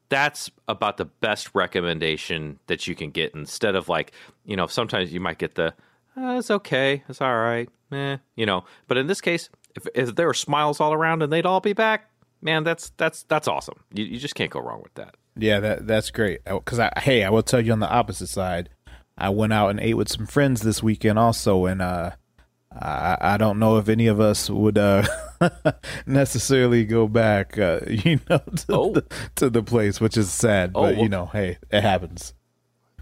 that's 0.08 0.50
about 0.68 0.98
the 0.98 1.04
best 1.04 1.50
recommendation 1.52 2.60
that 2.68 2.86
you 2.86 2.94
can 2.94 3.10
get 3.10 3.34
instead 3.34 3.74
of 3.74 3.88
like 3.88 4.12
you 4.44 4.56
know 4.56 4.68
sometimes 4.68 5.12
you 5.12 5.20
might 5.20 5.38
get 5.38 5.56
the 5.56 5.74
uh, 6.16 6.38
it's 6.38 6.50
okay, 6.50 7.02
it's 7.08 7.20
all 7.20 7.36
right, 7.36 7.68
eh, 7.92 8.16
you 8.36 8.46
know. 8.46 8.64
But 8.88 8.96
in 8.98 9.06
this 9.06 9.20
case, 9.20 9.48
if, 9.74 9.86
if 9.94 10.14
there 10.14 10.26
were 10.26 10.34
smiles 10.34 10.80
all 10.80 10.92
around 10.92 11.22
and 11.22 11.32
they'd 11.32 11.46
all 11.46 11.60
be 11.60 11.72
back, 11.72 12.10
man, 12.40 12.64
that's 12.64 12.90
that's 12.96 13.24
that's 13.24 13.48
awesome. 13.48 13.80
You, 13.92 14.04
you 14.04 14.18
just 14.18 14.34
can't 14.34 14.50
go 14.50 14.60
wrong 14.60 14.82
with 14.82 14.94
that. 14.94 15.16
Yeah, 15.36 15.60
that 15.60 15.86
that's 15.86 16.10
great. 16.10 16.44
Because 16.44 16.78
I, 16.78 16.90
hey, 16.98 17.24
I 17.24 17.30
will 17.30 17.42
tell 17.42 17.60
you 17.60 17.72
on 17.72 17.80
the 17.80 17.90
opposite 17.90 18.28
side, 18.28 18.70
I 19.18 19.28
went 19.28 19.52
out 19.52 19.68
and 19.68 19.80
ate 19.80 19.94
with 19.94 20.08
some 20.08 20.26
friends 20.26 20.62
this 20.62 20.82
weekend 20.82 21.18
also, 21.18 21.66
and 21.66 21.82
uh, 21.82 22.12
I, 22.72 23.16
I 23.20 23.36
don't 23.36 23.58
know 23.58 23.78
if 23.78 23.88
any 23.88 24.06
of 24.06 24.20
us 24.20 24.50
would 24.50 24.78
uh, 24.78 25.06
necessarily 26.06 26.84
go 26.84 27.08
back, 27.08 27.58
uh, 27.58 27.80
you 27.88 28.20
know, 28.28 28.38
to, 28.38 28.64
oh. 28.70 28.92
the, 28.92 29.04
to 29.36 29.50
the 29.50 29.62
place, 29.62 30.00
which 30.00 30.16
is 30.16 30.30
sad. 30.30 30.72
Oh, 30.74 30.82
but 30.82 30.94
well, 30.94 31.02
you 31.02 31.08
know, 31.08 31.26
hey, 31.26 31.58
it 31.70 31.82
happens. 31.82 32.34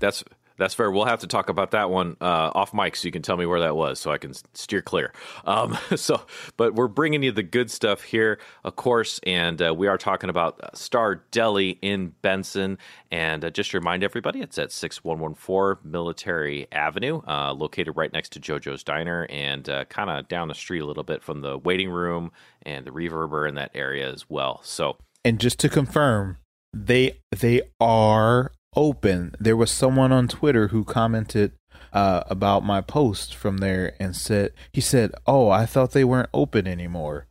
That's 0.00 0.24
that's 0.56 0.74
fair. 0.74 0.90
We'll 0.90 1.04
have 1.04 1.20
to 1.20 1.26
talk 1.26 1.48
about 1.48 1.72
that 1.72 1.90
one 1.90 2.16
uh, 2.20 2.50
off 2.54 2.72
mic, 2.72 2.96
so 2.96 3.06
you 3.06 3.12
can 3.12 3.22
tell 3.22 3.36
me 3.36 3.46
where 3.46 3.60
that 3.60 3.74
was, 3.74 3.98
so 3.98 4.12
I 4.12 4.18
can 4.18 4.32
steer 4.54 4.82
clear. 4.82 5.12
Um, 5.44 5.76
so, 5.96 6.24
but 6.56 6.74
we're 6.74 6.88
bringing 6.88 7.22
you 7.22 7.32
the 7.32 7.42
good 7.42 7.70
stuff 7.70 8.02
here, 8.02 8.38
of 8.62 8.76
course, 8.76 9.20
and 9.26 9.60
uh, 9.60 9.74
we 9.74 9.88
are 9.88 9.98
talking 9.98 10.30
about 10.30 10.60
uh, 10.62 10.70
Star 10.74 11.16
Deli 11.30 11.78
in 11.82 12.14
Benson. 12.22 12.78
And 13.10 13.44
uh, 13.44 13.50
just 13.50 13.72
to 13.72 13.78
remind 13.78 14.04
everybody, 14.04 14.40
it's 14.40 14.58
at 14.58 14.72
six 14.72 15.02
one 15.02 15.18
one 15.18 15.34
four 15.34 15.80
Military 15.84 16.68
Avenue, 16.72 17.20
uh, 17.26 17.52
located 17.52 17.96
right 17.96 18.12
next 18.12 18.30
to 18.32 18.40
JoJo's 18.40 18.84
Diner, 18.84 19.26
and 19.30 19.68
uh, 19.68 19.84
kind 19.86 20.10
of 20.10 20.28
down 20.28 20.48
the 20.48 20.54
street 20.54 20.80
a 20.80 20.86
little 20.86 21.04
bit 21.04 21.22
from 21.22 21.40
the 21.40 21.58
waiting 21.58 21.90
room 21.90 22.30
and 22.62 22.84
the 22.84 22.90
Reverber 22.90 23.48
in 23.48 23.56
that 23.56 23.70
area 23.74 24.10
as 24.10 24.28
well. 24.30 24.60
So, 24.62 24.96
and 25.24 25.40
just 25.40 25.58
to 25.60 25.68
confirm, 25.68 26.38
they 26.72 27.18
they 27.30 27.62
are 27.80 28.52
open. 28.76 29.34
There 29.38 29.56
was 29.56 29.70
someone 29.70 30.12
on 30.12 30.28
Twitter 30.28 30.68
who 30.68 30.84
commented 30.84 31.52
uh, 31.92 32.24
about 32.26 32.64
my 32.64 32.80
post 32.80 33.34
from 33.34 33.58
there 33.58 33.94
and 34.00 34.14
said 34.16 34.52
he 34.72 34.80
said, 34.80 35.12
"Oh, 35.26 35.48
I 35.48 35.66
thought 35.66 35.92
they 35.92 36.04
weren't 36.04 36.30
open 36.34 36.66
anymore." 36.66 37.26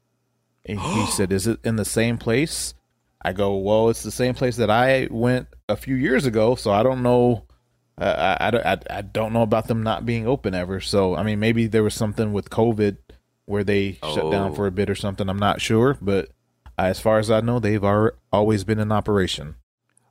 And 0.65 0.79
he 0.79 1.05
said, 1.11 1.31
"Is 1.31 1.47
it 1.47 1.59
in 1.63 1.75
the 1.75 1.85
same 1.85 2.17
place?" 2.17 2.73
I 3.21 3.33
go, 3.33 3.55
"Well, 3.57 3.89
it's 3.89 4.03
the 4.03 4.11
same 4.11 4.33
place 4.33 4.55
that 4.57 4.69
I 4.69 5.07
went 5.11 5.47
a 5.67 5.75
few 5.75 5.95
years 5.95 6.25
ago, 6.25 6.55
so 6.55 6.71
I 6.71 6.83
don't 6.83 7.03
know." 7.03 7.45
Uh, 7.95 8.35
I, 8.39 8.49
I, 8.49 8.73
I, 8.73 8.77
I 8.89 9.01
don't 9.01 9.33
know 9.33 9.43
about 9.43 9.67
them 9.67 9.83
not 9.83 10.03
being 10.03 10.25
open 10.25 10.55
ever. 10.55 10.81
So, 10.81 11.15
I 11.15 11.21
mean, 11.21 11.39
maybe 11.39 11.67
there 11.67 11.83
was 11.83 11.93
something 11.93 12.33
with 12.33 12.49
COVID 12.49 12.97
where 13.45 13.63
they 13.63 13.99
oh. 14.01 14.15
shut 14.15 14.31
down 14.31 14.55
for 14.55 14.65
a 14.65 14.71
bit 14.71 14.89
or 14.89 14.95
something. 14.95 15.29
I'm 15.29 15.37
not 15.37 15.61
sure, 15.61 15.95
but 16.01 16.29
as 16.77 16.99
far 16.99 17.19
as 17.19 17.29
I 17.29 17.41
know, 17.41 17.59
they've 17.59 17.83
always 18.31 18.63
been 18.63 18.79
in 18.79 18.91
operation. 18.91 19.55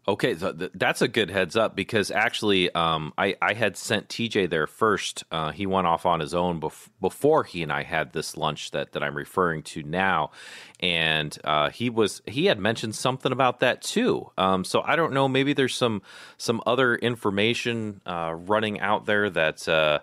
Okay, 0.09 0.35
th- 0.35 0.73
that's 0.75 1.01
a 1.01 1.07
good 1.07 1.31
heads 1.31 1.55
up 1.57 1.77
because 1.77 2.11
actually, 2.11 2.75
um, 2.75 3.13
I 3.17 3.37
I 3.41 3.55
had 3.55 3.77
sent 3.77 4.09
TJ 4.09 4.51
there 4.51 4.67
first. 4.67 5.23
Uh, 5.31 5.53
he 5.53 5.65
went 5.65 5.87
off 5.87 6.05
on 6.07 6.19
his 6.19 6.35
own 6.35 6.61
bef- 6.61 6.89
before 7.01 7.45
he 7.45 7.63
and 7.63 7.73
I 7.73 7.85
had 7.85 8.13
this 8.13 8.37
lunch 8.37 8.73
that 8.73 8.93
that 8.93 9.05
I'm 9.05 9.17
referring 9.17 9.63
to 9.65 9.85
now, 9.85 10.33
and 10.81 11.37
uh, 11.45 11.71
he 11.71 11.89
was 11.89 12.21
he 12.27 12.47
had 12.47 12.59
mentioned 12.59 12.97
something 12.97 13.31
about 13.31 13.61
that 13.61 13.81
too. 13.81 14.29
Um, 14.37 14.65
so 14.65 14.83
I 14.83 14.97
don't 14.97 15.13
know. 15.13 15.29
Maybe 15.29 15.53
there's 15.53 15.77
some 15.77 16.03
some 16.37 16.61
other 16.67 16.97
information 16.97 18.01
uh, 18.05 18.35
running 18.37 18.81
out 18.81 19.07
there 19.07 19.31
that 19.31 19.69
uh, 19.69 20.01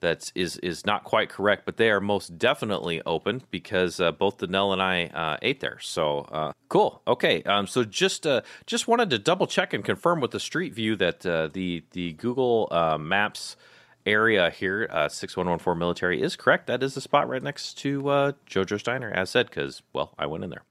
that 0.00 0.32
is 0.34 0.56
is 0.58 0.84
not 0.84 1.04
quite 1.04 1.28
correct, 1.28 1.64
but 1.64 1.76
they 1.76 1.90
are 1.90 2.00
most 2.00 2.38
definitely 2.38 3.00
open 3.06 3.42
because 3.50 4.00
uh, 4.00 4.12
both 4.12 4.38
Danelle 4.38 4.72
and 4.72 4.82
I 4.82 5.06
uh, 5.06 5.36
ate 5.42 5.60
there. 5.60 5.78
So 5.80 6.20
uh, 6.32 6.52
cool. 6.68 7.02
Okay. 7.06 7.42
Um, 7.44 7.66
so 7.66 7.84
just 7.84 8.26
uh, 8.26 8.42
just 8.66 8.88
wanted 8.88 9.10
to 9.10 9.18
double 9.18 9.46
check 9.46 9.72
and 9.72 9.84
confirm 9.84 10.20
with 10.20 10.32
the 10.32 10.40
Street 10.40 10.74
View 10.74 10.96
that 10.96 11.24
uh, 11.24 11.48
the 11.52 11.84
the 11.92 12.12
Google 12.14 12.68
uh, 12.70 12.98
Maps 12.98 13.56
area 14.06 14.50
here, 14.50 14.88
six 15.10 15.36
one 15.36 15.48
one 15.48 15.58
four 15.58 15.74
military, 15.74 16.22
is 16.22 16.34
correct. 16.34 16.66
That 16.66 16.82
is 16.82 16.94
the 16.94 17.00
spot 17.00 17.28
right 17.28 17.42
next 17.42 17.74
to 17.78 18.02
JoJo's 18.02 18.82
Diner, 18.82 19.10
as 19.10 19.30
said. 19.30 19.46
Because 19.46 19.82
well, 19.92 20.14
I 20.18 20.26
went 20.26 20.44
in 20.44 20.50
there. 20.50 20.64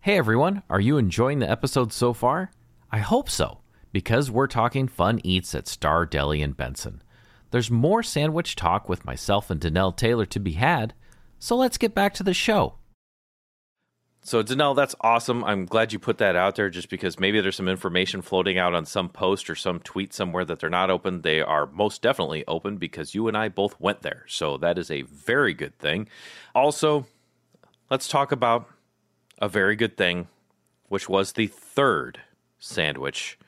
Hey 0.00 0.16
everyone, 0.16 0.62
are 0.70 0.80
you 0.80 0.96
enjoying 0.96 1.40
the 1.40 1.50
episode 1.50 1.92
so 1.92 2.14
far? 2.14 2.50
I 2.90 3.00
hope 3.00 3.28
so, 3.28 3.60
because 3.92 4.30
we're 4.30 4.46
talking 4.46 4.88
fun 4.88 5.20
eats 5.22 5.54
at 5.54 5.68
Star 5.68 6.06
Deli 6.06 6.40
in 6.40 6.52
Benson. 6.52 7.02
There's 7.50 7.70
more 7.70 8.02
sandwich 8.02 8.56
talk 8.56 8.88
with 8.88 9.04
myself 9.04 9.50
and 9.50 9.60
Danelle 9.60 9.96
Taylor 9.96 10.26
to 10.26 10.40
be 10.40 10.52
had, 10.52 10.94
so 11.38 11.56
let's 11.56 11.78
get 11.78 11.94
back 11.94 12.14
to 12.14 12.22
the 12.22 12.34
show. 12.34 12.74
So, 14.22 14.42
Danelle, 14.42 14.76
that's 14.76 14.94
awesome. 15.00 15.42
I'm 15.44 15.64
glad 15.64 15.92
you 15.92 15.98
put 15.98 16.18
that 16.18 16.36
out 16.36 16.54
there 16.54 16.68
just 16.68 16.90
because 16.90 17.18
maybe 17.18 17.40
there's 17.40 17.56
some 17.56 17.68
information 17.68 18.20
floating 18.20 18.58
out 18.58 18.74
on 18.74 18.84
some 18.84 19.08
post 19.08 19.48
or 19.48 19.54
some 19.54 19.80
tweet 19.80 20.12
somewhere 20.12 20.44
that 20.44 20.60
they're 20.60 20.68
not 20.68 20.90
open. 20.90 21.22
They 21.22 21.40
are 21.40 21.66
most 21.66 22.02
definitely 22.02 22.44
open 22.46 22.76
because 22.76 23.14
you 23.14 23.28
and 23.28 23.36
I 23.36 23.48
both 23.48 23.80
went 23.80 24.02
there. 24.02 24.26
So, 24.28 24.58
that 24.58 24.76
is 24.78 24.90
a 24.90 25.02
very 25.02 25.54
good 25.54 25.78
thing. 25.78 26.06
Also, 26.54 27.06
let's 27.90 28.08
talk 28.08 28.30
about 28.30 28.68
a 29.40 29.48
very 29.48 29.74
good 29.74 29.96
thing, 29.96 30.28
which 30.88 31.08
was 31.08 31.32
the 31.32 31.46
third 31.46 32.20
sandwich 32.58 33.38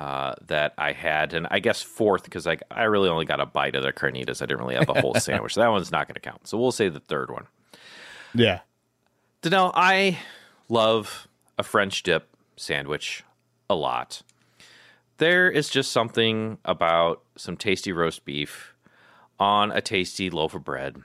uh, 0.00 0.34
that 0.46 0.72
I 0.78 0.92
had, 0.92 1.34
and 1.34 1.46
I 1.50 1.58
guess 1.58 1.82
fourth 1.82 2.24
because 2.24 2.46
I 2.46 2.56
I 2.70 2.84
really 2.84 3.10
only 3.10 3.26
got 3.26 3.38
a 3.38 3.44
bite 3.44 3.74
of 3.74 3.82
the 3.82 3.92
carnitas. 3.92 4.40
I 4.40 4.46
didn't 4.46 4.60
really 4.60 4.76
have 4.76 4.88
a 4.88 4.98
whole 4.98 5.14
sandwich. 5.18 5.52
So 5.52 5.60
that 5.60 5.70
one's 5.70 5.92
not 5.92 6.08
going 6.08 6.14
to 6.14 6.20
count. 6.20 6.48
So 6.48 6.56
we'll 6.56 6.72
say 6.72 6.88
the 6.88 7.00
third 7.00 7.30
one. 7.30 7.46
Yeah. 8.34 8.60
Danelle, 9.42 9.72
I 9.74 10.18
love 10.70 11.28
a 11.58 11.62
French 11.62 12.02
dip 12.02 12.34
sandwich 12.56 13.24
a 13.68 13.74
lot. 13.74 14.22
There 15.18 15.50
is 15.50 15.68
just 15.68 15.92
something 15.92 16.56
about 16.64 17.20
some 17.36 17.58
tasty 17.58 17.92
roast 17.92 18.24
beef 18.24 18.74
on 19.38 19.70
a 19.70 19.82
tasty 19.82 20.30
loaf 20.30 20.54
of 20.54 20.64
bread 20.64 20.96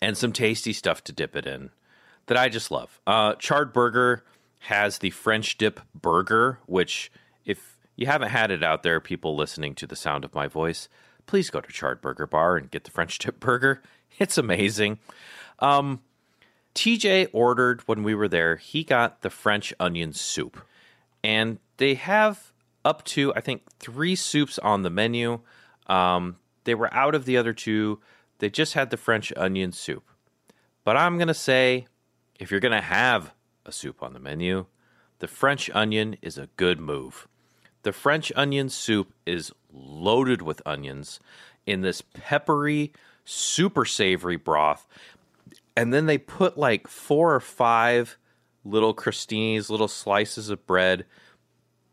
and 0.00 0.16
some 0.16 0.32
tasty 0.32 0.72
stuff 0.72 1.02
to 1.04 1.12
dip 1.12 1.34
it 1.34 1.44
in 1.44 1.70
that 2.26 2.36
I 2.36 2.50
just 2.50 2.70
love. 2.70 3.00
Uh, 3.04 3.34
Charred 3.34 3.72
Burger 3.72 4.22
has 4.60 4.98
the 4.98 5.10
French 5.10 5.58
dip 5.58 5.80
burger, 5.92 6.60
which 6.66 7.10
if 7.44 7.75
you 7.96 8.06
haven't 8.06 8.28
had 8.28 8.50
it 8.50 8.62
out 8.62 8.82
there, 8.82 9.00
people 9.00 9.34
listening 9.34 9.74
to 9.76 9.86
the 9.86 9.96
sound 9.96 10.24
of 10.24 10.34
my 10.34 10.46
voice, 10.46 10.88
please 11.26 11.50
go 11.50 11.60
to 11.60 11.72
Charred 11.72 12.00
Burger 12.00 12.26
Bar 12.26 12.56
and 12.56 12.70
get 12.70 12.84
the 12.84 12.90
French 12.90 13.18
Dip 13.20 13.40
Burger. 13.40 13.82
It's 14.18 14.38
amazing. 14.38 14.98
Um, 15.58 16.00
TJ 16.74 17.28
ordered 17.32 17.80
when 17.88 18.02
we 18.02 18.14
were 18.14 18.28
there, 18.28 18.56
he 18.56 18.84
got 18.84 19.22
the 19.22 19.30
French 19.30 19.72
onion 19.80 20.12
soup. 20.12 20.60
And 21.24 21.58
they 21.78 21.94
have 21.94 22.52
up 22.84 23.02
to, 23.04 23.34
I 23.34 23.40
think, 23.40 23.62
three 23.80 24.14
soups 24.14 24.58
on 24.58 24.82
the 24.82 24.90
menu. 24.90 25.40
Um, 25.86 26.36
they 26.64 26.74
were 26.74 26.92
out 26.92 27.14
of 27.14 27.24
the 27.24 27.36
other 27.36 27.52
two. 27.52 28.00
They 28.38 28.50
just 28.50 28.74
had 28.74 28.90
the 28.90 28.96
French 28.96 29.32
onion 29.36 29.72
soup. 29.72 30.04
But 30.84 30.96
I'm 30.96 31.16
going 31.16 31.28
to 31.28 31.34
say 31.34 31.86
if 32.38 32.50
you're 32.50 32.60
going 32.60 32.72
to 32.72 32.80
have 32.80 33.32
a 33.64 33.72
soup 33.72 34.02
on 34.02 34.12
the 34.12 34.20
menu, 34.20 34.66
the 35.18 35.26
French 35.26 35.70
onion 35.74 36.16
is 36.22 36.38
a 36.38 36.48
good 36.56 36.78
move. 36.78 37.26
The 37.86 37.92
French 37.92 38.32
onion 38.34 38.68
soup 38.68 39.12
is 39.26 39.52
loaded 39.72 40.42
with 40.42 40.60
onions 40.66 41.20
in 41.66 41.82
this 41.82 42.02
peppery, 42.02 42.92
super 43.24 43.84
savory 43.84 44.34
broth. 44.34 44.88
And 45.76 45.94
then 45.94 46.06
they 46.06 46.18
put 46.18 46.58
like 46.58 46.88
four 46.88 47.32
or 47.32 47.38
five 47.38 48.18
little 48.64 48.92
crostinis, 48.92 49.70
little 49.70 49.86
slices 49.86 50.50
of 50.50 50.66
bread 50.66 51.04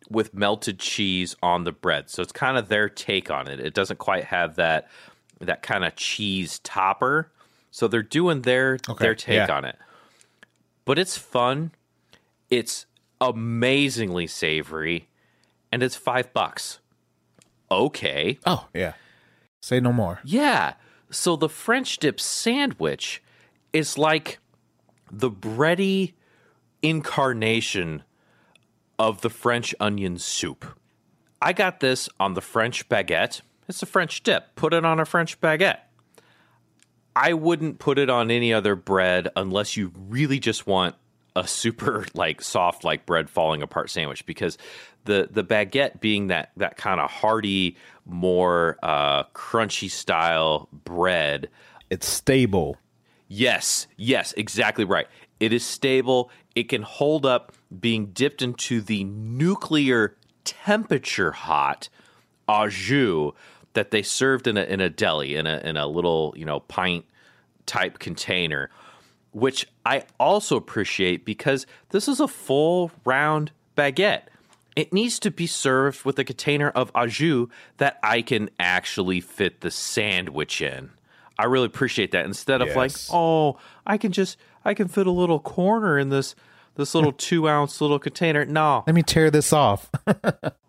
with 0.09 0.33
melted 0.33 0.79
cheese 0.79 1.35
on 1.43 1.63
the 1.63 1.71
bread. 1.71 2.09
So 2.09 2.23
it's 2.23 2.31
kind 2.31 2.57
of 2.57 2.69
their 2.69 2.89
take 2.89 3.29
on 3.29 3.47
it. 3.47 3.59
It 3.59 3.75
doesn't 3.75 3.99
quite 3.99 4.23
have 4.23 4.55
that 4.55 4.89
that 5.41 5.61
kind 5.61 5.85
of 5.85 5.95
cheese 5.95 6.57
topper. 6.57 7.31
So 7.69 7.87
they're 7.87 8.01
doing 8.01 8.41
their 8.41 8.79
okay, 8.89 9.05
their 9.05 9.13
take 9.13 9.47
yeah. 9.47 9.55
on 9.55 9.63
it. 9.63 9.77
But 10.85 10.97
it's 10.97 11.19
fun. 11.19 11.69
It's 12.49 12.87
amazingly 13.21 14.25
savory 14.25 15.07
and 15.73 15.81
it's 15.81 15.95
five 15.95 16.31
bucks. 16.33 16.79
okay. 17.71 18.37
Oh 18.45 18.67
yeah. 18.75 18.93
Say 19.59 19.79
no 19.79 19.91
more. 19.91 20.19
Yeah. 20.23 20.75
So 21.09 21.35
the 21.35 21.49
French 21.49 21.97
dip 21.97 22.19
sandwich 22.19 23.23
is 23.71 23.97
like 23.97 24.37
the 25.11 25.31
bready 25.31 26.13
incarnation 26.83 28.03
of 28.99 29.21
the 29.21 29.31
French 29.31 29.73
onion 29.79 30.19
soup. 30.19 30.63
I 31.41 31.53
got 31.53 31.79
this 31.79 32.07
on 32.19 32.35
the 32.35 32.41
French 32.41 32.87
baguette. 32.87 33.41
It's 33.67 33.81
a 33.81 33.87
French 33.87 34.21
dip. 34.21 34.55
Put 34.55 34.73
it 34.75 34.85
on 34.85 34.99
a 34.99 35.05
French 35.05 35.41
baguette. 35.41 35.79
I 37.15 37.33
wouldn't 37.33 37.79
put 37.79 37.97
it 37.97 38.11
on 38.11 38.29
any 38.29 38.53
other 38.53 38.75
bread 38.75 39.29
unless 39.35 39.75
you 39.75 39.91
really 39.95 40.39
just 40.39 40.67
want 40.67 40.95
a 41.35 41.47
super 41.47 42.05
like 42.13 42.41
soft 42.41 42.83
like 42.83 43.05
bread 43.05 43.29
falling 43.29 43.61
apart 43.61 43.89
sandwich 43.89 44.25
because 44.25 44.57
the 45.05 45.27
the 45.31 45.43
baguette 45.43 45.99
being 45.99 46.27
that 46.27 46.51
that 46.57 46.77
kind 46.77 46.99
of 46.99 47.09
hearty 47.09 47.75
more 48.05 48.77
uh 48.83 49.23
crunchy 49.33 49.89
style 49.89 50.69
bread 50.71 51.49
It's 51.89 52.07
stable. 52.07 52.77
Yes, 53.27 53.87
yes, 53.97 54.33
exactly 54.37 54.85
right. 54.85 55.07
It 55.39 55.53
is 55.53 55.65
stable. 55.65 56.29
It 56.55 56.69
can 56.69 56.83
hold 56.83 57.25
up 57.25 57.53
being 57.79 58.07
dipped 58.07 58.41
into 58.41 58.81
the 58.81 59.03
nuclear 59.03 60.15
temperature 60.43 61.31
hot 61.31 61.89
au 62.47 62.67
jus 62.67 63.31
that 63.73 63.91
they 63.91 64.03
served 64.03 64.47
in 64.47 64.57
a 64.57 64.63
in 64.63 64.81
a 64.81 64.89
deli 64.89 65.35
in 65.35 65.47
a 65.47 65.57
in 65.63 65.77
a 65.77 65.87
little 65.87 66.33
you 66.37 66.45
know 66.45 66.59
pint 66.61 67.05
type 67.65 67.99
container, 67.99 68.69
which 69.33 69.67
I 69.85 70.03
also 70.19 70.55
appreciate 70.55 71.25
because 71.25 71.65
this 71.89 72.07
is 72.07 72.19
a 72.19 72.27
full 72.27 72.91
round 73.05 73.51
baguette. 73.77 74.23
It 74.75 74.91
needs 74.91 75.19
to 75.19 75.31
be 75.31 75.45
served 75.45 76.03
with 76.03 76.17
a 76.17 76.23
container 76.23 76.69
of 76.69 76.91
au 76.95 77.07
jus 77.07 77.47
that 77.77 77.99
I 78.01 78.21
can 78.21 78.49
actually 78.59 79.21
fit 79.21 79.61
the 79.61 79.69
sandwich 79.69 80.61
in. 80.61 80.89
I 81.37 81.45
really 81.45 81.65
appreciate 81.65 82.11
that 82.11 82.25
instead 82.25 82.61
of 82.61 82.75
like, 82.75 82.91
oh, 83.11 83.57
I 83.85 83.97
can 83.97 84.11
just 84.11 84.37
I 84.65 84.73
can 84.73 84.87
fit 84.87 85.07
a 85.07 85.11
little 85.11 85.39
corner 85.39 85.99
in 85.99 86.09
this 86.09 86.35
this 86.75 86.95
little 86.95 87.11
two 87.17 87.47
ounce 87.47 87.81
little 87.81 87.99
container. 87.99 88.45
No, 88.45 88.83
Let 88.87 88.95
me 88.95 89.03
tear 89.03 89.29
this 89.29 89.51
off. 89.53 89.89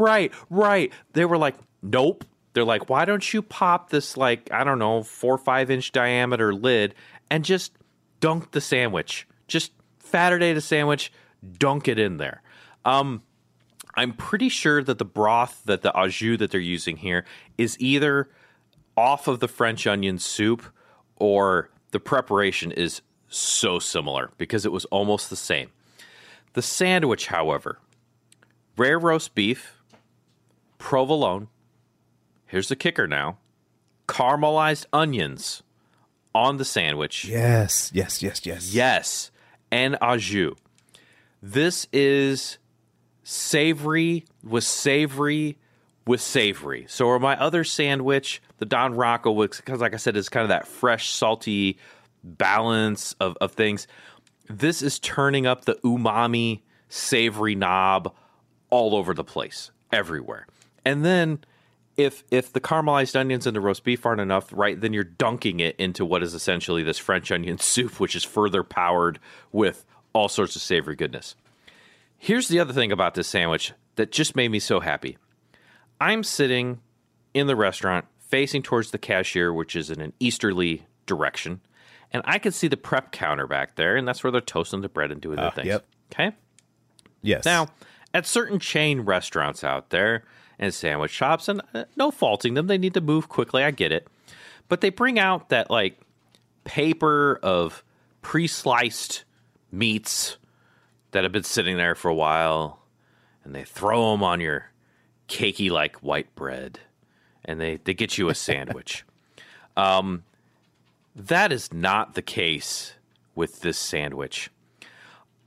Right, 0.00 0.32
right. 0.48 0.92
They 1.12 1.26
were 1.26 1.36
like, 1.36 1.56
nope. 1.82 2.24
They're 2.52 2.64
like, 2.64 2.88
why 2.88 3.04
don't 3.04 3.32
you 3.32 3.42
pop 3.42 3.90
this 3.90 4.16
like 4.16 4.50
I 4.50 4.64
don't 4.64 4.78
know 4.78 5.02
four 5.02 5.38
five 5.38 5.70
inch 5.70 5.92
diameter 5.92 6.52
lid 6.52 6.94
and 7.30 7.44
just 7.44 7.72
dunk 8.20 8.52
the 8.52 8.60
sandwich, 8.60 9.26
just 9.48 9.72
Saturday 10.02 10.52
the 10.52 10.60
sandwich, 10.60 11.12
dunk 11.58 11.88
it 11.88 11.98
in 11.98 12.18
there. 12.18 12.42
Um, 12.84 13.22
I'm 13.94 14.12
pretty 14.12 14.48
sure 14.48 14.82
that 14.82 14.98
the 14.98 15.04
broth 15.04 15.62
that 15.64 15.82
the 15.82 15.96
au 15.98 16.08
jus 16.08 16.38
that 16.38 16.50
they're 16.50 16.60
using 16.60 16.98
here 16.98 17.24
is 17.58 17.76
either 17.80 18.28
off 18.96 19.28
of 19.28 19.40
the 19.40 19.48
French 19.48 19.86
onion 19.86 20.18
soup 20.18 20.64
or 21.16 21.70
the 21.90 22.00
preparation 22.00 22.70
is 22.72 23.02
so 23.28 23.78
similar 23.78 24.30
because 24.38 24.64
it 24.64 24.72
was 24.72 24.84
almost 24.86 25.30
the 25.30 25.36
same. 25.36 25.70
The 26.52 26.62
sandwich, 26.62 27.28
however, 27.28 27.78
rare 28.76 28.98
roast 28.98 29.34
beef, 29.34 29.80
provolone. 30.78 31.48
Here's 32.46 32.68
the 32.68 32.76
kicker 32.76 33.06
now 33.06 33.38
caramelized 34.08 34.86
onions 34.92 35.62
on 36.34 36.56
the 36.56 36.64
sandwich. 36.64 37.24
yes, 37.24 37.90
yes, 37.94 38.22
yes, 38.22 38.44
yes. 38.46 38.74
Yes, 38.74 39.30
and 39.70 39.96
au 40.00 40.16
jus. 40.16 40.54
This 41.42 41.86
is 41.92 42.58
savory 43.22 44.24
with 44.42 44.64
savory 44.64 45.58
with 46.06 46.20
savory. 46.20 46.86
So, 46.88 47.06
or 47.06 47.18
my 47.18 47.38
other 47.38 47.64
sandwich, 47.64 48.42
the 48.58 48.66
Don 48.66 48.94
Rocco, 48.94 49.46
because 49.46 49.80
like 49.80 49.94
I 49.94 49.96
said, 49.96 50.16
it's 50.16 50.28
kind 50.28 50.42
of 50.42 50.48
that 50.48 50.66
fresh, 50.66 51.08
salty 51.10 51.78
balance 52.24 53.14
of, 53.20 53.36
of 53.40 53.52
things. 53.52 53.86
This 54.48 54.82
is 54.82 54.98
turning 54.98 55.46
up 55.46 55.64
the 55.64 55.74
umami 55.84 56.62
savory 56.88 57.54
knob 57.54 58.12
all 58.70 58.96
over 58.96 59.14
the 59.14 59.24
place, 59.24 59.70
everywhere. 59.92 60.46
And 60.84 61.04
then 61.04 61.44
if 62.04 62.24
if 62.30 62.52
the 62.52 62.60
caramelized 62.60 63.18
onions 63.18 63.46
and 63.46 63.54
the 63.56 63.60
roast 63.60 63.84
beef 63.84 64.04
aren't 64.06 64.20
enough, 64.20 64.52
right, 64.52 64.80
then 64.80 64.92
you're 64.92 65.04
dunking 65.04 65.60
it 65.60 65.76
into 65.76 66.04
what 66.04 66.22
is 66.22 66.34
essentially 66.34 66.82
this 66.82 66.98
French 66.98 67.30
onion 67.32 67.58
soup, 67.60 68.00
which 68.00 68.14
is 68.16 68.24
further 68.24 68.62
powered 68.62 69.18
with 69.52 69.84
all 70.12 70.28
sorts 70.28 70.56
of 70.56 70.62
savory 70.62 70.96
goodness. 70.96 71.34
Here's 72.18 72.48
the 72.48 72.60
other 72.60 72.72
thing 72.72 72.92
about 72.92 73.14
this 73.14 73.28
sandwich 73.28 73.72
that 73.96 74.12
just 74.12 74.36
made 74.36 74.50
me 74.50 74.58
so 74.58 74.80
happy. 74.80 75.16
I'm 76.00 76.22
sitting 76.22 76.80
in 77.34 77.46
the 77.46 77.56
restaurant 77.56 78.06
facing 78.18 78.62
towards 78.62 78.90
the 78.90 78.98
cashier, 78.98 79.52
which 79.52 79.74
is 79.76 79.90
in 79.90 80.00
an 80.00 80.12
easterly 80.20 80.86
direction, 81.06 81.60
and 82.12 82.22
I 82.26 82.38
can 82.38 82.52
see 82.52 82.68
the 82.68 82.76
prep 82.76 83.12
counter 83.12 83.46
back 83.46 83.76
there, 83.76 83.96
and 83.96 84.06
that's 84.06 84.22
where 84.24 84.30
they're 84.30 84.40
toasting 84.40 84.80
the 84.80 84.88
bread 84.88 85.10
and 85.12 85.20
doing 85.20 85.36
their 85.36 85.46
Ah, 85.46 85.50
things. 85.50 85.66
yep. 85.68 85.86
Okay. 86.12 86.32
Yes. 87.22 87.44
Now, 87.44 87.68
at 88.12 88.26
certain 88.26 88.58
chain 88.58 89.00
restaurants 89.00 89.62
out 89.62 89.90
there 89.90 90.24
and 90.60 90.72
sandwich 90.72 91.10
shops, 91.10 91.48
and 91.48 91.62
uh, 91.74 91.84
no 91.96 92.10
faulting 92.12 92.54
them, 92.54 92.68
they 92.68 92.78
need 92.78 92.94
to 92.94 93.00
move 93.00 93.28
quickly. 93.28 93.64
I 93.64 93.72
get 93.72 93.90
it. 93.90 94.06
But 94.68 94.82
they 94.82 94.90
bring 94.90 95.18
out 95.18 95.48
that 95.48 95.70
like 95.70 95.98
paper 96.62 97.40
of 97.42 97.82
pre 98.22 98.46
sliced 98.46 99.24
meats 99.72 100.36
that 101.10 101.24
have 101.24 101.32
been 101.32 101.42
sitting 101.42 101.76
there 101.76 101.94
for 101.96 102.08
a 102.08 102.14
while, 102.14 102.82
and 103.42 103.54
they 103.54 103.64
throw 103.64 104.12
them 104.12 104.22
on 104.22 104.40
your 104.40 104.70
cakey 105.28 105.70
like 105.70 105.96
white 105.96 106.32
bread, 106.34 106.78
and 107.44 107.58
they, 107.58 107.78
they 107.82 107.94
get 107.94 108.18
you 108.18 108.28
a 108.28 108.34
sandwich. 108.36 109.04
um, 109.76 110.22
that 111.16 111.50
is 111.50 111.72
not 111.72 112.14
the 112.14 112.22
case 112.22 112.94
with 113.34 113.60
this 113.60 113.78
sandwich. 113.78 114.50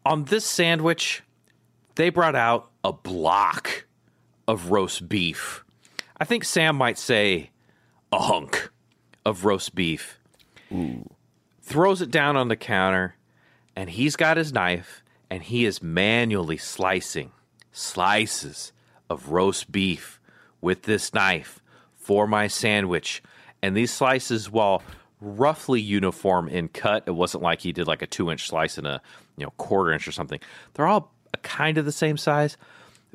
On 0.05 0.25
this 0.25 0.45
sandwich, 0.45 1.23
they 1.95 2.09
brought 2.09 2.35
out 2.35 2.69
a 2.83 2.91
block 2.91 3.85
of 4.47 4.71
roast 4.71 5.07
beef. 5.09 5.63
I 6.17 6.25
think 6.25 6.43
Sam 6.43 6.75
might 6.75 6.97
say 6.97 7.51
a 8.11 8.19
hunk 8.19 8.69
of 9.25 9.45
roast 9.45 9.75
beef. 9.75 10.19
Throws 11.61 12.01
it 12.01 12.11
down 12.11 12.35
on 12.35 12.47
the 12.47 12.55
counter, 12.55 13.15
and 13.75 13.89
he's 13.89 14.15
got 14.15 14.37
his 14.37 14.53
knife, 14.53 15.03
and 15.29 15.43
he 15.43 15.65
is 15.65 15.81
manually 15.81 16.57
slicing 16.57 17.31
slices 17.71 18.71
of 19.09 19.29
roast 19.29 19.71
beef 19.71 20.19
with 20.61 20.83
this 20.83 21.13
knife 21.13 21.61
for 21.95 22.27
my 22.27 22.47
sandwich. 22.47 23.23
And 23.61 23.75
these 23.75 23.91
slices, 23.91 24.51
while 24.51 24.83
roughly 25.21 25.79
uniform 25.79 26.49
in 26.49 26.67
cut, 26.67 27.03
it 27.07 27.11
wasn't 27.11 27.43
like 27.43 27.61
he 27.61 27.71
did 27.71 27.87
like 27.87 28.01
a 28.01 28.07
two 28.07 28.29
inch 28.29 28.47
slice 28.47 28.77
and 28.77 28.85
a 28.85 29.01
you 29.37 29.45
know 29.45 29.51
quarter 29.57 29.91
inch 29.93 30.07
or 30.07 30.11
something. 30.11 30.39
They're 30.73 30.87
all 30.87 31.11
kind 31.41 31.77
of 31.77 31.85
the 31.85 31.91
same 31.91 32.17
size, 32.17 32.57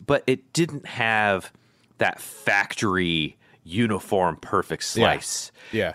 but 0.05 0.23
it 0.27 0.53
didn't 0.53 0.87
have 0.87 1.53
that 1.99 2.21
factory 2.21 3.37
uniform 3.65 4.37
perfect 4.37 4.85
slice. 4.85 5.53
yeah. 5.73 5.95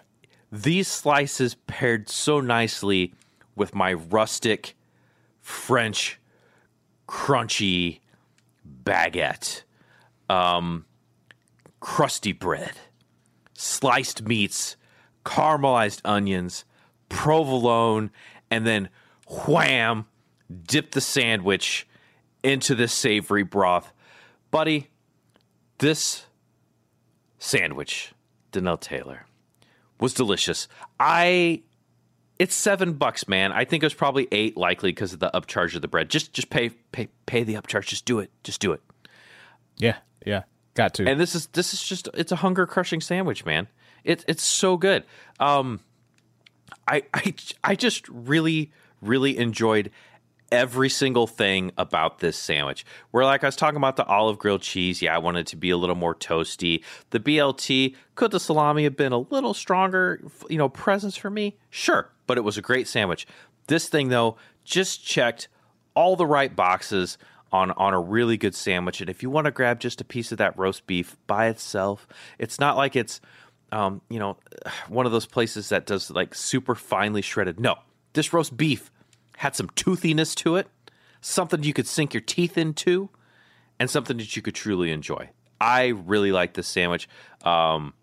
These 0.52 0.88
slices 0.88 1.56
paired 1.66 2.10
so 2.10 2.40
nicely 2.40 3.14
with 3.56 3.74
my 3.74 3.94
rustic 3.94 4.76
French 5.42 6.20
crunchy 7.08 8.00
baguette, 8.84 9.64
um, 10.30 10.86
crusty 11.80 12.34
bread, 12.34 12.74
sliced 13.54 14.24
meats, 14.28 14.76
caramelized 15.26 16.02
onions, 16.06 16.66
provolone, 17.10 18.12
and 18.52 18.66
then 18.66 18.90
wham, 19.48 20.06
dip 20.68 20.92
the 20.92 21.02
sandwich 21.02 21.88
into 22.44 22.76
this 22.76 22.94
savory 22.94 23.44
broth. 23.44 23.94
Buddy, 24.52 24.90
this 25.80 26.26
sandwich, 27.40 28.14
Danelle 28.52 28.80
Taylor, 28.80 29.26
was 30.00 30.14
delicious. 30.14 30.68
I 31.00 31.64
it's 32.40 32.56
seven 32.56 32.94
bucks, 32.94 33.28
man. 33.28 33.52
I 33.52 33.66
think 33.66 33.84
it 33.84 33.86
was 33.86 33.94
probably 33.94 34.28
eight, 34.32 34.58
likely 34.58 34.92
because 34.92 35.14
of 35.14 35.20
the 35.20 35.32
upcharge 35.34 35.76
of 35.76 35.82
the 35.82 35.88
bread. 35.88 36.10
Just 36.10 36.34
just 36.34 36.50
pay 36.50 36.70
pay 36.92 37.08
pay 37.26 37.44
the 37.44 37.56
upcharge. 37.56 37.86
Just 37.86 38.06
do 38.06 38.20
it. 38.20 38.32
Just 38.44 38.60
do 38.60 38.74
it. 38.74 38.82
Yeah. 39.78 39.98
Yeah. 40.26 40.44
Got 40.74 40.96
to. 40.96 41.08
And 41.08 41.20
this 41.20 41.36
is 41.36 41.48
this 41.48 41.74
is 41.74 41.82
just 41.84 42.10
it's 42.14 42.32
a 42.32 42.38
hunger 42.38 42.66
crushing 42.66 43.02
sandwich, 43.02 43.46
man. 43.46 43.68
It's 44.04 44.26
it's 44.28 44.44
so 44.44 44.78
good. 44.78 45.04
Um, 45.40 45.80
I 46.88 47.04
I 47.14 47.34
I 47.64 47.76
just 47.76 48.08
really 48.10 48.72
really 49.02 49.38
enjoyed 49.38 49.92
every 50.54 50.88
single 50.88 51.26
thing 51.26 51.72
about 51.80 52.20
this 52.20 52.38
sandwich. 52.38 52.86
Where 53.10 53.26
like 53.26 53.44
I 53.44 53.48
was 53.48 53.56
talking 53.56 53.78
about 53.78 53.96
the 53.96 54.06
olive 54.06 54.38
grilled 54.38 54.62
cheese, 54.62 55.02
yeah, 55.02 55.16
I 55.16 55.18
wanted 55.18 55.48
to 55.48 55.56
be 55.56 55.72
a 55.72 55.78
little 55.78 55.96
more 55.96 56.14
toasty. 56.14 56.84
The 57.10 57.20
BLT, 57.20 57.96
could 58.14 58.30
the 58.30 58.40
salami 58.40 58.84
have 58.84 58.96
been 58.96 59.12
a 59.12 59.18
little 59.18 59.56
stronger, 59.56 60.22
you 60.50 60.60
know, 60.60 60.70
presence 60.70 61.18
for 61.18 61.32
me? 61.32 61.58
Sure, 61.72 62.12
but 62.28 62.38
it 62.38 62.42
was 62.42 62.56
a 62.56 62.62
great 62.62 62.88
sandwich. 62.88 63.26
This 63.66 63.90
thing 63.90 64.10
though 64.10 64.38
just 64.64 65.04
checked 65.04 65.48
all 65.96 66.16
the 66.16 66.28
right 66.28 66.56
boxes 66.56 67.18
on 67.52 67.72
on 67.72 67.96
a 67.96 68.00
really 68.00 68.38
good 68.38 68.54
sandwich. 68.54 69.02
And 69.02 69.10
if 69.10 69.24
you 69.24 69.32
want 69.32 69.46
to 69.46 69.52
grab 69.52 69.80
just 69.80 70.02
a 70.02 70.06
piece 70.06 70.32
of 70.32 70.38
that 70.38 70.58
roast 70.58 70.86
beef 70.86 71.18
by 71.26 71.48
itself, 71.48 72.08
it's 72.38 72.60
not 72.60 72.78
like 72.78 72.96
it's 72.96 73.22
um, 73.72 74.02
you 74.08 74.20
know 74.20 74.38
one 74.88 75.08
of 75.08 75.12
those 75.12 75.26
places 75.26 75.70
that 75.70 75.88
does 75.88 76.12
like 76.12 76.36
super 76.36 76.76
finely 76.76 77.24
shredded. 77.24 77.60
No, 77.60 77.78
this 78.14 78.32
roast 78.34 78.56
beef 78.56 78.92
had 79.38 79.56
some 79.56 79.70
toothiness 79.76 80.36
to 80.36 80.56
it, 80.56 80.68
something 81.22 81.64
you 81.64 81.74
could 81.74 81.88
sink 81.88 82.14
your 82.14 82.22
teeth 82.22 82.58
into, 82.58 83.10
and 83.80 83.90
something 83.90 84.18
that 84.18 84.36
you 84.36 84.42
could 84.42 84.56
truly 84.56 84.92
enjoy. 84.92 85.30
I 85.60 85.88
really 85.88 86.32
like 86.32 86.54
this 86.54 86.68
sandwich. 86.68 87.08
Um, 87.44 87.94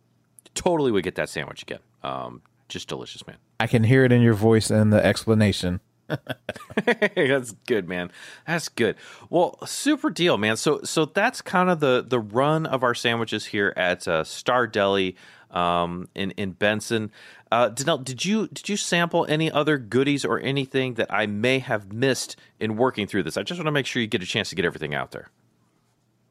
totally 0.55 0.91
would 0.91 1.05
get 1.05 1.17
that 1.17 1.29
sandwich 1.29 1.63
again. 1.63 1.81
Um, 2.03 2.43
just 2.69 2.89
delicious, 2.89 3.27
man. 3.27 3.37
I 3.59 3.67
can 3.67 3.85
hear 3.85 4.05
it 4.05 4.13
in 4.13 4.23
your 4.23 4.35
voice 4.35 4.71
and 4.71 4.93
the 4.93 5.05
explanation. 5.05 5.81
that's 6.85 7.53
good, 7.67 7.89
man. 7.89 8.11
That's 8.47 8.69
good. 8.69 8.97
Well, 9.29 9.59
super 9.67 10.11
deal, 10.11 10.39
man. 10.39 10.57
So, 10.57 10.81
so 10.83 11.05
that's 11.05 11.41
kind 11.41 11.71
of 11.71 11.81
the 11.81 12.05
the 12.07 12.19
run 12.19 12.67
of 12.67 12.83
our 12.83 12.95
sandwiches 12.95 13.47
here 13.47 13.73
at 13.77 14.09
uh, 14.09 14.25
Star 14.25 14.67
Deli 14.67 15.17
um, 15.51 16.09
in 16.15 16.33
in 16.33 16.53
Benson. 16.53 17.13
Uh, 17.51 17.69
Danelle, 17.71 18.05
did 18.05 18.25
you 18.25 18.47
did 18.49 18.69
you 18.69 18.77
sample 18.77 19.27
any 19.29 19.51
other 19.51 19.77
goodies 19.77 20.25
or 20.25 20.39
anything 20.39 20.95
that 20.95 21.13
I 21.13 21.27
may 21.27 21.59
have 21.59 21.93
missed 21.93 22.37
in 22.61 22.77
working 22.77 23.07
through 23.07 23.25
this? 23.25 23.37
I 23.37 23.43
just 23.43 23.59
want 23.59 23.67
to 23.67 23.73
make 23.73 23.87
sure 23.87 24.01
you 24.01 24.09
get 24.09 24.23
a 24.23 24.27
chance 24.27 24.51
to 24.51 24.55
get 24.55 24.65
everything 24.65 24.95
out 24.95 25.11
there. 25.11 25.31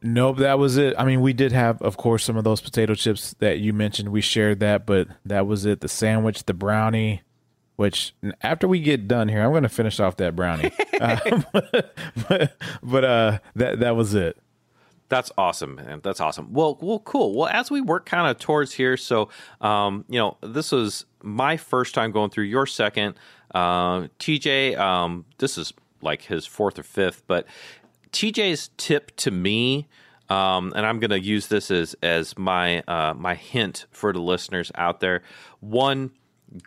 Nope, 0.01 0.37
that 0.37 0.57
was 0.57 0.77
it. 0.77 0.93
I 0.97 1.03
mean, 1.03 1.19
we 1.19 1.33
did 1.33 1.51
have, 1.51 1.81
of 1.81 1.97
course, 1.97 2.23
some 2.23 2.37
of 2.37 2.45
those 2.45 2.61
potato 2.61 2.95
chips 2.95 3.35
that 3.39 3.59
you 3.59 3.73
mentioned. 3.73 4.09
We 4.09 4.21
shared 4.21 4.61
that, 4.61 4.85
but 4.85 5.09
that 5.25 5.45
was 5.45 5.65
it. 5.65 5.81
The 5.81 5.89
sandwich, 5.89 6.45
the 6.45 6.53
brownie, 6.53 7.21
which 7.75 8.15
after 8.41 8.65
we 8.65 8.79
get 8.79 9.09
done 9.09 9.27
here, 9.27 9.43
I'm 9.43 9.51
going 9.51 9.63
to 9.63 9.69
finish 9.69 9.99
off 9.99 10.15
that 10.17 10.37
brownie. 10.37 10.71
uh, 11.01 11.17
but, 12.29 12.57
but 12.81 13.03
uh, 13.03 13.39
that 13.55 13.79
that 13.79 13.95
was 13.97 14.13
it. 14.13 14.37
That's 15.09 15.31
awesome, 15.37 15.75
man. 15.75 16.01
That's 16.03 16.21
awesome. 16.21 16.53
Well, 16.53 16.77
well, 16.81 16.99
cool. 16.99 17.35
Well, 17.35 17.49
as 17.49 17.71
we 17.71 17.81
work 17.81 18.05
kind 18.05 18.29
of 18.29 18.37
towards 18.37 18.73
here, 18.73 18.95
so 18.95 19.29
um, 19.59 20.05
you 20.07 20.19
know, 20.19 20.37
this 20.41 20.71
was 20.71 21.05
my 21.23 21.57
first 21.57 21.95
time 21.95 22.11
going 22.11 22.29
through 22.29 22.45
your 22.45 22.67
second. 22.67 23.15
Uh, 23.53 24.07
TJ, 24.19 24.77
um, 24.77 25.25
this 25.39 25.57
is 25.57 25.73
like 26.01 26.21
his 26.21 26.45
fourth 26.45 26.77
or 26.77 26.83
fifth, 26.83 27.23
but 27.25 27.47
TJ's 28.11 28.69
tip 28.77 29.15
to 29.17 29.31
me, 29.31 29.87
um, 30.29 30.73
and 30.75 30.85
I'm 30.85 30.99
going 30.99 31.09
to 31.09 31.19
use 31.19 31.47
this 31.47 31.71
as 31.71 31.95
as 32.03 32.37
my 32.37 32.81
uh, 32.81 33.15
my 33.15 33.33
hint 33.33 33.87
for 33.91 34.13
the 34.13 34.21
listeners 34.21 34.71
out 34.75 34.99
there. 34.99 35.23
One, 35.59 36.11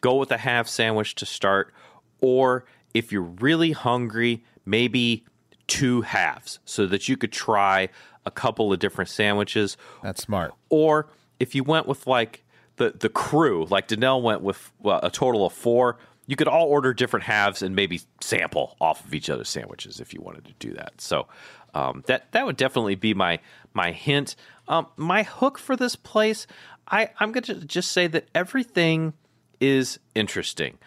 go 0.01 0.16
with 0.16 0.32
a 0.32 0.38
half 0.38 0.66
sandwich 0.66 1.14
to 1.16 1.26
start, 1.26 1.72
or 2.20 2.64
if 2.93 3.12
you're 3.12 3.22
really 3.22 3.70
hungry, 3.70 4.45
maybe 4.66 5.24
two 5.66 6.02
halves 6.02 6.58
so 6.64 6.86
that 6.86 7.08
you 7.08 7.16
could 7.16 7.32
try 7.32 7.88
a 8.24 8.30
couple 8.30 8.72
of 8.72 8.78
different 8.78 9.10
sandwiches. 9.10 9.76
That's 10.02 10.22
smart. 10.22 10.54
Or 10.68 11.08
if 11.40 11.54
you 11.54 11.64
went 11.64 11.86
with 11.86 12.06
like 12.06 12.44
the 12.76 12.90
the 12.90 13.08
crew, 13.08 13.66
like 13.70 13.88
Danelle 13.88 14.22
went 14.22 14.42
with 14.42 14.72
well, 14.80 15.00
a 15.02 15.10
total 15.10 15.46
of 15.46 15.52
four 15.52 15.98
you 16.26 16.36
could 16.36 16.48
all 16.48 16.66
order 16.66 16.94
different 16.94 17.24
halves 17.24 17.62
and 17.62 17.74
maybe 17.74 18.00
sample 18.20 18.76
off 18.80 19.04
of 19.04 19.14
each 19.14 19.28
other's 19.28 19.48
sandwiches 19.48 20.00
if 20.00 20.14
you 20.14 20.20
wanted 20.20 20.44
to 20.44 20.52
do 20.58 20.72
that. 20.74 21.00
So 21.00 21.26
um, 21.74 22.04
that 22.06 22.30
that 22.32 22.46
would 22.46 22.56
definitely 22.56 22.94
be 22.94 23.14
my 23.14 23.40
my 23.74 23.92
hint. 23.92 24.36
Um, 24.68 24.86
my 24.96 25.24
hook 25.24 25.58
for 25.58 25.76
this 25.76 25.96
place, 25.96 26.46
I, 26.88 27.10
I'm 27.18 27.32
going 27.32 27.44
to 27.44 27.54
just 27.66 27.90
say 27.90 28.06
that 28.06 28.28
everything 28.34 29.14
is 29.60 29.98
interesting. 30.14 30.78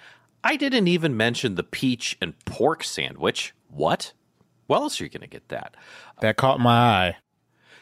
I 0.44 0.56
didn't 0.56 0.88
even 0.88 1.18
mention 1.18 1.56
the 1.56 1.64
peach 1.64 2.18
and 2.22 2.38
pork 2.46 2.84
sandwich. 2.84 3.54
What? 3.70 4.14
Well, 4.68 4.84
else 4.84 5.00
are 5.00 5.04
you 5.04 5.10
going 5.10 5.22
to 5.22 5.28
get 5.28 5.48
that? 5.50 5.76
That 6.22 6.38
caught 6.38 6.60
my 6.60 6.72
eye. 6.72 7.18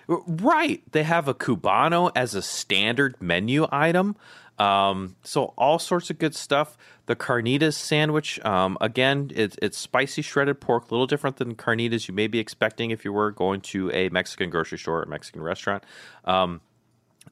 Right. 0.08 0.84
They 0.92 1.04
have 1.04 1.28
a 1.28 1.34
Cubano 1.34 2.12
as 2.16 2.36
a 2.36 2.42
standard 2.42 3.16
menu 3.22 3.68
item. 3.72 4.16
Um, 4.60 5.16
so 5.24 5.54
all 5.58 5.80
sorts 5.80 6.10
of 6.10 6.20
good 6.20 6.36
stuff. 6.36 6.78
The 7.06 7.16
carnitas 7.16 7.74
sandwich, 7.74 8.44
um, 8.46 8.78
again, 8.80 9.32
it, 9.34 9.58
it's 9.62 9.78
spicy 9.78 10.22
shredded 10.22 10.62
pork, 10.62 10.90
a 10.90 10.94
little 10.94 11.08
different 11.08 11.38
than 11.38 11.56
carnitas 11.56 12.08
you 12.08 12.14
may 12.14 12.28
be 12.28 12.40
expecting 12.40 12.92
if 12.92 13.04
you 13.04 13.12
were 13.12 13.32
going 13.32 13.62
to 13.62 13.92
a 13.92 14.10
Mexican 14.10 14.50
grocery 14.50 14.78
store 14.78 15.04
or 15.04 15.06
Mexican 15.06 15.42
restaurant. 15.42 15.84
Um, 16.24 16.62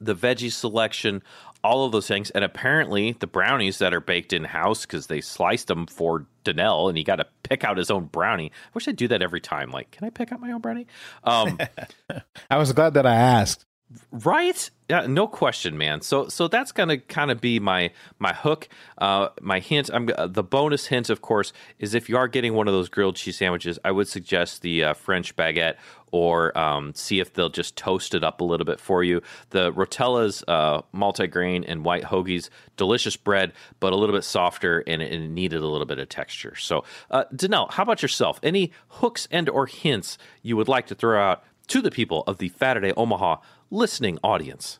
the 0.00 0.14
veggie 0.14 0.52
selection, 0.52 1.22
all 1.64 1.84
of 1.84 1.92
those 1.92 2.06
things, 2.06 2.30
and 2.30 2.44
apparently 2.44 3.12
the 3.12 3.26
brownies 3.26 3.78
that 3.78 3.94
are 3.94 4.00
baked 4.00 4.32
in 4.32 4.44
house 4.44 4.82
because 4.86 5.06
they 5.06 5.20
sliced 5.20 5.68
them 5.68 5.86
for 5.86 6.26
Danelle, 6.44 6.88
and 6.88 6.98
he 6.98 7.04
got 7.04 7.16
to 7.16 7.26
pick 7.42 7.64
out 7.64 7.76
his 7.76 7.90
own 7.90 8.06
brownie. 8.06 8.50
I 8.52 8.70
wish 8.74 8.88
I'd 8.88 8.96
do 8.96 9.08
that 9.08 9.22
every 9.22 9.40
time. 9.40 9.70
Like, 9.70 9.90
can 9.92 10.04
I 10.06 10.10
pick 10.10 10.32
out 10.32 10.40
my 10.40 10.52
own 10.52 10.60
brownie? 10.60 10.86
Um, 11.24 11.58
I 12.50 12.58
was 12.58 12.72
glad 12.72 12.94
that 12.94 13.06
I 13.06 13.14
asked. 13.14 13.64
Right? 14.10 14.70
Yeah, 14.88 15.06
no 15.06 15.26
question, 15.26 15.78
man. 15.78 16.02
So 16.02 16.28
so 16.28 16.48
that's 16.48 16.72
gonna 16.72 16.98
kind 16.98 17.30
of 17.30 17.40
be 17.40 17.58
my 17.58 17.92
my 18.18 18.32
hook, 18.32 18.68
uh, 18.98 19.28
my 19.40 19.58
hint. 19.58 19.90
I'm 19.92 20.10
uh, 20.16 20.26
the 20.26 20.42
bonus 20.42 20.86
hint, 20.86 21.10
of 21.10 21.22
course, 21.22 21.52
is 21.78 21.94
if 21.94 22.08
you 22.08 22.16
are 22.16 22.28
getting 22.28 22.54
one 22.54 22.68
of 22.68 22.74
those 22.74 22.88
grilled 22.88 23.16
cheese 23.16 23.38
sandwiches, 23.38 23.78
I 23.84 23.90
would 23.90 24.08
suggest 24.08 24.62
the 24.62 24.84
uh, 24.84 24.94
French 24.94 25.34
baguette 25.34 25.76
or 26.12 26.56
um, 26.56 26.94
see 26.94 27.20
if 27.20 27.32
they'll 27.32 27.48
just 27.48 27.74
toast 27.74 28.14
it 28.14 28.22
up 28.22 28.40
a 28.40 28.44
little 28.44 28.66
bit 28.66 28.78
for 28.78 29.02
you. 29.02 29.22
The 29.50 29.72
Rotella's 29.72 30.44
uh, 30.46 30.82
multigrain 30.94 31.64
and 31.66 31.84
white 31.84 32.04
hoagies, 32.04 32.50
delicious 32.76 33.16
bread, 33.16 33.52
but 33.80 33.92
a 33.92 33.96
little 33.96 34.14
bit 34.14 34.24
softer 34.24 34.84
and 34.86 35.02
it, 35.02 35.18
needed 35.18 35.62
a 35.62 35.66
little 35.66 35.86
bit 35.86 35.98
of 35.98 36.08
texture. 36.10 36.54
So, 36.54 36.84
uh, 37.10 37.24
Danelle, 37.34 37.70
how 37.72 37.82
about 37.82 38.02
yourself? 38.02 38.38
Any 38.42 38.72
hooks 38.88 39.26
and 39.30 39.48
or 39.48 39.66
hints 39.66 40.18
you 40.42 40.56
would 40.56 40.68
like 40.68 40.86
to 40.88 40.94
throw 40.94 41.20
out 41.20 41.44
to 41.68 41.80
the 41.80 41.90
people 41.90 42.22
of 42.26 42.38
the 42.38 42.52
Saturday 42.58 42.92
Omaha 42.92 43.36
listening 43.72 44.18
audience? 44.22 44.78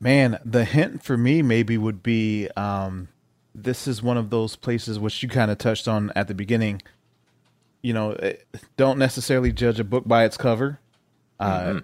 Man, 0.00 0.40
the 0.44 0.64
hint 0.64 1.04
for 1.04 1.16
me 1.16 1.42
maybe 1.42 1.78
would 1.78 2.02
be 2.02 2.48
um, 2.56 3.08
this 3.54 3.86
is 3.86 4.02
one 4.02 4.16
of 4.16 4.30
those 4.30 4.56
places 4.56 4.98
which 4.98 5.22
you 5.22 5.28
kind 5.28 5.50
of 5.50 5.58
touched 5.58 5.86
on 5.86 6.10
at 6.16 6.26
the 6.26 6.34
beginning. 6.34 6.82
You 7.82 7.92
know, 7.92 8.12
eh, 8.12 8.34
don't 8.76 8.98
necessarily 8.98 9.52
judge 9.52 9.78
a 9.78 9.84
book 9.84 10.08
by 10.08 10.24
its 10.24 10.36
cover. 10.36 10.80
Uh, 11.38 11.60
mm-hmm. 11.60 11.78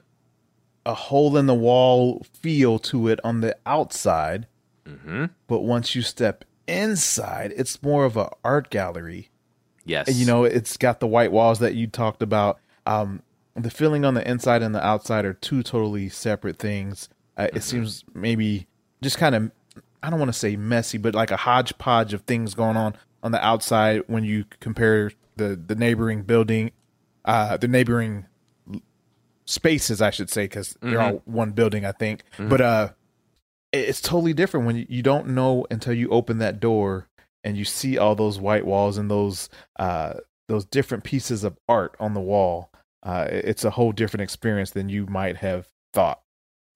A 0.86 0.94
hole 0.94 1.36
in 1.36 1.46
the 1.46 1.54
wall 1.54 2.24
feel 2.32 2.78
to 2.80 3.08
it 3.08 3.20
on 3.22 3.40
the 3.40 3.56
outside, 3.66 4.46
mm-hmm. 4.86 5.26
but 5.46 5.60
once 5.60 5.94
you 5.94 6.02
step 6.02 6.44
inside, 6.66 7.52
it's 7.56 7.82
more 7.82 8.04
of 8.04 8.16
an 8.16 8.28
art 8.42 8.70
gallery. 8.70 9.30
Yes, 9.84 10.08
and, 10.08 10.16
you 10.16 10.26
know, 10.26 10.44
it's 10.44 10.76
got 10.76 11.00
the 11.00 11.06
white 11.06 11.32
walls 11.32 11.58
that 11.58 11.74
you 11.74 11.86
talked 11.86 12.22
about. 12.22 12.58
Um, 12.86 13.22
the 13.58 13.70
feeling 13.70 14.04
on 14.04 14.14
the 14.14 14.28
inside 14.28 14.62
and 14.62 14.74
the 14.74 14.84
outside 14.84 15.24
are 15.24 15.34
two 15.34 15.62
totally 15.62 16.08
separate 16.08 16.58
things. 16.58 17.08
Uh, 17.36 17.44
mm-hmm. 17.44 17.56
It 17.56 17.62
seems 17.62 18.04
maybe 18.14 18.66
just 19.02 19.18
kind 19.18 19.34
of 19.34 19.50
I 20.02 20.10
don't 20.10 20.18
want 20.18 20.32
to 20.32 20.38
say 20.38 20.56
messy, 20.56 20.98
but 20.98 21.14
like 21.14 21.30
a 21.30 21.36
hodgepodge 21.36 22.14
of 22.14 22.22
things 22.22 22.54
going 22.54 22.76
on 22.76 22.96
on 23.22 23.32
the 23.32 23.44
outside 23.44 24.02
when 24.06 24.24
you 24.24 24.44
compare 24.60 25.12
the 25.36 25.56
the 25.56 25.74
neighboring 25.74 26.22
building, 26.22 26.70
uh, 27.24 27.56
the 27.56 27.68
neighboring 27.68 28.26
spaces, 29.44 30.02
I 30.02 30.10
should 30.10 30.30
say, 30.30 30.44
because 30.44 30.74
mm-hmm. 30.74 30.90
they're 30.90 31.00
all 31.00 31.22
one 31.24 31.52
building, 31.52 31.84
I 31.84 31.92
think. 31.92 32.22
Mm-hmm. 32.34 32.48
But 32.48 32.60
uh, 32.60 32.88
it's 33.72 34.00
totally 34.00 34.34
different 34.34 34.66
when 34.66 34.76
you, 34.76 34.86
you 34.88 35.02
don't 35.02 35.28
know 35.28 35.66
until 35.70 35.92
you 35.92 36.08
open 36.10 36.38
that 36.38 36.60
door 36.60 37.08
and 37.44 37.56
you 37.56 37.64
see 37.64 37.98
all 37.98 38.14
those 38.14 38.38
white 38.38 38.66
walls 38.66 38.98
and 38.98 39.10
those 39.10 39.48
uh 39.78 40.14
those 40.48 40.64
different 40.64 41.04
pieces 41.04 41.44
of 41.44 41.58
art 41.68 41.94
on 42.00 42.14
the 42.14 42.20
wall 42.20 42.70
uh, 43.02 43.26
it's 43.30 43.64
a 43.64 43.70
whole 43.70 43.92
different 43.92 44.22
experience 44.22 44.70
than 44.70 44.88
you 44.88 45.06
might 45.06 45.36
have 45.38 45.68
thought. 45.92 46.20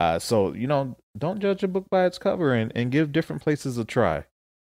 Uh, 0.00 0.18
so 0.18 0.52
you 0.52 0.66
know, 0.66 0.96
don't 1.16 1.40
judge 1.40 1.62
a 1.62 1.68
book 1.68 1.86
by 1.90 2.06
its 2.06 2.18
cover 2.18 2.54
and, 2.54 2.72
and 2.74 2.90
give 2.90 3.12
different 3.12 3.42
places 3.42 3.78
a 3.78 3.84
try. 3.84 4.24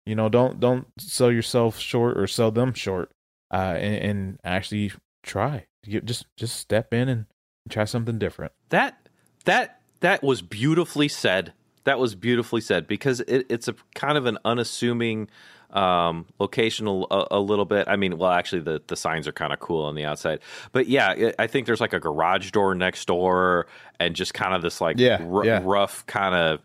You 0.05 0.15
know, 0.15 0.29
don't 0.29 0.59
don't 0.59 0.87
sell 0.97 1.31
yourself 1.31 1.77
short 1.77 2.17
or 2.17 2.27
sell 2.27 2.51
them 2.51 2.73
short. 2.73 3.11
Uh, 3.51 3.75
and, 3.79 3.95
and 3.95 4.39
actually 4.43 4.91
try. 5.23 5.65
Just 5.83 6.25
just 6.37 6.55
step 6.57 6.93
in 6.93 7.09
and 7.09 7.25
try 7.69 7.85
something 7.85 8.19
different. 8.19 8.51
That 8.69 9.09
that 9.45 9.81
that 10.01 10.23
was 10.23 10.41
beautifully 10.41 11.07
said. 11.07 11.53
That 11.89 11.97
was 11.97 12.13
beautifully 12.13 12.61
said 12.61 12.85
because 12.85 13.19
it, 13.21 13.47
it's 13.49 13.67
a 13.67 13.73
kind 13.95 14.15
of 14.15 14.27
an 14.27 14.37
unassuming 14.45 15.27
um, 15.71 16.27
location 16.37 16.87
a, 16.87 17.25
a, 17.31 17.39
little 17.39 17.65
bit. 17.65 17.87
I 17.87 17.95
mean, 17.95 18.19
well, 18.19 18.29
actually, 18.29 18.61
the, 18.61 18.79
the 18.85 18.95
signs 18.95 19.27
are 19.27 19.31
kind 19.31 19.51
of 19.51 19.59
cool 19.59 19.85
on 19.85 19.95
the 19.95 20.05
outside, 20.05 20.41
but 20.71 20.85
yeah, 20.87 21.13
it, 21.13 21.35
I 21.39 21.47
think 21.47 21.65
there's 21.65 21.81
like 21.81 21.93
a 21.93 21.99
garage 21.99 22.51
door 22.51 22.75
next 22.75 23.05
door 23.05 23.65
and 23.99 24.15
just 24.15 24.35
kind 24.35 24.53
of 24.53 24.61
this 24.61 24.79
like 24.79 24.99
yeah, 24.99 25.17
r- 25.19 25.43
yeah. 25.43 25.61
rough 25.63 26.05
kind 26.05 26.35
of 26.35 26.61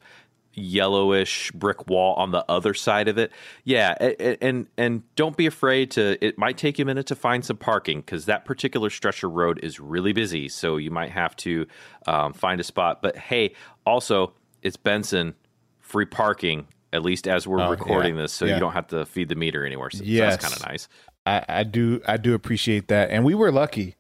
yellowish 0.53 1.51
brick 1.53 1.89
wall 1.89 2.13
on 2.17 2.31
the 2.33 2.45
other 2.51 2.75
side 2.75 3.09
of 3.09 3.17
it. 3.17 3.33
Yeah, 3.65 3.95
and 3.99 4.37
and, 4.43 4.67
and 4.77 5.15
don't 5.17 5.39
be 5.39 5.47
afraid 5.47 5.93
to. 5.93 6.23
It 6.23 6.37
might 6.37 6.59
take 6.59 6.79
you 6.79 6.83
a 6.83 6.87
minute 6.87 7.07
to 7.07 7.15
find 7.15 7.43
some 7.43 7.57
parking 7.57 8.03
because 8.03 8.27
that 8.27 8.45
particular 8.45 8.91
stretch 8.91 9.23
of 9.23 9.33
road 9.33 9.59
is 9.63 9.81
really 9.81 10.13
busy. 10.13 10.51
So 10.51 10.77
you 10.77 10.91
might 10.91 11.13
have 11.13 11.35
to 11.37 11.67
um, 12.07 12.35
find 12.35 12.61
a 12.61 12.65
spot. 12.65 13.01
But 13.01 13.17
hey, 13.17 13.55
also 13.87 14.35
it's 14.65 14.77
Benson, 14.77 15.35
free 15.81 16.07
parking 16.07 16.67
at 16.95 17.03
least 17.03 17.27
as 17.27 17.47
we're 17.47 17.61
oh, 17.61 17.71
recording 17.71 18.15
yeah, 18.15 18.23
this, 18.23 18.33
so 18.33 18.45
yeah. 18.45 18.55
you 18.55 18.61
don't 18.61 18.73
have 18.73 18.87
to 18.87 19.05
feed 19.05 19.29
the 19.29 19.35
meter 19.35 19.67
anywhere. 19.67 19.91
So 19.91 20.05
yes. 20.05 20.33
that's 20.33 20.45
kind 20.45 20.61
of 20.61 20.67
nice. 20.69 20.89
I, 21.27 21.45
I 21.49 21.63
do 21.65 22.01
I 22.07 22.17
do 22.17 22.35
appreciate 22.35 22.89
that, 22.89 23.11
and 23.11 23.25
we 23.25 23.35
were 23.35 23.51
lucky. 23.51 23.97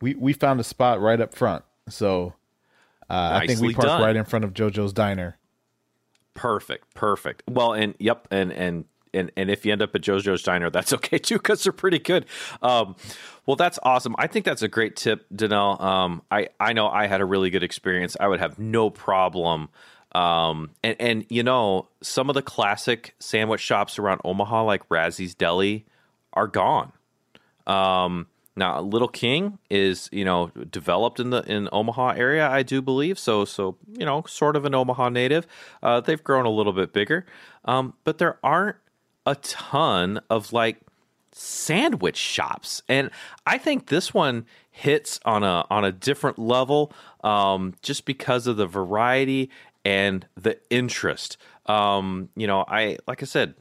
we 0.00 0.14
we 0.14 0.32
found 0.32 0.60
a 0.60 0.64
spot 0.64 1.00
right 1.00 1.20
up 1.20 1.34
front. 1.34 1.64
So 1.88 2.34
uh, 3.08 3.40
I 3.42 3.46
think 3.46 3.60
we 3.60 3.72
parked 3.72 3.88
done. 3.88 4.02
right 4.02 4.14
in 4.14 4.24
front 4.24 4.44
of 4.44 4.52
JoJo's 4.52 4.92
Diner. 4.92 5.38
Perfect, 6.34 6.94
perfect. 6.94 7.42
Well, 7.48 7.72
and 7.72 7.94
yep, 7.98 8.28
and 8.30 8.52
and 8.52 8.84
and 9.14 9.30
and 9.36 9.50
if 9.50 9.64
you 9.64 9.72
end 9.72 9.82
up 9.82 9.94
at 9.94 10.02
JoJo's 10.02 10.42
Diner, 10.42 10.70
that's 10.70 10.92
okay 10.94 11.18
too 11.18 11.36
because 11.36 11.62
they're 11.62 11.72
pretty 11.72 11.98
good. 11.98 12.26
Um, 12.60 12.96
well, 13.46 13.56
that's 13.56 13.78
awesome. 13.82 14.14
I 14.18 14.26
think 14.26 14.44
that's 14.44 14.62
a 14.62 14.68
great 14.68 14.96
tip, 14.96 15.26
Danelle. 15.34 15.80
Um, 15.80 16.22
I 16.30 16.48
I 16.60 16.72
know 16.72 16.88
I 16.88 17.06
had 17.06 17.20
a 17.20 17.24
really 17.24 17.50
good 17.50 17.62
experience. 17.62 18.16
I 18.18 18.28
would 18.28 18.40
have 18.40 18.58
no 18.58 18.90
problem. 18.90 19.68
Um, 20.12 20.70
and 20.82 20.96
and 21.00 21.26
you 21.28 21.42
know 21.42 21.88
some 22.02 22.28
of 22.28 22.34
the 22.34 22.42
classic 22.42 23.14
sandwich 23.18 23.60
shops 23.60 23.98
around 23.98 24.20
Omaha, 24.24 24.64
like 24.64 24.88
Razzie's 24.88 25.34
Deli, 25.34 25.86
are 26.32 26.46
gone. 26.46 26.92
Um, 27.66 28.26
now, 28.54 28.80
Little 28.82 29.08
King 29.08 29.58
is 29.70 30.10
you 30.12 30.24
know 30.24 30.48
developed 30.70 31.18
in 31.18 31.30
the 31.30 31.42
in 31.50 31.68
Omaha 31.72 32.10
area, 32.10 32.46
I 32.46 32.62
do 32.62 32.82
believe. 32.82 33.18
So 33.18 33.44
so 33.46 33.78
you 33.90 34.04
know 34.04 34.24
sort 34.28 34.56
of 34.56 34.64
an 34.66 34.74
Omaha 34.74 35.08
native. 35.08 35.46
Uh, 35.82 36.00
they've 36.00 36.22
grown 36.22 36.44
a 36.44 36.50
little 36.50 36.74
bit 36.74 36.92
bigger, 36.92 37.24
um, 37.64 37.94
but 38.04 38.18
there 38.18 38.38
aren't 38.42 38.76
a 39.26 39.34
ton 39.36 40.20
of 40.30 40.52
like 40.52 40.80
sandwich 41.32 42.16
shops, 42.16 42.82
and 42.88 43.10
I 43.46 43.58
think 43.58 43.86
this 43.86 44.12
one 44.12 44.46
hits 44.70 45.20
on 45.24 45.42
a 45.42 45.64
on 45.70 45.84
a 45.84 45.92
different 45.92 46.38
level, 46.38 46.92
um, 47.22 47.74
just 47.82 48.04
because 48.04 48.46
of 48.46 48.56
the 48.56 48.66
variety 48.66 49.50
and 49.84 50.26
the 50.36 50.58
interest. 50.70 51.36
Um, 51.66 52.28
you 52.36 52.46
know, 52.46 52.64
I 52.66 52.98
like 53.06 53.22
I 53.22 53.26
said, 53.26 53.54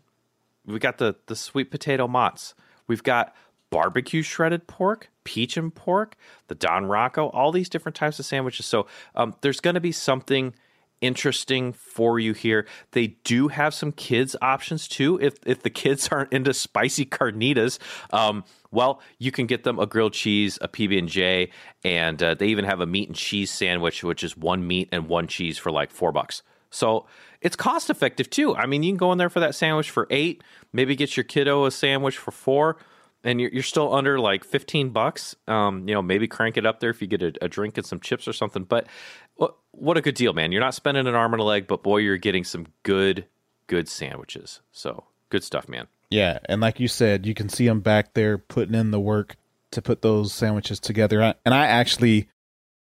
we 0.65 0.79
got 0.79 0.97
the 0.97 1.15
the 1.27 1.35
sweet 1.35 1.71
potato 1.71 2.07
mozz. 2.07 2.53
We've 2.87 3.03
got 3.03 3.35
barbecue 3.69 4.21
shredded 4.21 4.67
pork, 4.67 5.09
peach 5.23 5.57
and 5.57 5.73
pork, 5.73 6.15
the 6.47 6.55
Don 6.55 6.85
Rocco, 6.85 7.29
all 7.29 7.51
these 7.51 7.69
different 7.69 7.95
types 7.95 8.19
of 8.19 8.25
sandwiches. 8.25 8.65
So 8.65 8.85
um, 9.15 9.35
there's 9.41 9.59
going 9.59 9.75
to 9.75 9.79
be 9.79 9.93
something 9.93 10.53
interesting 11.01 11.73
for 11.73 12.19
you 12.19 12.33
here. 12.33 12.67
They 12.91 13.07
do 13.23 13.49
have 13.49 13.73
some 13.73 13.91
kids 13.91 14.35
options 14.41 14.87
too. 14.87 15.19
If 15.21 15.35
if 15.45 15.63
the 15.63 15.69
kids 15.69 16.07
aren't 16.11 16.31
into 16.31 16.53
spicy 16.53 17.05
carnitas, 17.05 17.79
um, 18.13 18.43
well, 18.71 19.01
you 19.19 19.31
can 19.31 19.47
get 19.47 19.63
them 19.63 19.79
a 19.79 19.85
grilled 19.85 20.13
cheese, 20.13 20.57
a 20.61 20.67
PB 20.67 20.97
and 20.97 21.09
J, 21.09 21.49
and 21.83 22.21
uh, 22.21 22.35
they 22.35 22.47
even 22.47 22.65
have 22.65 22.79
a 22.79 22.85
meat 22.85 23.09
and 23.09 23.15
cheese 23.15 23.51
sandwich, 23.51 24.03
which 24.03 24.23
is 24.23 24.37
one 24.37 24.65
meat 24.65 24.89
and 24.91 25.07
one 25.07 25.27
cheese 25.27 25.57
for 25.57 25.71
like 25.71 25.91
four 25.91 26.11
bucks. 26.11 26.43
So 26.69 27.05
it's 27.41 27.55
cost 27.55 27.89
effective 27.89 28.29
too. 28.29 28.55
I 28.55 28.65
mean, 28.65 28.81
you 28.81 28.91
can 28.91 28.97
go 28.97 29.11
in 29.11 29.17
there 29.17 29.29
for 29.29 29.41
that 29.41 29.55
sandwich 29.55 29.89
for 29.89 30.07
eight, 30.09 30.43
maybe 30.71 30.95
get 30.95 31.17
your 31.17 31.25
kiddo 31.25 31.65
a 31.65 31.71
sandwich 31.71 32.17
for 32.17 32.31
four, 32.31 32.77
and 33.23 33.39
you're, 33.41 33.51
you're 33.51 33.63
still 33.63 33.93
under 33.93 34.19
like 34.19 34.43
15 34.43 34.89
bucks. 34.89 35.35
Um, 35.47 35.87
you 35.87 35.93
know, 35.93 36.01
maybe 36.01 36.27
crank 36.27 36.57
it 36.57 36.65
up 36.65 36.79
there 36.79 36.89
if 36.89 37.01
you 37.01 37.07
get 37.07 37.21
a, 37.21 37.33
a 37.41 37.47
drink 37.47 37.77
and 37.77 37.85
some 37.85 37.99
chips 37.99 38.27
or 38.27 38.33
something. 38.33 38.63
But 38.63 38.87
what, 39.35 39.55
what 39.71 39.97
a 39.97 40.01
good 40.01 40.15
deal, 40.15 40.33
man. 40.33 40.51
You're 40.51 40.61
not 40.61 40.73
spending 40.73 41.07
an 41.07 41.15
arm 41.15 41.33
and 41.33 41.41
a 41.41 41.45
leg, 41.45 41.67
but 41.67 41.83
boy, 41.83 41.97
you're 41.97 42.17
getting 42.17 42.43
some 42.43 42.67
good, 42.83 43.25
good 43.67 43.87
sandwiches. 43.87 44.61
So 44.71 45.05
good 45.29 45.43
stuff, 45.43 45.67
man. 45.69 45.87
Yeah, 46.09 46.39
and 46.49 46.59
like 46.59 46.79
you 46.79 46.87
said, 46.89 47.25
you 47.25 47.33
can 47.33 47.47
see 47.47 47.65
them 47.67 47.79
back 47.79 48.13
there 48.15 48.37
putting 48.37 48.75
in 48.75 48.91
the 48.91 48.99
work 48.99 49.37
to 49.71 49.81
put 49.81 50.01
those 50.01 50.33
sandwiches 50.33 50.79
together. 50.79 51.23
I- 51.23 51.35
And 51.45 51.53
I 51.53 51.67
actually, 51.67 52.27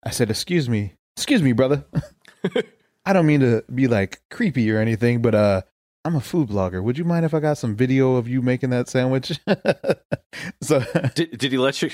I 0.02 0.08
said, 0.10 0.30
"Excuse 0.30 0.68
me, 0.70 0.94
excuse 1.16 1.42
me, 1.42 1.52
brother. 1.52 1.84
I 3.04 3.12
don't 3.12 3.26
mean 3.26 3.40
to 3.40 3.62
be 3.74 3.88
like 3.88 4.22
creepy 4.30 4.70
or 4.70 4.78
anything, 4.78 5.20
but 5.20 5.34
uh, 5.34 5.62
I'm 6.04 6.16
a 6.16 6.20
food 6.20 6.48
blogger. 6.48 6.82
Would 6.82 6.96
you 6.98 7.04
mind 7.04 7.24
if 7.24 7.34
I 7.34 7.40
got 7.40 7.58
some 7.58 7.76
video 7.76 8.16
of 8.16 8.26
you 8.28 8.40
making 8.42 8.70
that 8.70 8.88
sandwich?" 8.88 9.38
so 10.62 10.80
Did, 11.14 11.36
did 11.38 11.52
he 11.52 11.58
let 11.58 11.80
you? 11.82 11.90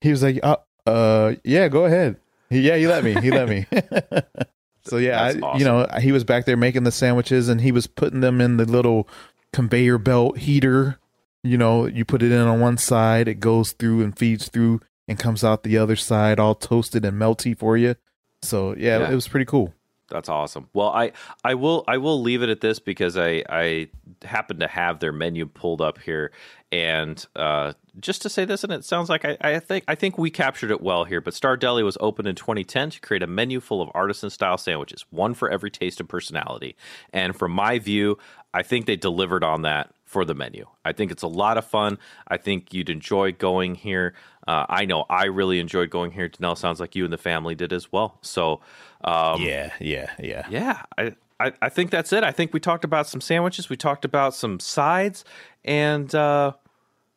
he 0.00 0.10
was 0.10 0.22
like, 0.22 0.40
uh, 0.42 0.56
uh, 0.86 1.34
yeah, 1.44 1.68
go 1.68 1.84
ahead. 1.84 2.16
He, 2.50 2.60
yeah, 2.60 2.76
he 2.76 2.86
let 2.86 3.04
me. 3.04 3.14
He 3.20 3.30
let 3.30 3.48
me. 3.48 3.66
so 4.84 4.96
yeah, 4.98 5.22
I, 5.42 5.56
you 5.58 5.64
know, 5.64 5.86
he 6.00 6.12
was 6.12 6.24
back 6.24 6.44
there 6.44 6.56
making 6.56 6.84
the 6.84 6.92
sandwiches 6.92 7.48
and 7.48 7.60
he 7.60 7.72
was 7.72 7.86
putting 7.86 8.20
them 8.20 8.40
in 8.40 8.56
the 8.58 8.64
little 8.64 9.08
conveyor 9.52 9.98
belt 9.98 10.38
heater. 10.38 10.98
You 11.42 11.58
know, 11.58 11.86
you 11.86 12.04
put 12.04 12.22
it 12.22 12.32
in 12.32 12.40
on 12.40 12.60
one 12.60 12.78
side, 12.78 13.28
it 13.28 13.40
goes 13.40 13.72
through 13.72 14.02
and 14.02 14.16
feeds 14.18 14.48
through 14.48 14.80
and 15.08 15.18
comes 15.18 15.44
out 15.44 15.62
the 15.62 15.76
other 15.78 15.96
side 15.96 16.38
all 16.40 16.54
toasted 16.54 17.04
and 17.04 17.20
melty 17.20 17.56
for 17.58 17.76
you. 17.76 17.96
So 18.42 18.74
yeah, 18.76 18.98
Yeah. 19.00 19.10
it 19.12 19.14
was 19.14 19.28
pretty 19.28 19.44
cool. 19.46 19.74
That's 20.08 20.28
awesome. 20.28 20.68
Well, 20.74 20.90
I 20.90 21.12
I 21.42 21.54
will 21.54 21.84
I 21.88 21.96
will 21.98 22.20
leave 22.20 22.42
it 22.42 22.50
at 22.50 22.60
this 22.60 22.78
because 22.78 23.16
I 23.16 23.42
I 23.48 23.88
happen 24.22 24.58
to 24.60 24.68
have 24.68 25.00
their 25.00 25.12
menu 25.12 25.46
pulled 25.46 25.80
up 25.80 25.98
here, 25.98 26.30
and 26.70 27.24
uh, 27.34 27.72
just 28.00 28.20
to 28.22 28.28
say 28.28 28.44
this, 28.44 28.64
and 28.64 28.72
it 28.72 28.84
sounds 28.84 29.08
like 29.08 29.24
I, 29.24 29.36
I 29.40 29.58
think 29.60 29.84
I 29.88 29.94
think 29.94 30.18
we 30.18 30.30
captured 30.30 30.70
it 30.70 30.82
well 30.82 31.04
here. 31.04 31.22
But 31.22 31.32
Star 31.32 31.56
Deli 31.56 31.82
was 31.82 31.96
opened 32.00 32.28
in 32.28 32.34
2010 32.34 32.90
to 32.90 33.00
create 33.00 33.22
a 33.22 33.26
menu 33.26 33.60
full 33.60 33.80
of 33.80 33.90
artisan 33.94 34.28
style 34.28 34.58
sandwiches, 34.58 35.06
one 35.10 35.32
for 35.32 35.48
every 35.48 35.70
taste 35.70 36.00
and 36.00 36.08
personality. 36.08 36.76
And 37.12 37.34
from 37.34 37.52
my 37.52 37.78
view, 37.78 38.18
I 38.52 38.62
think 38.62 38.84
they 38.84 38.96
delivered 38.96 39.42
on 39.42 39.62
that 39.62 39.94
for 40.04 40.24
the 40.26 40.34
menu. 40.34 40.66
I 40.84 40.92
think 40.92 41.12
it's 41.12 41.22
a 41.22 41.28
lot 41.28 41.56
of 41.56 41.64
fun. 41.64 41.98
I 42.28 42.36
think 42.36 42.74
you'd 42.74 42.90
enjoy 42.90 43.32
going 43.32 43.74
here. 43.74 44.14
Uh, 44.46 44.66
I 44.68 44.84
know 44.84 45.06
I 45.08 45.24
really 45.24 45.60
enjoyed 45.60 45.88
going 45.88 46.12
here. 46.12 46.28
Danelle 46.28 46.58
sounds 46.58 46.78
like 46.78 46.94
you 46.94 47.04
and 47.04 47.12
the 47.12 47.18
family 47.18 47.54
did 47.54 47.72
as 47.72 47.90
well. 47.90 48.18
So. 48.20 48.60
Um, 49.04 49.42
Yeah, 49.42 49.72
yeah, 49.80 50.10
yeah. 50.18 50.46
yeah, 50.48 50.82
I, 50.96 51.14
I, 51.38 51.52
I 51.60 51.68
think 51.68 51.90
that's 51.90 52.12
it. 52.12 52.24
I 52.24 52.32
think 52.32 52.52
we 52.54 52.60
talked 52.60 52.84
about 52.84 53.06
some 53.06 53.20
sandwiches, 53.20 53.68
we 53.68 53.76
talked 53.76 54.04
about 54.04 54.34
some 54.34 54.58
sides, 54.58 55.24
and 55.64 56.12
uh, 56.14 56.52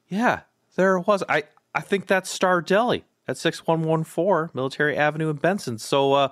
yeah, 0.09 0.41
there 0.75 0.97
it 0.97 1.07
was. 1.07 1.23
I, 1.29 1.43
I 1.73 1.81
think 1.81 2.07
that's 2.07 2.29
Star 2.29 2.61
Deli 2.61 3.05
at 3.27 3.37
6114 3.37 4.51
Military 4.53 4.97
Avenue 4.97 5.29
in 5.29 5.37
Benson. 5.37 5.77
So 5.77 6.13
uh, 6.13 6.29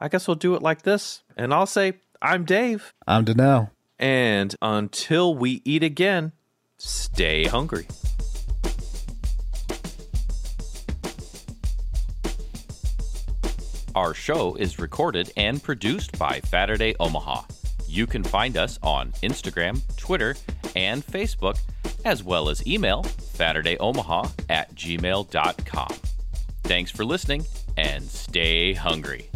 I 0.00 0.08
guess 0.08 0.26
we'll 0.26 0.34
do 0.34 0.54
it 0.54 0.62
like 0.62 0.82
this. 0.82 1.22
And 1.36 1.52
I'll 1.52 1.66
say, 1.66 1.94
I'm 2.22 2.44
Dave. 2.44 2.94
I'm 3.06 3.24
Danelle. 3.24 3.70
And 3.98 4.54
until 4.62 5.34
we 5.34 5.62
eat 5.64 5.82
again, 5.82 6.32
stay 6.78 7.44
hungry. 7.44 7.86
Our 13.98 14.14
show 14.14 14.54
is 14.54 14.78
recorded 14.78 15.32
and 15.36 15.60
produced 15.60 16.16
by 16.20 16.38
Saturday 16.44 16.94
Omaha. 17.00 17.42
You 17.88 18.06
can 18.06 18.22
find 18.22 18.56
us 18.56 18.78
on 18.80 19.10
Instagram, 19.24 19.80
Twitter, 19.96 20.36
and 20.76 21.04
Facebook, 21.04 21.58
as 22.04 22.22
well 22.22 22.48
as 22.48 22.64
email 22.64 23.02
SaturdayOmaha 23.02 24.30
at 24.48 24.72
gmail.com. 24.76 25.88
Thanks 26.62 26.92
for 26.92 27.04
listening 27.04 27.44
and 27.76 28.04
stay 28.04 28.72
hungry. 28.72 29.30